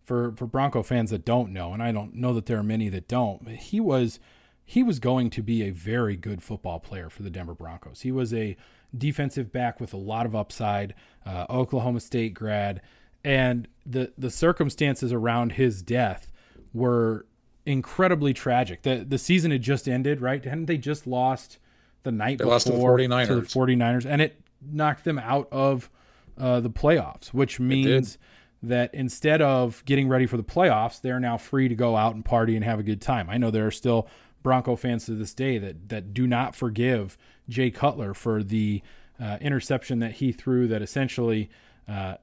for 0.04 0.32
for 0.36 0.46
Bronco 0.46 0.82
fans 0.82 1.10
that 1.10 1.24
don't 1.24 1.52
know, 1.52 1.72
and 1.72 1.82
I 1.82 1.92
don't 1.92 2.14
know 2.14 2.32
that 2.34 2.46
there 2.46 2.58
are 2.58 2.64
many 2.64 2.88
that 2.88 3.08
don't. 3.08 3.48
He 3.48 3.80
was 3.80 4.20
he 4.64 4.82
was 4.82 4.98
going 4.98 5.30
to 5.30 5.42
be 5.42 5.62
a 5.62 5.70
very 5.70 6.16
good 6.16 6.42
football 6.42 6.78
player 6.78 7.10
for 7.10 7.22
the 7.22 7.30
Denver 7.30 7.54
Broncos. 7.54 8.02
He 8.02 8.12
was 8.12 8.32
a 8.32 8.56
defensive 8.96 9.52
back 9.52 9.80
with 9.80 9.92
a 9.92 9.96
lot 9.96 10.26
of 10.26 10.34
upside, 10.34 10.94
uh, 11.26 11.46
Oklahoma 11.50 12.00
State 12.00 12.34
grad 12.34 12.80
and 13.24 13.68
the 13.84 14.12
the 14.16 14.30
circumstances 14.30 15.12
around 15.12 15.52
his 15.52 15.82
death 15.82 16.32
were 16.72 17.26
incredibly 17.66 18.32
tragic. 18.32 18.82
The 18.82 19.04
the 19.06 19.18
season 19.18 19.50
had 19.50 19.62
just 19.62 19.88
ended, 19.88 20.20
right? 20.20 20.44
Hadn't 20.44 20.66
they 20.66 20.78
just 20.78 21.06
lost 21.06 21.58
the 22.02 22.12
night 22.12 22.38
they 22.38 22.44
before 22.44 22.52
lost 22.52 22.66
to 22.66 22.72
the 22.72 22.78
49ers. 22.78 23.26
to 23.26 23.34
the 23.36 23.42
49ers 23.42 24.06
and 24.06 24.22
it 24.22 24.40
knocked 24.62 25.04
them 25.04 25.18
out 25.18 25.48
of 25.50 25.90
uh, 26.38 26.60
the 26.60 26.70
playoffs, 26.70 27.28
which 27.28 27.60
means 27.60 28.18
that 28.62 28.94
instead 28.94 29.40
of 29.40 29.82
getting 29.84 30.08
ready 30.08 30.26
for 30.26 30.36
the 30.36 30.44
playoffs, 30.44 31.00
they're 31.00 31.20
now 31.20 31.36
free 31.36 31.68
to 31.68 31.74
go 31.74 31.96
out 31.96 32.14
and 32.14 32.24
party 32.24 32.56
and 32.56 32.64
have 32.64 32.78
a 32.78 32.82
good 32.82 33.00
time. 33.00 33.28
I 33.30 33.38
know 33.38 33.50
there 33.50 33.66
are 33.66 33.72
still 33.72 34.08
Bronco 34.42 34.76
fans 34.76 35.06
to 35.06 35.14
this 35.14 35.34
day 35.34 35.58
that 35.58 35.88
that 35.90 36.14
do 36.14 36.26
not 36.26 36.54
forgive 36.54 37.16
Jay 37.48 37.70
Cutler 37.70 38.14
for 38.14 38.42
the 38.42 38.82
uh, 39.20 39.38
interception 39.40 39.98
that 39.98 40.12
he 40.12 40.32
threw 40.32 40.66
that 40.68 40.82
essentially 40.82 41.50
uh, 41.88 42.14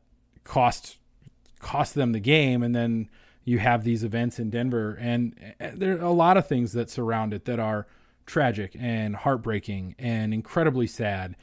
cost 0.44 0.98
cost 1.60 1.96
them 1.96 2.12
the 2.12 2.20
game. 2.20 2.64
And 2.64 2.76
then 2.76 3.10
you 3.44 3.60
have 3.60 3.84
these 3.84 4.04
events 4.04 4.40
in 4.40 4.50
Denver 4.50 4.98
and 5.00 5.36
there 5.74 5.98
are 5.98 6.06
a 6.06 6.12
lot 6.12 6.38
of 6.38 6.48
things 6.48 6.74
that 6.74 6.90
surround 6.90 7.34
it 7.34 7.46
that 7.46 7.60
are 7.60 7.88
tragic 8.26 8.76
and 8.78 9.16
heartbreaking 9.16 9.96
and 9.98 10.34
incredibly 10.34 10.86
sad 10.86 11.36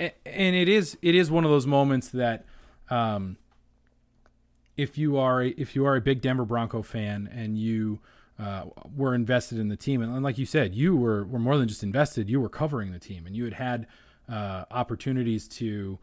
and 0.00 0.56
it 0.56 0.68
is 0.68 0.96
it 1.02 1.14
is 1.14 1.30
one 1.30 1.44
of 1.44 1.50
those 1.50 1.66
moments 1.66 2.08
that 2.08 2.44
um, 2.90 3.36
if 4.76 4.98
you 4.98 5.16
are 5.16 5.42
a, 5.42 5.48
if 5.56 5.76
you 5.76 5.84
are 5.86 5.96
a 5.96 6.00
big 6.00 6.20
Denver 6.20 6.44
Bronco 6.44 6.82
fan 6.82 7.28
and 7.32 7.58
you 7.58 8.00
uh, 8.38 8.64
were 8.96 9.14
invested 9.14 9.58
in 9.58 9.68
the 9.68 9.76
team 9.76 10.02
and 10.02 10.22
like 10.22 10.38
you 10.38 10.46
said 10.46 10.74
you 10.74 10.96
were 10.96 11.24
were 11.24 11.38
more 11.38 11.56
than 11.56 11.68
just 11.68 11.82
invested 11.82 12.28
you 12.28 12.40
were 12.40 12.48
covering 12.48 12.92
the 12.92 12.98
team 12.98 13.26
and 13.26 13.36
you 13.36 13.44
had 13.44 13.54
had 13.54 13.86
uh, 14.28 14.64
opportunities 14.70 15.48
to 15.48 15.98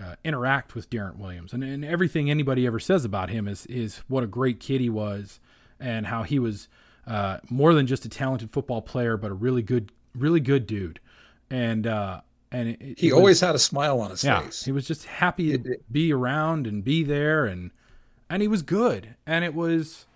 uh, 0.00 0.16
interact 0.24 0.74
with 0.74 0.90
Darrent 0.90 1.18
Williams, 1.18 1.52
and, 1.52 1.62
and 1.62 1.84
everything 1.84 2.30
anybody 2.30 2.66
ever 2.66 2.78
says 2.78 3.04
about 3.04 3.30
him 3.30 3.46
is 3.46 3.66
is 3.66 3.98
what 4.08 4.24
a 4.24 4.26
great 4.26 4.60
kid 4.60 4.80
he 4.80 4.90
was, 4.90 5.40
and 5.78 6.06
how 6.06 6.22
he 6.22 6.38
was 6.38 6.68
uh, 7.06 7.38
more 7.48 7.72
than 7.72 7.86
just 7.86 8.04
a 8.04 8.08
talented 8.08 8.50
football 8.50 8.82
player, 8.82 9.16
but 9.16 9.30
a 9.30 9.34
really 9.34 9.62
good, 9.62 9.92
really 10.14 10.40
good 10.40 10.66
dude, 10.66 11.00
and 11.48 11.86
uh, 11.86 12.20
and 12.52 12.68
it, 12.68 12.78
it 12.80 13.00
he 13.00 13.12
always 13.12 13.40
had 13.40 13.54
a 13.54 13.58
smile 13.58 14.00
on 14.00 14.10
his 14.10 14.24
yeah, 14.24 14.40
face. 14.40 14.64
He 14.64 14.72
was 14.72 14.86
just 14.86 15.04
happy 15.04 15.56
to 15.56 15.76
be 15.90 16.12
around 16.12 16.66
and 16.66 16.84
be 16.84 17.02
there, 17.02 17.46
and 17.46 17.70
and 18.28 18.42
he 18.42 18.48
was 18.48 18.62
good, 18.62 19.14
and 19.26 19.44
it 19.44 19.54
was 19.54 20.06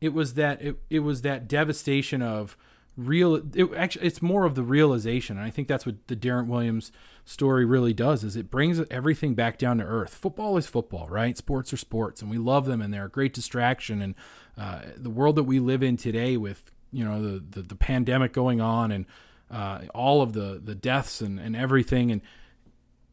it 0.00 0.12
was 0.12 0.34
that 0.34 0.60
it, 0.60 0.76
it 0.90 1.00
was 1.00 1.22
that 1.22 1.48
devastation 1.48 2.22
of 2.22 2.56
real 2.94 3.36
it 3.54 3.72
actually 3.74 4.06
it's 4.06 4.20
more 4.20 4.44
of 4.44 4.54
the 4.54 4.62
realization 4.62 5.38
and 5.38 5.46
i 5.46 5.48
think 5.48 5.66
that's 5.66 5.86
what 5.86 5.94
the 6.08 6.16
Darrent 6.16 6.46
Williams 6.46 6.92
story 7.24 7.64
really 7.64 7.94
does 7.94 8.24
is 8.24 8.36
it 8.36 8.50
brings 8.50 8.80
everything 8.90 9.34
back 9.34 9.58
down 9.58 9.78
to 9.78 9.84
earth. 9.84 10.14
Football 10.14 10.56
is 10.56 10.66
football 10.66 11.06
right? 11.08 11.36
Sports 11.36 11.72
are 11.72 11.76
sports 11.76 12.20
and 12.20 12.30
we 12.30 12.38
love 12.38 12.66
them 12.66 12.82
and 12.82 12.92
they're 12.92 13.06
a 13.06 13.10
great 13.10 13.32
distraction 13.32 14.02
and 14.02 14.14
uh, 14.58 14.82
the 14.96 15.10
world 15.10 15.36
that 15.36 15.44
we 15.44 15.60
live 15.60 15.82
in 15.82 15.96
today 15.96 16.36
with 16.36 16.70
you 16.92 17.04
know 17.04 17.22
the 17.22 17.42
the, 17.50 17.62
the 17.62 17.76
pandemic 17.76 18.32
going 18.32 18.60
on 18.60 18.90
and 18.90 19.06
uh, 19.52 19.82
all 19.94 20.22
of 20.22 20.32
the 20.32 20.60
the 20.62 20.74
deaths 20.74 21.20
and, 21.20 21.38
and 21.38 21.54
everything 21.54 22.10
and 22.10 22.22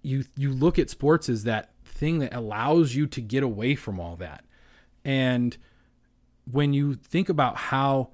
you 0.01 0.23
you 0.35 0.51
look 0.51 0.79
at 0.79 0.89
sports 0.89 1.29
as 1.29 1.43
that 1.43 1.71
thing 1.85 2.19
that 2.19 2.33
allows 2.33 2.95
you 2.95 3.05
to 3.05 3.21
get 3.21 3.43
away 3.43 3.75
from 3.75 3.99
all 3.99 4.15
that 4.15 4.45
and 5.03 5.57
when 6.51 6.73
you 6.73 6.95
think 6.95 7.29
about 7.29 7.57
how 7.57 8.09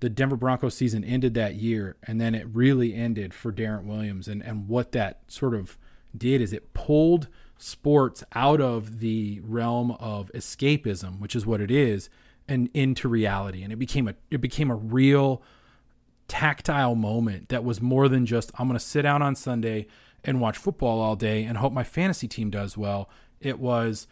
the 0.00 0.08
Denver 0.08 0.36
Broncos 0.36 0.74
season 0.74 1.02
ended 1.02 1.34
that 1.34 1.56
year, 1.56 1.96
and 2.04 2.20
then 2.20 2.34
it 2.34 2.46
really 2.52 2.94
ended 2.94 3.34
for 3.34 3.50
Darrent 3.50 3.84
Williams. 3.84 4.28
And, 4.28 4.42
and 4.42 4.68
what 4.68 4.92
that 4.92 5.22
sort 5.26 5.54
of 5.54 5.76
did 6.16 6.40
is 6.40 6.52
it 6.52 6.72
pulled 6.72 7.28
sports 7.58 8.22
out 8.34 8.60
of 8.60 9.00
the 9.00 9.40
realm 9.42 9.92
of 9.92 10.30
escapism, 10.34 11.18
which 11.18 11.34
is 11.34 11.44
what 11.44 11.60
it 11.60 11.70
is, 11.70 12.08
and 12.46 12.70
into 12.74 13.08
reality. 13.08 13.62
And 13.62 13.72
it 13.72 13.76
became 13.76 14.06
a 14.06 14.14
it 14.30 14.40
became 14.40 14.70
a 14.70 14.76
real 14.76 15.42
tactile 16.28 16.94
moment 16.94 17.48
that 17.48 17.64
was 17.64 17.80
more 17.80 18.08
than 18.08 18.26
just 18.26 18.52
I'm 18.58 18.68
going 18.68 18.78
to 18.78 18.84
sit 18.84 19.02
down 19.02 19.22
on 19.22 19.34
Sunday 19.34 19.86
and 20.24 20.40
watch 20.40 20.58
football 20.58 21.00
all 21.00 21.16
day 21.16 21.44
and 21.44 21.58
hope 21.58 21.72
my 21.72 21.84
fantasy 21.84 22.28
team 22.28 22.50
does 22.50 22.76
well. 22.76 23.08
It 23.40 23.58
was 23.58 24.06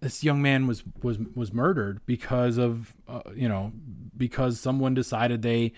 this 0.00 0.22
young 0.22 0.42
man 0.42 0.66
was 0.66 0.84
was 1.02 1.18
was 1.34 1.52
murdered 1.52 2.00
because 2.06 2.58
of 2.58 2.94
uh, 3.08 3.22
you 3.34 3.48
know 3.48 3.72
because 4.16 4.60
someone 4.60 4.94
decided 4.94 5.42
they 5.42 5.72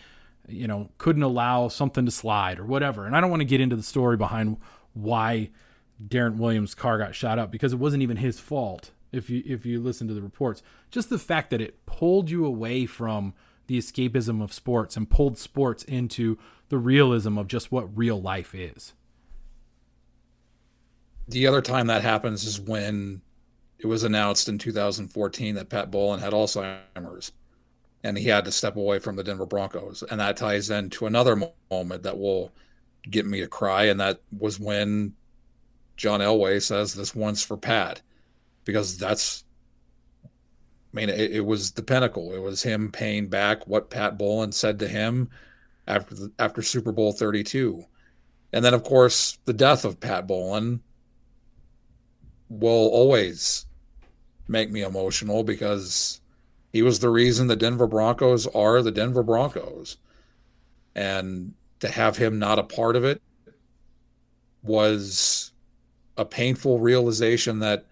you 0.48 0.66
know 0.66 0.90
couldn't 0.98 1.22
allow 1.22 1.68
something 1.68 2.04
to 2.04 2.10
slide 2.10 2.58
or 2.58 2.64
whatever 2.64 3.06
and 3.06 3.16
i 3.16 3.20
don't 3.20 3.30
want 3.30 3.40
to 3.40 3.46
get 3.46 3.60
into 3.60 3.76
the 3.76 3.82
story 3.82 4.16
behind 4.16 4.56
why 4.94 5.50
Darrent 6.06 6.36
Williams 6.36 6.74
car 6.74 6.98
got 6.98 7.14
shot 7.14 7.38
up 7.38 7.50
because 7.50 7.72
it 7.72 7.78
wasn't 7.78 8.02
even 8.02 8.16
his 8.16 8.38
fault 8.38 8.92
if 9.12 9.28
you 9.28 9.42
if 9.46 9.66
you 9.66 9.80
listen 9.80 10.08
to 10.08 10.14
the 10.14 10.22
reports 10.22 10.62
just 10.90 11.10
the 11.10 11.18
fact 11.18 11.50
that 11.50 11.60
it 11.60 11.84
pulled 11.86 12.30
you 12.30 12.44
away 12.44 12.86
from 12.86 13.34
the 13.68 13.78
escapism 13.78 14.42
of 14.42 14.52
sports 14.52 14.96
and 14.96 15.08
pulled 15.08 15.38
sports 15.38 15.84
into 15.84 16.36
the 16.68 16.78
realism 16.78 17.38
of 17.38 17.46
just 17.46 17.70
what 17.70 17.96
real 17.96 18.20
life 18.20 18.54
is 18.54 18.94
the 21.28 21.46
other 21.46 21.60
time 21.60 21.86
that 21.88 22.02
happens 22.02 22.44
is 22.44 22.58
when 22.58 23.20
it 23.78 23.86
was 23.86 24.02
announced 24.02 24.48
in 24.48 24.58
2014 24.58 25.54
that 25.54 25.68
Pat 25.68 25.90
Bowlen 25.90 26.20
had 26.20 26.32
Alzheimer's 26.32 27.32
and 28.02 28.16
he 28.16 28.28
had 28.28 28.44
to 28.46 28.52
step 28.52 28.76
away 28.76 28.98
from 28.98 29.16
the 29.16 29.24
Denver 29.24 29.46
Broncos. 29.46 30.02
And 30.10 30.20
that 30.20 30.36
ties 30.36 30.70
into 30.70 31.06
another 31.06 31.36
moment 31.70 32.02
that 32.04 32.18
will 32.18 32.52
get 33.08 33.26
me 33.26 33.40
to 33.40 33.48
cry. 33.48 33.84
And 33.84 34.00
that 34.00 34.20
was 34.36 34.58
when 34.58 35.14
John 35.96 36.20
Elway 36.20 36.62
says 36.62 36.94
this 36.94 37.14
once 37.14 37.42
for 37.42 37.56
Pat, 37.56 38.00
because 38.64 38.96
that's, 38.96 39.44
I 40.92 40.96
mean, 40.96 41.08
it, 41.08 41.32
it 41.32 41.46
was 41.46 41.72
the 41.72 41.82
pinnacle. 41.82 42.32
It 42.32 42.40
was 42.40 42.62
him 42.62 42.90
paying 42.90 43.28
back 43.28 43.66
what 43.66 43.90
Pat 43.90 44.18
Bowlen 44.18 44.52
said 44.52 44.78
to 44.78 44.88
him 44.88 45.28
after 45.86 46.14
the, 46.14 46.32
after 46.38 46.62
Super 46.62 46.92
Bowl 46.92 47.12
32. 47.12 47.84
And 48.52 48.64
then, 48.64 48.74
of 48.74 48.82
course, 48.82 49.38
the 49.44 49.52
death 49.52 49.84
of 49.84 50.00
Pat 50.00 50.26
Bowlen 50.26 50.80
will 52.48 52.88
always 52.88 53.66
make 54.48 54.70
me 54.70 54.82
emotional 54.82 55.44
because 55.44 56.20
he 56.72 56.80
was 56.80 56.98
the 56.98 57.10
reason 57.10 57.46
the 57.46 57.56
Denver 57.56 57.86
Broncos 57.86 58.46
are 58.48 58.82
the 58.82 58.90
Denver 58.90 59.22
Broncos. 59.22 59.98
And 60.94 61.54
to 61.80 61.88
have 61.88 62.16
him 62.16 62.38
not 62.38 62.58
a 62.58 62.64
part 62.64 62.96
of 62.96 63.04
it 63.04 63.20
was 64.62 65.52
a 66.16 66.24
painful 66.24 66.80
realization 66.80 67.60
that 67.60 67.84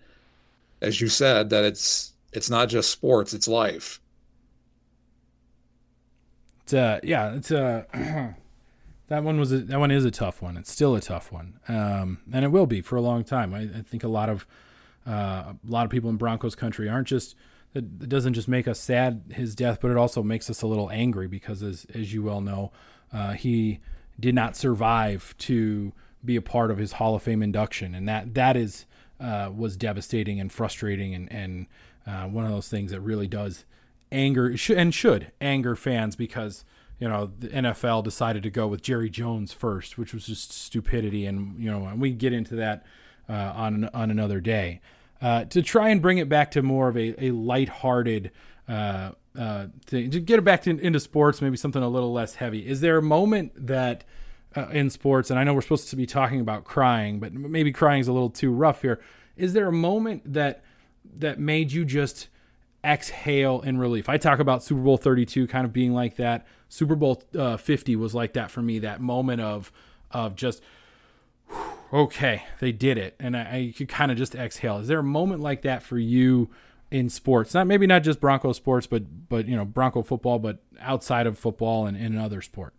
as 0.82 1.00
you 1.00 1.08
said 1.08 1.50
that 1.50 1.64
it's 1.64 2.12
it's 2.32 2.50
not 2.50 2.68
just 2.68 2.90
sports, 2.90 3.34
it's 3.34 3.48
life. 3.48 4.00
It's 6.62 6.74
uh 6.74 7.00
yeah, 7.02 7.34
it's 7.34 7.50
uh 7.50 7.84
that 9.08 9.22
one 9.22 9.38
was 9.38 9.52
a, 9.52 9.58
that 9.58 9.78
one 9.78 9.90
is 9.90 10.04
a 10.04 10.10
tough 10.10 10.42
one. 10.42 10.56
It's 10.56 10.70
still 10.70 10.94
a 10.96 11.00
tough 11.00 11.30
one. 11.30 11.60
Um 11.68 12.18
and 12.32 12.44
it 12.44 12.48
will 12.48 12.66
be 12.66 12.80
for 12.80 12.96
a 12.96 13.00
long 13.00 13.24
time. 13.24 13.54
I, 13.54 13.62
I 13.62 13.82
think 13.82 14.04
a 14.04 14.08
lot 14.08 14.28
of 14.28 14.46
uh, 15.06 15.52
a 15.52 15.56
lot 15.64 15.84
of 15.84 15.90
people 15.90 16.10
in 16.10 16.16
Broncos 16.16 16.56
country 16.56 16.88
aren't 16.88 17.06
just 17.06 17.36
it 17.76 18.08
doesn't 18.08 18.34
just 18.34 18.48
make 18.48 18.66
us 18.66 18.80
sad 18.80 19.22
his 19.32 19.54
death, 19.54 19.80
but 19.80 19.90
it 19.90 19.96
also 19.96 20.22
makes 20.22 20.48
us 20.48 20.62
a 20.62 20.66
little 20.66 20.90
angry 20.90 21.28
because, 21.28 21.62
as 21.62 21.86
as 21.94 22.12
you 22.12 22.22
well 22.22 22.40
know, 22.40 22.72
uh, 23.12 23.32
he 23.32 23.80
did 24.18 24.34
not 24.34 24.56
survive 24.56 25.34
to 25.38 25.92
be 26.24 26.36
a 26.36 26.42
part 26.42 26.70
of 26.70 26.78
his 26.78 26.92
Hall 26.92 27.14
of 27.14 27.22
Fame 27.22 27.42
induction, 27.42 27.94
and 27.94 28.08
that 28.08 28.34
that 28.34 28.56
is 28.56 28.86
uh, 29.20 29.50
was 29.54 29.76
devastating 29.76 30.40
and 30.40 30.50
frustrating, 30.50 31.14
and 31.14 31.30
and 31.30 31.66
uh, 32.06 32.24
one 32.24 32.44
of 32.44 32.50
those 32.50 32.68
things 32.68 32.90
that 32.92 33.00
really 33.00 33.26
does 33.26 33.64
anger 34.12 34.54
and 34.70 34.94
should 34.94 35.32
anger 35.40 35.74
fans 35.74 36.16
because 36.16 36.64
you 36.98 37.08
know 37.08 37.32
the 37.38 37.48
NFL 37.48 38.04
decided 38.04 38.42
to 38.44 38.50
go 38.50 38.66
with 38.66 38.82
Jerry 38.82 39.10
Jones 39.10 39.52
first, 39.52 39.98
which 39.98 40.14
was 40.14 40.26
just 40.26 40.52
stupidity, 40.52 41.26
and 41.26 41.58
you 41.58 41.70
know 41.70 41.86
and 41.86 42.00
we 42.00 42.12
get 42.12 42.32
into 42.32 42.56
that 42.56 42.84
uh, 43.28 43.52
on 43.54 43.84
on 43.92 44.10
another 44.10 44.40
day 44.40 44.80
uh, 45.20 45.44
to 45.46 45.62
try 45.62 45.88
and 45.88 46.02
bring 46.02 46.18
it 46.18 46.28
back 46.28 46.50
to 46.52 46.62
more 46.62 46.88
of 46.88 46.96
a, 46.96 47.24
a 47.24 47.30
lighthearted 47.30 48.30
uh, 48.68 49.12
uh, 49.38 49.66
thing, 49.86 50.10
to 50.10 50.20
get 50.20 50.38
it 50.38 50.42
back 50.42 50.62
to, 50.62 50.70
into 50.78 51.00
sports, 51.00 51.40
maybe 51.40 51.56
something 51.56 51.82
a 51.82 51.88
little 51.88 52.12
less 52.12 52.36
heavy. 52.36 52.66
Is 52.66 52.80
there 52.80 52.98
a 52.98 53.02
moment 53.02 53.52
that 53.66 54.04
uh, 54.54 54.68
in 54.68 54.90
sports, 54.90 55.30
and 55.30 55.38
I 55.38 55.44
know 55.44 55.54
we're 55.54 55.62
supposed 55.62 55.90
to 55.90 55.96
be 55.96 56.06
talking 56.06 56.40
about 56.40 56.64
crying, 56.64 57.20
but 57.20 57.32
maybe 57.32 57.72
crying 57.72 58.00
is 58.00 58.08
a 58.08 58.12
little 58.12 58.30
too 58.30 58.50
rough 58.50 58.82
here. 58.82 59.00
Is 59.36 59.52
there 59.52 59.68
a 59.68 59.72
moment 59.72 60.32
that 60.32 60.62
that 61.18 61.38
made 61.38 61.72
you 61.72 61.84
just 61.84 62.28
exhale 62.84 63.60
in 63.60 63.78
relief? 63.78 64.08
I 64.08 64.16
talk 64.16 64.38
about 64.38 64.62
Super 64.62 64.80
Bowl 64.80 64.96
32 64.96 65.46
kind 65.46 65.64
of 65.64 65.72
being 65.72 65.92
like 65.92 66.16
that. 66.16 66.46
Super 66.68 66.96
Bowl 66.96 67.22
uh, 67.36 67.56
50 67.56 67.96
was 67.96 68.14
like 68.14 68.32
that 68.34 68.50
for 68.50 68.62
me. 68.62 68.78
That 68.80 69.00
moment 69.00 69.40
of 69.40 69.72
of 70.10 70.34
just 70.34 70.62
okay, 71.92 72.44
they 72.60 72.72
did 72.72 72.98
it, 72.98 73.14
and 73.18 73.36
I, 73.36 73.40
I 73.40 73.74
could 73.76 73.88
kind 73.88 74.10
of 74.10 74.18
just 74.18 74.34
exhale. 74.34 74.78
Is 74.78 74.88
there 74.88 74.98
a 74.98 75.04
moment 75.04 75.40
like 75.40 75.62
that 75.62 75.82
for 75.82 75.98
you 75.98 76.50
in 76.90 77.08
sports? 77.08 77.54
Not 77.54 77.66
maybe 77.66 77.86
not 77.86 78.02
just 78.02 78.20
Bronco 78.20 78.52
sports, 78.52 78.86
but 78.86 79.28
but 79.28 79.46
you 79.46 79.56
know 79.56 79.64
Bronco 79.64 80.02
football, 80.02 80.38
but 80.38 80.62
outside 80.80 81.26
of 81.26 81.38
football 81.38 81.86
and 81.86 81.96
in 81.96 82.14
another 82.14 82.42
sport. 82.42 82.74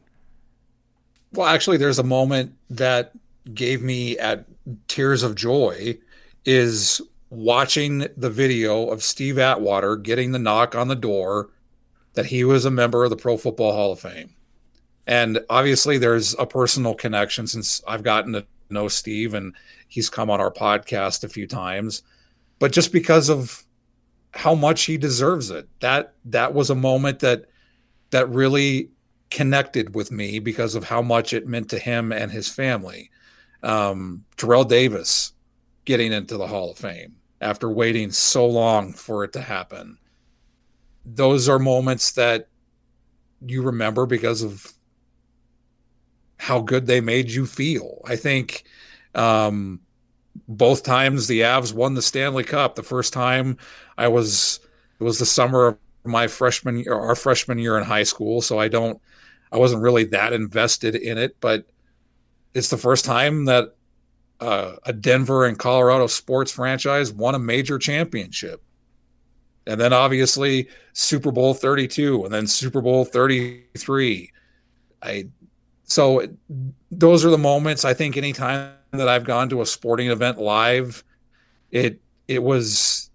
Well, 1.34 1.48
actually, 1.48 1.78
there's 1.78 2.00
a 2.00 2.04
moment 2.04 2.56
that 2.70 3.12
gave 3.54 3.82
me 3.82 4.18
at 4.18 4.46
tears 4.88 5.24
of 5.24 5.36
joy 5.36 5.98
is 6.46 7.02
watching 7.30 8.08
the 8.16 8.30
video 8.30 8.90
of 8.90 9.04
Steve 9.04 9.38
Atwater 9.38 9.96
getting 9.96 10.32
the 10.32 10.40
knock 10.40 10.76
on 10.76 10.88
the 10.88 10.96
door 10.96 11.50
that 12.14 12.28
he 12.28 12.44
was 12.44 12.66
a 12.66 12.72
member 12.72 13.04
of 13.04 13.10
the 13.10 13.18
Pro 13.18 13.38
Football 13.38 13.74
Hall 13.74 13.92
of 13.92 14.00
Fame. 14.00 14.34
And 15.06 15.40
obviously, 15.50 15.98
there's 15.98 16.36
a 16.40 16.46
personal 16.46 16.94
connection 16.94 17.48
since 17.48 17.82
I've 17.88 18.04
gotten 18.04 18.34
to 18.34 18.46
know 18.70 18.88
Steve 18.88 19.34
and 19.34 19.56
he's 19.88 20.10
come 20.10 20.30
on 20.30 20.42
our 20.42 20.52
podcast 20.52 21.24
a 21.24 21.30
few 21.30 21.48
times. 21.48 22.04
But 22.60 22.72
just 22.72 22.92
because 22.92 23.30
of 23.30 23.66
how 24.32 24.56
much 24.56 24.84
he 24.84 24.98
deserves 24.98 25.52
it, 25.52 25.68
that 25.80 26.14
that 26.26 26.54
was 26.54 26.70
a 26.70 26.76
moment 26.76 27.20
that 27.20 27.46
that 28.10 28.30
really 28.30 28.90
connected 29.30 29.94
with 29.94 30.12
me 30.12 30.40
because 30.40 30.76
of 30.76 30.86
how 30.86 31.02
much 31.02 31.34
it 31.34 31.48
meant 31.48 31.70
to 31.70 31.80
him 31.80 32.12
and 32.12 32.32
his 32.32 32.48
family. 32.48 33.12
Um, 33.64 34.24
Terrell 34.38 34.64
Davis 34.64 35.34
getting 35.86 36.14
into 36.14 36.38
the 36.38 36.48
Hall 36.48 36.72
of 36.72 36.78
Fame 36.78 37.17
after 37.42 37.70
waiting 37.70 38.12
so 38.12 38.46
long 38.46 38.94
for 38.94 39.24
it 39.24 39.34
to 39.34 39.42
happen. 39.42 39.98
Those 41.06 41.48
are 41.48 41.60
moments 41.60 42.12
that 42.14 42.50
you 43.46 43.62
remember 43.62 44.06
because 44.06 44.42
of 44.42 44.74
how 46.38 46.62
good 46.62 46.88
they 46.88 47.02
made 47.02 47.30
you 47.32 47.46
feel. 47.46 48.02
I 48.06 48.16
think 48.16 48.64
um, 49.16 49.80
both 50.48 50.84
times 50.84 51.28
the 51.28 51.42
Avs 51.42 51.74
won 51.74 51.94
the 51.94 52.02
Stanley 52.02 52.44
Cup. 52.44 52.76
The 52.76 52.84
first 52.84 53.14
time 53.14 53.58
I 53.98 54.08
was 54.08 54.60
it 55.00 55.04
was 55.04 55.20
the 55.20 55.26
summer 55.26 55.68
of 55.68 55.78
my 56.04 56.28
freshman 56.28 56.78
year, 56.78 56.94
our 56.94 57.16
freshman 57.16 57.60
year 57.60 57.78
in 57.78 57.84
high 57.84 58.04
school, 58.04 58.42
so 58.42 58.60
I 58.60 58.68
don't 58.68 59.00
I 59.52 59.58
wasn't 59.58 59.82
really 59.84 60.06
that 60.06 60.34
invested 60.34 60.96
in 60.96 61.18
it, 61.18 61.38
but 61.40 61.68
it's 62.54 62.70
the 62.70 62.78
first 62.78 63.06
time 63.06 63.46
that 63.46 63.76
uh, 64.40 64.76
a 64.84 64.94
Denver 64.94 65.46
and 65.46 65.58
Colorado 65.58 66.08
sports 66.08 66.52
franchise 66.52 67.12
won 67.12 67.36
a 67.36 67.40
major 67.40 67.78
championship. 67.78 68.62
And 69.66 69.80
then 69.82 69.92
obviously 69.94 70.70
Super 70.94 71.32
Bowl 71.32 71.54
32 71.54 72.24
and 72.24 72.34
then 72.34 72.48
Super 72.48 72.82
Bowl 72.82 73.04
33. 73.04 74.32
I 75.02 75.28
so 75.84 76.28
those 76.92 77.26
are 77.26 77.30
the 77.30 77.38
moments 77.38 77.86
I 77.86 77.94
think 77.94 78.18
anytime 78.18 78.74
that 78.92 79.08
I've 79.08 79.24
gone 79.24 79.50
to 79.50 79.62
a 79.62 79.66
sporting 79.66 80.10
event 80.10 80.38
live, 80.38 81.04
it 81.72 82.02
it 82.28 82.44
was 82.44 83.10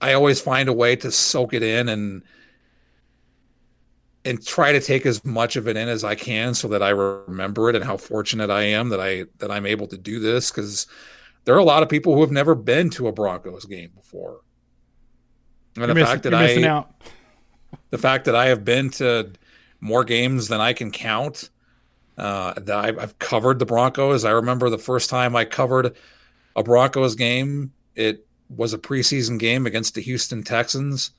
I 0.00 0.12
always 0.12 0.40
find 0.40 0.68
a 0.68 0.72
way 0.72 0.96
to 0.96 1.10
soak 1.10 1.54
it 1.54 1.62
in 1.62 1.88
and 1.88 2.22
and 4.24 4.44
try 4.44 4.72
to 4.72 4.80
take 4.80 5.04
as 5.04 5.24
much 5.24 5.56
of 5.56 5.68
it 5.68 5.76
in 5.76 5.88
as 5.88 6.02
I 6.02 6.14
can 6.14 6.54
so 6.54 6.68
that 6.68 6.82
I 6.82 6.90
remember 6.90 7.68
it 7.68 7.76
and 7.76 7.84
how 7.84 7.96
fortunate 7.96 8.50
I 8.50 8.62
am 8.62 8.88
that 8.88 9.00
I 9.00 9.24
that 9.38 9.50
I'm 9.50 9.66
able 9.66 9.86
to 9.88 9.98
do 9.98 10.18
this 10.18 10.50
because 10.50 10.86
there 11.44 11.54
are 11.54 11.58
a 11.58 11.64
lot 11.64 11.82
of 11.82 11.88
people 11.88 12.14
who 12.14 12.22
have 12.22 12.30
never 12.30 12.54
been 12.54 12.90
to 12.90 13.08
a 13.08 13.12
Broncos 13.12 13.66
game 13.66 13.90
before. 13.94 14.40
And 15.76 15.84
you're 15.84 15.94
the 15.94 16.04
fact 16.04 16.22
that 16.22 16.34
I 16.34 16.62
out. 16.64 16.94
the 17.90 17.98
fact 17.98 18.24
that 18.24 18.34
I 18.34 18.46
have 18.46 18.64
been 18.64 18.90
to 18.90 19.30
more 19.80 20.04
games 20.04 20.48
than 20.48 20.60
I 20.60 20.72
can 20.72 20.90
count. 20.90 21.50
Uh, 22.16 22.54
that 22.54 22.76
I've, 22.76 22.98
I've 22.98 23.18
covered 23.18 23.58
the 23.58 23.66
Broncos. 23.66 24.24
I 24.24 24.30
remember 24.30 24.70
the 24.70 24.78
first 24.78 25.10
time 25.10 25.34
I 25.34 25.44
covered 25.44 25.96
a 26.54 26.62
Broncos 26.62 27.16
game. 27.16 27.72
It 27.96 28.24
was 28.48 28.72
a 28.72 28.78
preseason 28.78 29.36
game 29.36 29.66
against 29.66 29.96
the 29.96 30.00
Houston 30.00 30.44
Texans, 30.44 31.10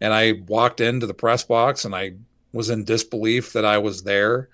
and 0.00 0.14
I 0.14 0.40
walked 0.46 0.80
into 0.80 1.06
the 1.06 1.12
press 1.12 1.44
box 1.44 1.84
and 1.84 1.94
I 1.94 2.14
was 2.52 2.70
in 2.70 2.84
disbelief 2.84 3.52
that 3.52 3.64
I 3.64 3.78
was 3.78 4.02
there. 4.02 4.48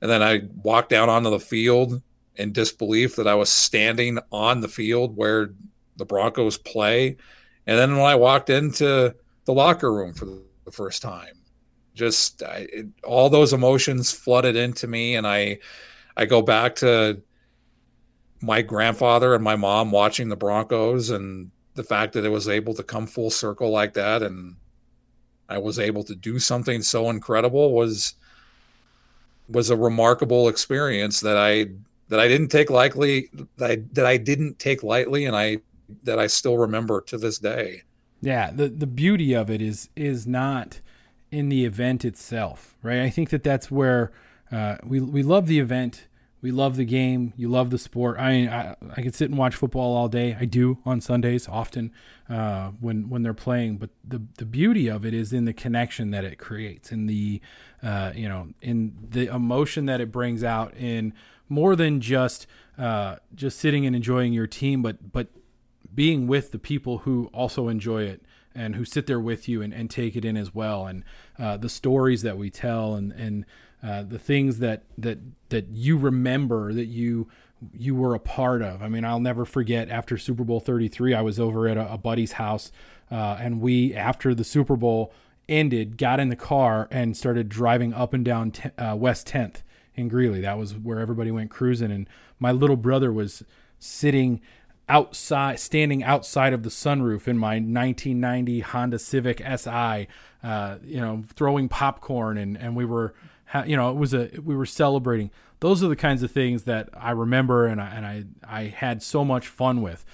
And 0.00 0.10
then 0.10 0.22
I 0.22 0.42
walked 0.62 0.90
down 0.90 1.08
onto 1.08 1.30
the 1.30 1.40
field 1.40 2.02
in 2.36 2.52
disbelief 2.52 3.16
that 3.16 3.26
I 3.26 3.34
was 3.34 3.50
standing 3.50 4.18
on 4.32 4.60
the 4.60 4.68
field 4.68 5.16
where 5.16 5.52
the 5.96 6.06
Broncos 6.06 6.56
play. 6.56 7.16
And 7.66 7.78
then 7.78 7.96
when 7.96 8.06
I 8.06 8.14
walked 8.14 8.50
into 8.50 9.14
the 9.44 9.52
locker 9.52 9.92
room 9.92 10.14
for 10.14 10.26
the 10.64 10.72
first 10.72 11.02
time, 11.02 11.34
just 11.94 12.42
I, 12.42 12.66
it, 12.72 12.86
all 13.04 13.28
those 13.28 13.52
emotions 13.52 14.10
flooded 14.10 14.56
into 14.56 14.86
me, 14.86 15.16
and 15.16 15.26
I 15.26 15.58
I 16.16 16.24
go 16.24 16.40
back 16.40 16.76
to 16.76 17.20
my 18.40 18.62
grandfather 18.62 19.34
and 19.34 19.44
my 19.44 19.56
mom 19.56 19.90
watching 19.90 20.28
the 20.28 20.36
Broncos, 20.36 21.10
and 21.10 21.50
the 21.74 21.84
fact 21.84 22.14
that 22.14 22.24
it 22.24 22.30
was 22.30 22.48
able 22.48 22.74
to 22.74 22.82
come 22.82 23.06
full 23.06 23.30
circle 23.30 23.70
like 23.70 23.94
that, 23.94 24.22
and 24.22 24.56
I 25.50 25.58
was 25.58 25.78
able 25.78 26.04
to 26.04 26.14
do 26.14 26.38
something 26.38 26.82
so 26.82 27.10
incredible 27.10 27.72
was 27.72 28.14
was 29.48 29.68
a 29.68 29.76
remarkable 29.76 30.48
experience 30.48 31.20
that 31.20 31.36
I 31.36 31.66
that 32.08 32.20
I 32.20 32.28
didn't 32.28 32.48
take 32.48 32.70
lightly 32.70 33.28
that 33.56 33.70
I, 33.70 33.76
that 33.92 34.06
I 34.06 34.16
didn't 34.16 34.58
take 34.58 34.82
lightly, 34.82 35.24
and 35.24 35.36
I 35.36 35.58
that 36.04 36.18
I 36.18 36.28
still 36.28 36.56
remember 36.56 37.00
to 37.02 37.18
this 37.18 37.38
day. 37.38 37.82
Yeah, 38.22 38.50
the 38.50 38.68
the 38.68 38.86
beauty 38.86 39.34
of 39.34 39.50
it 39.50 39.60
is 39.60 39.88
is 39.96 40.26
not 40.26 40.80
in 41.30 41.48
the 41.48 41.64
event 41.64 42.04
itself, 42.04 42.76
right? 42.82 43.00
I 43.00 43.10
think 43.10 43.30
that 43.30 43.42
that's 43.42 43.70
where 43.70 44.12
uh, 44.52 44.76
we 44.84 45.00
we 45.00 45.22
love 45.22 45.46
the 45.46 45.58
event, 45.58 46.06
we 46.42 46.50
love 46.50 46.76
the 46.76 46.84
game, 46.84 47.34
you 47.36 47.48
love 47.48 47.70
the 47.70 47.78
sport. 47.78 48.18
I 48.18 48.32
mean, 48.32 48.48
I, 48.48 48.74
I 48.96 49.02
could 49.02 49.14
sit 49.14 49.28
and 49.28 49.38
watch 49.38 49.54
football 49.54 49.94
all 49.94 50.08
day. 50.08 50.36
I 50.38 50.46
do 50.46 50.78
on 50.86 51.00
Sundays 51.00 51.46
often 51.48 51.92
uh, 52.28 52.70
when 52.80 53.10
when 53.10 53.22
they're 53.22 53.34
playing. 53.34 53.76
But 53.76 53.90
the 54.02 54.22
the 54.38 54.46
beauty 54.46 54.88
of 54.88 55.04
it 55.04 55.12
is 55.12 55.32
in 55.32 55.44
the 55.44 55.52
connection 55.52 56.10
that 56.12 56.24
it 56.24 56.38
creates, 56.38 56.92
in 56.92 57.06
the 57.06 57.40
uh, 57.82 58.12
you 58.14 58.28
know, 58.28 58.48
in 58.62 58.96
the 59.10 59.26
emotion 59.26 59.86
that 59.86 60.00
it 60.00 60.10
brings 60.10 60.42
out, 60.42 60.74
in 60.76 61.12
more 61.48 61.76
than 61.76 62.00
just 62.00 62.46
uh, 62.78 63.16
just 63.34 63.58
sitting 63.58 63.84
and 63.84 63.94
enjoying 63.94 64.32
your 64.32 64.46
team, 64.46 64.80
but 64.80 65.12
but 65.12 65.28
being 65.94 66.26
with 66.26 66.52
the 66.52 66.58
people 66.58 66.98
who 66.98 67.28
also 67.34 67.68
enjoy 67.68 68.04
it 68.04 68.22
and 68.54 68.76
who 68.76 68.84
sit 68.84 69.06
there 69.06 69.20
with 69.20 69.48
you 69.48 69.60
and, 69.60 69.74
and 69.74 69.90
take 69.90 70.16
it 70.16 70.24
in 70.24 70.36
as 70.36 70.54
well 70.54 70.86
and 70.86 71.04
uh, 71.38 71.56
the 71.56 71.68
stories 71.68 72.22
that 72.22 72.38
we 72.38 72.48
tell 72.50 72.94
and 72.94 73.12
and 73.12 73.44
uh, 73.82 74.02
the 74.02 74.18
things 74.18 74.58
that 74.58 74.82
that 74.98 75.18
that 75.48 75.68
you 75.70 75.96
remember 75.96 76.72
that 76.72 76.86
you 76.86 77.28
you 77.76 77.94
were 77.94 78.14
a 78.14 78.18
part 78.20 78.62
of. 78.62 78.82
I 78.82 78.88
mean, 78.88 79.04
I'll 79.04 79.20
never 79.20 79.44
forget 79.44 79.90
after 79.90 80.16
Super 80.16 80.44
Bowl 80.44 80.60
33, 80.60 81.14
I 81.14 81.20
was 81.20 81.38
over 81.38 81.68
at 81.68 81.76
a, 81.76 81.92
a 81.92 81.98
buddy's 81.98 82.32
house 82.32 82.72
uh, 83.10 83.36
and 83.40 83.60
we 83.60 83.94
after 83.94 84.34
the 84.34 84.44
Super 84.44 84.76
Bowl 84.76 85.12
ended, 85.48 85.98
got 85.98 86.20
in 86.20 86.28
the 86.28 86.36
car 86.36 86.88
and 86.90 87.16
started 87.16 87.48
driving 87.48 87.92
up 87.92 88.14
and 88.14 88.24
down 88.24 88.52
t- 88.52 88.70
uh, 88.78 88.94
West 88.96 89.28
10th 89.28 89.62
in 89.94 90.08
Greeley. 90.08 90.40
That 90.40 90.58
was 90.58 90.74
where 90.74 91.00
everybody 91.00 91.30
went 91.30 91.50
cruising 91.50 91.90
and 91.90 92.08
my 92.38 92.52
little 92.52 92.76
brother 92.76 93.12
was 93.12 93.42
sitting 93.78 94.40
outside, 94.88 95.60
standing 95.60 96.02
outside 96.02 96.52
of 96.52 96.62
the 96.62 96.68
sunroof 96.68 97.28
in 97.28 97.38
my 97.38 97.54
1990 97.54 98.60
Honda 98.60 98.98
Civic 98.98 99.42
Si, 99.56 100.08
uh, 100.42 100.76
you 100.84 101.00
know, 101.00 101.22
throwing 101.34 101.68
popcorn, 101.68 102.36
and 102.36 102.56
and 102.56 102.74
we 102.74 102.84
were, 102.84 103.14
you 103.66 103.76
know, 103.76 103.90
it 103.90 103.96
was 103.96 104.14
a 104.14 104.30
we 104.42 104.54
were 104.54 104.66
celebrating. 104.66 105.30
Those 105.60 105.82
are 105.82 105.88
the 105.88 105.96
kinds 105.96 106.22
of 106.22 106.30
things 106.30 106.64
that 106.64 106.88
I 106.94 107.10
remember, 107.10 107.66
and 107.66 107.80
I 107.80 107.88
and 107.88 108.06
I 108.06 108.24
I 108.46 108.62
had 108.64 109.02
so 109.02 109.24
much 109.24 109.48
fun 109.48 109.82
with. 109.82 110.04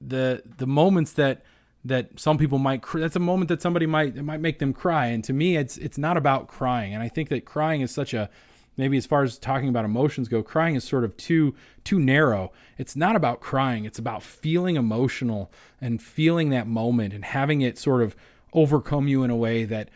The 0.00 0.42
the 0.56 0.66
moments 0.66 1.12
that 1.12 1.42
that 1.84 2.18
some 2.18 2.38
people 2.38 2.58
might 2.58 2.84
that's 2.92 3.16
a 3.16 3.20
moment 3.20 3.48
that 3.48 3.62
somebody 3.62 3.86
might 3.86 4.16
it 4.16 4.22
might 4.22 4.40
make 4.40 4.58
them 4.58 4.72
cry 4.72 5.06
and 5.06 5.22
to 5.24 5.32
me 5.32 5.56
it's 5.56 5.76
it's 5.78 5.96
not 5.96 6.16
about 6.16 6.48
crying 6.48 6.92
and 6.92 7.02
i 7.02 7.08
think 7.08 7.28
that 7.28 7.44
crying 7.44 7.80
is 7.80 7.90
such 7.90 8.12
a 8.12 8.28
maybe 8.76 8.96
as 8.96 9.06
far 9.06 9.22
as 9.22 9.38
talking 9.38 9.68
about 9.68 9.84
emotions 9.84 10.28
go 10.28 10.42
crying 10.42 10.74
is 10.74 10.82
sort 10.82 11.04
of 11.04 11.16
too 11.16 11.54
too 11.84 12.00
narrow 12.00 12.50
it's 12.78 12.96
not 12.96 13.14
about 13.14 13.40
crying 13.40 13.84
it's 13.84 13.98
about 13.98 14.24
feeling 14.24 14.74
emotional 14.74 15.52
and 15.80 16.02
feeling 16.02 16.50
that 16.50 16.66
moment 16.66 17.14
and 17.14 17.24
having 17.24 17.60
it 17.60 17.78
sort 17.78 18.02
of 18.02 18.16
overcome 18.52 19.06
you 19.06 19.22
in 19.22 19.30
a 19.30 19.36
way 19.36 19.64
that 19.64 19.88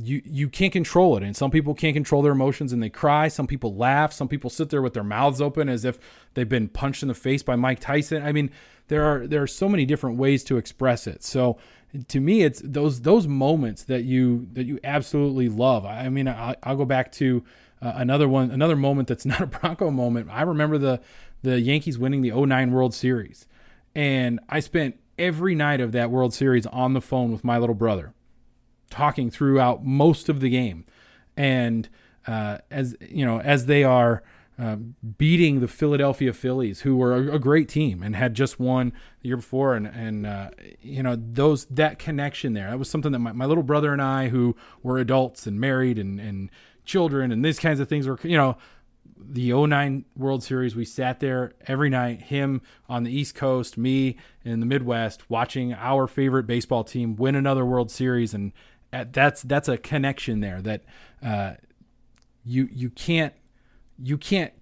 you 0.00 0.22
you 0.24 0.48
can't 0.48 0.72
control 0.72 1.16
it. 1.16 1.22
And 1.22 1.36
some 1.36 1.50
people 1.50 1.74
can't 1.74 1.94
control 1.94 2.22
their 2.22 2.32
emotions 2.32 2.72
and 2.72 2.82
they 2.82 2.90
cry. 2.90 3.28
Some 3.28 3.46
people 3.46 3.74
laugh. 3.74 4.12
Some 4.12 4.28
people 4.28 4.50
sit 4.50 4.70
there 4.70 4.82
with 4.82 4.94
their 4.94 5.04
mouths 5.04 5.40
open 5.40 5.68
as 5.68 5.84
if 5.84 5.98
they've 6.34 6.48
been 6.48 6.68
punched 6.68 7.02
in 7.02 7.08
the 7.08 7.14
face 7.14 7.42
by 7.42 7.56
Mike 7.56 7.80
Tyson. 7.80 8.22
I 8.22 8.32
mean 8.32 8.50
there 8.88 9.04
are 9.04 9.26
there 9.26 9.42
are 9.42 9.48
so 9.48 9.68
many 9.68 9.84
different 9.84 10.16
ways 10.16 10.44
to 10.44 10.56
express 10.56 11.06
it. 11.06 11.24
So 11.24 11.58
to 12.08 12.20
me 12.20 12.42
it's 12.42 12.60
those 12.64 13.00
those 13.00 13.26
moments 13.26 13.84
that 13.84 14.04
you 14.04 14.48
that 14.52 14.64
you 14.64 14.78
absolutely 14.84 15.48
love. 15.48 15.84
I 15.84 16.08
mean 16.08 16.28
I, 16.28 16.54
i'll 16.62 16.76
go 16.76 16.84
back 16.84 17.10
to 17.12 17.44
uh, 17.80 17.92
another 17.96 18.28
one, 18.28 18.50
another 18.50 18.76
moment 18.76 19.08
that's 19.08 19.26
not 19.26 19.40
a 19.40 19.46
Bronco 19.46 19.90
moment. 19.90 20.28
I 20.30 20.42
remember 20.42 20.78
the 20.78 21.00
the 21.42 21.60
Yankees 21.60 21.98
winning 21.98 22.22
the 22.22 22.32
09 22.32 22.72
World 22.72 22.94
Series, 22.94 23.46
and 23.94 24.40
I 24.48 24.58
spent 24.60 24.98
every 25.18 25.54
night 25.54 25.80
of 25.80 25.92
that 25.92 26.10
World 26.10 26.34
Series 26.34 26.66
on 26.66 26.94
the 26.94 27.00
phone 27.00 27.30
with 27.30 27.44
my 27.44 27.58
little 27.58 27.76
brother, 27.76 28.12
talking 28.90 29.30
throughout 29.30 29.84
most 29.84 30.28
of 30.28 30.40
the 30.40 30.50
game, 30.50 30.84
and 31.36 31.88
uh, 32.26 32.58
as 32.70 32.96
you 33.00 33.24
know, 33.24 33.40
as 33.40 33.66
they 33.66 33.84
are. 33.84 34.22
Uh, 34.60 34.74
beating 35.18 35.60
the 35.60 35.68
Philadelphia 35.68 36.32
Phillies, 36.32 36.80
who 36.80 36.96
were 36.96 37.14
a, 37.14 37.36
a, 37.36 37.38
great 37.38 37.68
team 37.68 38.02
and 38.02 38.16
had 38.16 38.34
just 38.34 38.58
won 38.58 38.92
the 39.20 39.28
year 39.28 39.36
before, 39.36 39.76
and 39.76 39.86
and 39.86 40.26
uh, 40.26 40.50
you 40.82 41.00
know 41.00 41.16
those 41.16 41.66
that 41.66 42.00
connection 42.00 42.54
there. 42.54 42.68
That 42.68 42.76
was 42.76 42.90
something 42.90 43.12
that 43.12 43.20
my, 43.20 43.30
my 43.30 43.44
little 43.44 43.62
brother 43.62 43.92
and 43.92 44.02
I, 44.02 44.30
who 44.30 44.56
were 44.82 44.98
adults 44.98 45.46
and 45.46 45.60
married 45.60 45.96
and 45.96 46.18
and 46.18 46.50
children 46.88 47.30
and 47.30 47.44
these 47.44 47.60
kinds 47.60 47.78
of 47.78 47.88
things 47.88 48.08
were 48.08 48.18
you 48.24 48.36
know 48.36 48.56
the 49.20 49.52
09 49.52 50.04
World 50.16 50.42
Series 50.42 50.74
we 50.74 50.84
sat 50.84 51.20
there 51.20 51.52
every 51.66 51.90
night 51.90 52.22
him 52.22 52.62
on 52.88 53.04
the 53.04 53.12
East 53.12 53.34
Coast 53.34 53.76
me 53.76 54.16
in 54.44 54.60
the 54.60 54.66
Midwest 54.66 55.28
watching 55.30 55.74
our 55.74 56.06
favorite 56.06 56.46
baseball 56.46 56.82
team 56.82 57.14
win 57.14 57.34
another 57.34 57.64
World 57.64 57.90
Series 57.90 58.32
and 58.32 58.52
that's 58.90 59.42
that's 59.42 59.68
a 59.68 59.78
connection 59.78 60.40
there 60.40 60.62
that 60.62 60.82
uh, 61.22 61.54
you 62.44 62.68
you 62.72 62.90
can't 62.90 63.34
you 64.02 64.16
can't 64.16 64.52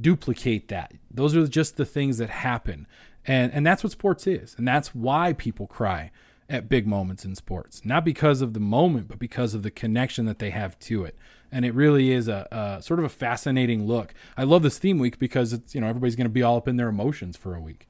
duplicate 0.00 0.68
that. 0.68 0.92
Those 1.10 1.36
are 1.36 1.46
just 1.46 1.76
the 1.76 1.84
things 1.84 2.18
that 2.18 2.30
happen. 2.30 2.86
And 3.26 3.52
and 3.52 3.66
that's 3.66 3.82
what 3.82 3.92
sports 3.92 4.26
is. 4.26 4.54
And 4.58 4.66
that's 4.66 4.94
why 4.94 5.32
people 5.32 5.66
cry 5.66 6.10
at 6.48 6.68
big 6.68 6.86
moments 6.86 7.24
in 7.24 7.34
sports. 7.34 7.84
Not 7.84 8.04
because 8.04 8.42
of 8.42 8.52
the 8.52 8.60
moment 8.60 9.08
but 9.08 9.18
because 9.18 9.54
of 9.54 9.62
the 9.62 9.70
connection 9.70 10.26
that 10.26 10.38
they 10.38 10.50
have 10.50 10.78
to 10.80 11.04
it. 11.04 11.16
And 11.50 11.64
it 11.64 11.74
really 11.74 12.12
is 12.12 12.28
a, 12.28 12.48
a, 12.50 12.82
sort 12.82 12.98
of 12.98 13.04
a 13.04 13.10
fascinating 13.10 13.86
look. 13.86 14.14
I 14.38 14.44
love 14.44 14.62
this 14.62 14.78
theme 14.78 14.98
week 14.98 15.18
because 15.18 15.52
it's 15.52 15.74
you 15.74 15.80
know 15.80 15.86
everybody's 15.86 16.16
going 16.16 16.26
to 16.26 16.30
be 16.30 16.42
all 16.42 16.56
up 16.56 16.68
in 16.68 16.76
their 16.76 16.88
emotions 16.88 17.36
for 17.36 17.54
a 17.54 17.60
week. 17.60 17.88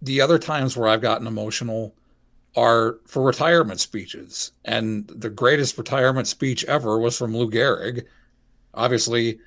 The 0.00 0.20
other 0.20 0.38
times 0.38 0.76
where 0.76 0.88
I've 0.88 1.00
gotten 1.00 1.26
emotional 1.26 1.94
are 2.56 2.98
for 3.06 3.22
retirement 3.22 3.80
speeches, 3.80 4.52
and 4.64 5.06
the 5.08 5.30
greatest 5.30 5.78
retirement 5.78 6.28
speech 6.28 6.64
ever 6.64 6.98
was 6.98 7.16
from 7.16 7.36
Lou 7.36 7.50
Gehrig. 7.50 8.04
Obviously, 8.74 9.38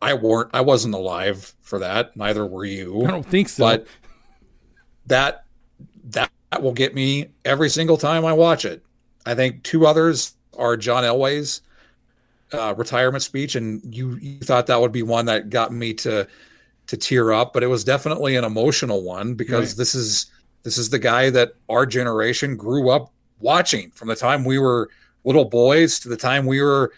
I 0.00 0.14
weren't 0.14 0.50
I 0.52 0.60
wasn't 0.60 0.94
alive 0.94 1.54
for 1.62 1.78
that. 1.78 2.16
Neither 2.16 2.46
were 2.46 2.64
you. 2.64 3.04
I 3.04 3.10
don't 3.10 3.26
think 3.26 3.48
so. 3.48 3.64
But 3.64 3.86
that 5.06 5.44
that 6.04 6.30
will 6.60 6.72
get 6.72 6.94
me 6.94 7.28
every 7.44 7.68
single 7.68 7.96
time 7.96 8.24
I 8.24 8.32
watch 8.32 8.64
it. 8.64 8.84
I 9.26 9.34
think 9.34 9.62
two 9.62 9.86
others 9.86 10.34
are 10.56 10.76
John 10.76 11.02
Elway's 11.04 11.62
uh, 12.52 12.74
retirement 12.76 13.22
speech, 13.22 13.56
and 13.56 13.82
you, 13.94 14.16
you 14.16 14.38
thought 14.38 14.66
that 14.66 14.80
would 14.80 14.92
be 14.92 15.02
one 15.02 15.26
that 15.26 15.50
got 15.50 15.72
me 15.72 15.94
to 15.94 16.26
to 16.86 16.96
tear 16.98 17.32
up, 17.32 17.54
but 17.54 17.62
it 17.62 17.66
was 17.66 17.82
definitely 17.82 18.36
an 18.36 18.44
emotional 18.44 19.02
one 19.02 19.34
because 19.34 19.72
right. 19.72 19.78
this 19.78 19.94
is 19.94 20.26
this 20.64 20.76
is 20.76 20.90
the 20.90 20.98
guy 20.98 21.30
that 21.30 21.52
our 21.68 21.86
generation 21.86 22.56
grew 22.56 22.90
up 22.90 23.12
watching 23.38 23.90
from 23.92 24.08
the 24.08 24.16
time 24.16 24.44
we 24.44 24.58
were 24.58 24.90
little 25.24 25.44
boys 25.44 26.00
to 26.00 26.08
the 26.08 26.16
time 26.16 26.44
we 26.44 26.60
were 26.60 26.92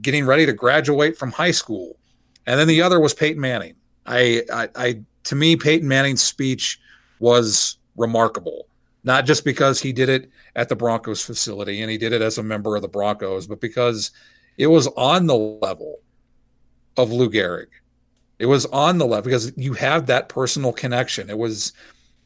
getting 0.00 0.24
ready 0.24 0.46
to 0.46 0.52
graduate 0.52 1.18
from 1.18 1.30
high 1.30 1.50
school. 1.50 1.98
And 2.46 2.58
then 2.58 2.66
the 2.66 2.80
other 2.80 2.98
was 2.98 3.12
Peyton 3.12 3.40
Manning. 3.40 3.74
I, 4.06 4.42
I, 4.52 4.68
I 4.74 5.00
to 5.24 5.36
me, 5.36 5.56
Peyton 5.56 5.86
Manning's 5.86 6.22
speech 6.22 6.80
was 7.18 7.76
remarkable. 7.96 8.66
not 9.04 9.26
just 9.26 9.44
because 9.44 9.80
he 9.80 9.92
did 9.92 10.08
it 10.08 10.30
at 10.56 10.68
the 10.68 10.76
Broncos 10.76 11.24
facility 11.24 11.80
and 11.80 11.90
he 11.90 11.98
did 11.98 12.12
it 12.12 12.22
as 12.22 12.38
a 12.38 12.42
member 12.42 12.76
of 12.76 12.82
the 12.82 12.88
Broncos, 12.88 13.46
but 13.46 13.60
because 13.60 14.10
it 14.58 14.66
was 14.66 14.86
on 14.88 15.26
the 15.26 15.36
level 15.36 16.00
of 16.96 17.12
Lou 17.12 17.30
Gehrig. 17.30 17.68
It 18.38 18.46
was 18.46 18.66
on 18.66 18.98
the 18.98 19.06
level 19.06 19.24
because 19.24 19.52
you 19.56 19.74
have 19.74 20.06
that 20.06 20.28
personal 20.28 20.72
connection. 20.72 21.30
It 21.30 21.38
was 21.38 21.72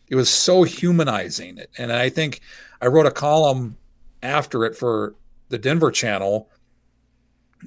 it 0.09 0.17
was 0.17 0.29
so 0.29 0.63
humanizing. 0.63 1.61
And 1.79 1.93
I 1.93 2.09
think 2.09 2.41
I 2.81 2.87
wrote 2.87 3.07
a 3.07 3.11
column 3.11 3.77
after 4.23 4.65
it 4.65 4.77
for 4.77 5.15
the 5.49 5.59
Denver 5.59 5.91
channel 5.91 6.51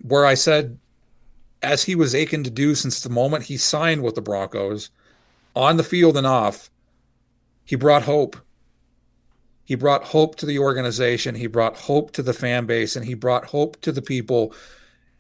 where 0.02 0.26
I 0.26 0.34
said 0.34 0.78
as 1.62 1.84
he 1.84 1.96
was 1.96 2.14
aching 2.14 2.44
to 2.44 2.50
do 2.50 2.76
since 2.76 3.02
the 3.02 3.10
moment 3.10 3.46
he 3.46 3.58
signed 3.58 4.04
with 4.04 4.16
the 4.16 4.22
Broncos 4.22 4.90
on 5.56 5.78
the 5.78 5.84
field 5.84 6.16
and 6.18 6.28
off, 6.28 6.70
he 7.66 7.76
brought 7.76 8.04
hope 8.04 8.38
he 9.68 9.76
brought 9.76 10.06
hope 10.06 10.38
to 10.38 10.46
the 10.46 10.60
organization. 10.60 11.36
He 11.36 11.48
brought 11.48 11.76
hope 11.76 12.12
to 12.14 12.24
the 12.24 12.32
fan 12.32 12.66
base, 12.66 12.96
and 12.96 13.06
he 13.06 13.16
brought 13.16 13.44
hope 13.44 13.82
to 13.82 13.92
the 13.92 14.02
people, 14.02 14.54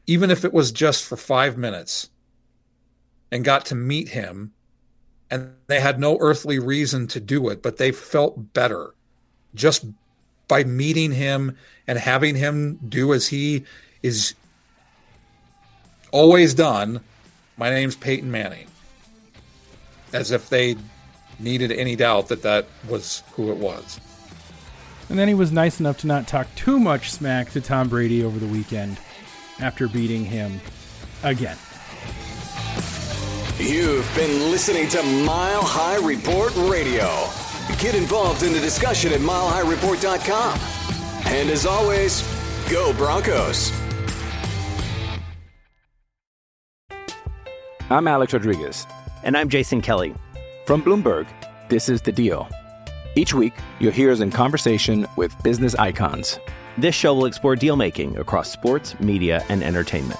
even 0.06 0.32
if 0.32 0.46
it 0.46 0.54
was 0.54 0.72
just 0.72 1.04
for 1.04 1.18
five 1.18 1.58
minutes, 1.58 2.10
and 3.30 3.44
got 3.44 3.66
to 3.66 3.76
meet 3.76 4.08
him. 4.08 4.54
And 5.30 5.54
they 5.68 5.80
had 5.80 6.00
no 6.00 6.18
earthly 6.20 6.60
reason 6.60 7.08
to 7.08 7.20
do 7.20 7.50
it, 7.50 7.62
but 7.62 7.78
they 7.78 7.92
felt 7.92 8.54
better 8.54 8.94
just 9.54 9.86
by 10.48 10.64
meeting 10.64 11.12
him 11.12 11.58
and 11.88 12.00
having 12.00 12.36
him 12.36 12.80
do 12.88 13.14
as 13.14 13.28
he 13.28 13.66
is 14.02 14.36
always 16.12 16.54
done. 16.54 17.02
My 17.58 17.70
name's 17.70 17.96
Peyton 17.96 18.32
Manning. 18.32 18.68
As 20.14 20.32
if 20.32 20.50
they 20.50 20.78
needed 21.40 21.72
any 21.72 21.96
doubt 21.96 22.30
that 22.30 22.44
that 22.44 22.66
was 22.88 23.24
who 23.34 23.52
it 23.52 23.58
was. 23.58 24.00
And 25.10 25.18
then 25.18 25.28
he 25.28 25.34
was 25.34 25.52
nice 25.52 25.80
enough 25.80 25.98
to 26.00 26.08
not 26.08 26.28
talk 26.28 26.48
too 26.56 26.80
much 26.80 27.12
smack 27.12 27.52
to 27.52 27.62
Tom 27.62 27.90
Brady 27.90 28.24
over 28.24 28.40
the 28.40 28.48
weekend 28.48 28.98
after 29.60 29.88
beating 29.88 30.26
him 30.26 30.60
again. 31.24 31.58
You've 33.60 34.08
been 34.16 34.52
listening 34.52 34.88
to 34.90 35.02
Mile 35.02 35.64
High 35.64 35.96
Report 35.96 36.56
Radio. 36.56 37.08
Get 37.80 37.96
involved 37.96 38.44
in 38.44 38.54
the 38.54 38.60
discussion 38.60 39.12
at 39.14 39.20
milehighreport.com. 39.20 40.60
And 41.26 41.50
as 41.50 41.66
always, 41.66 42.22
go 42.70 42.94
Broncos. 42.94 43.72
I'm 47.90 48.08
Alex 48.08 48.34
Rodriguez. 48.34 48.86
And 49.24 49.36
I'm 49.36 49.50
Jason 49.50 49.82
Kelly. 49.82 50.14
From 50.68 50.84
Bloomberg, 50.84 51.26
this 51.68 51.90
is 51.90 52.00
The 52.04 52.12
Deal. 52.12 52.48
Each 53.16 53.34
week, 53.34 53.54
you'll 53.80 53.92
hear 53.92 54.12
us 54.12 54.20
in 54.20 54.30
conversation 54.30 55.08
with 55.16 55.36
business 55.42 55.74
icons. 55.74 56.40
This 56.78 56.94
show 56.94 57.16
will 57.16 57.26
explore 57.26 57.56
deal 57.56 57.76
making 57.76 58.18
across 58.18 58.52
sports, 58.52 59.00
media, 59.00 59.44
and 59.50 59.64
entertainment. 59.64 60.20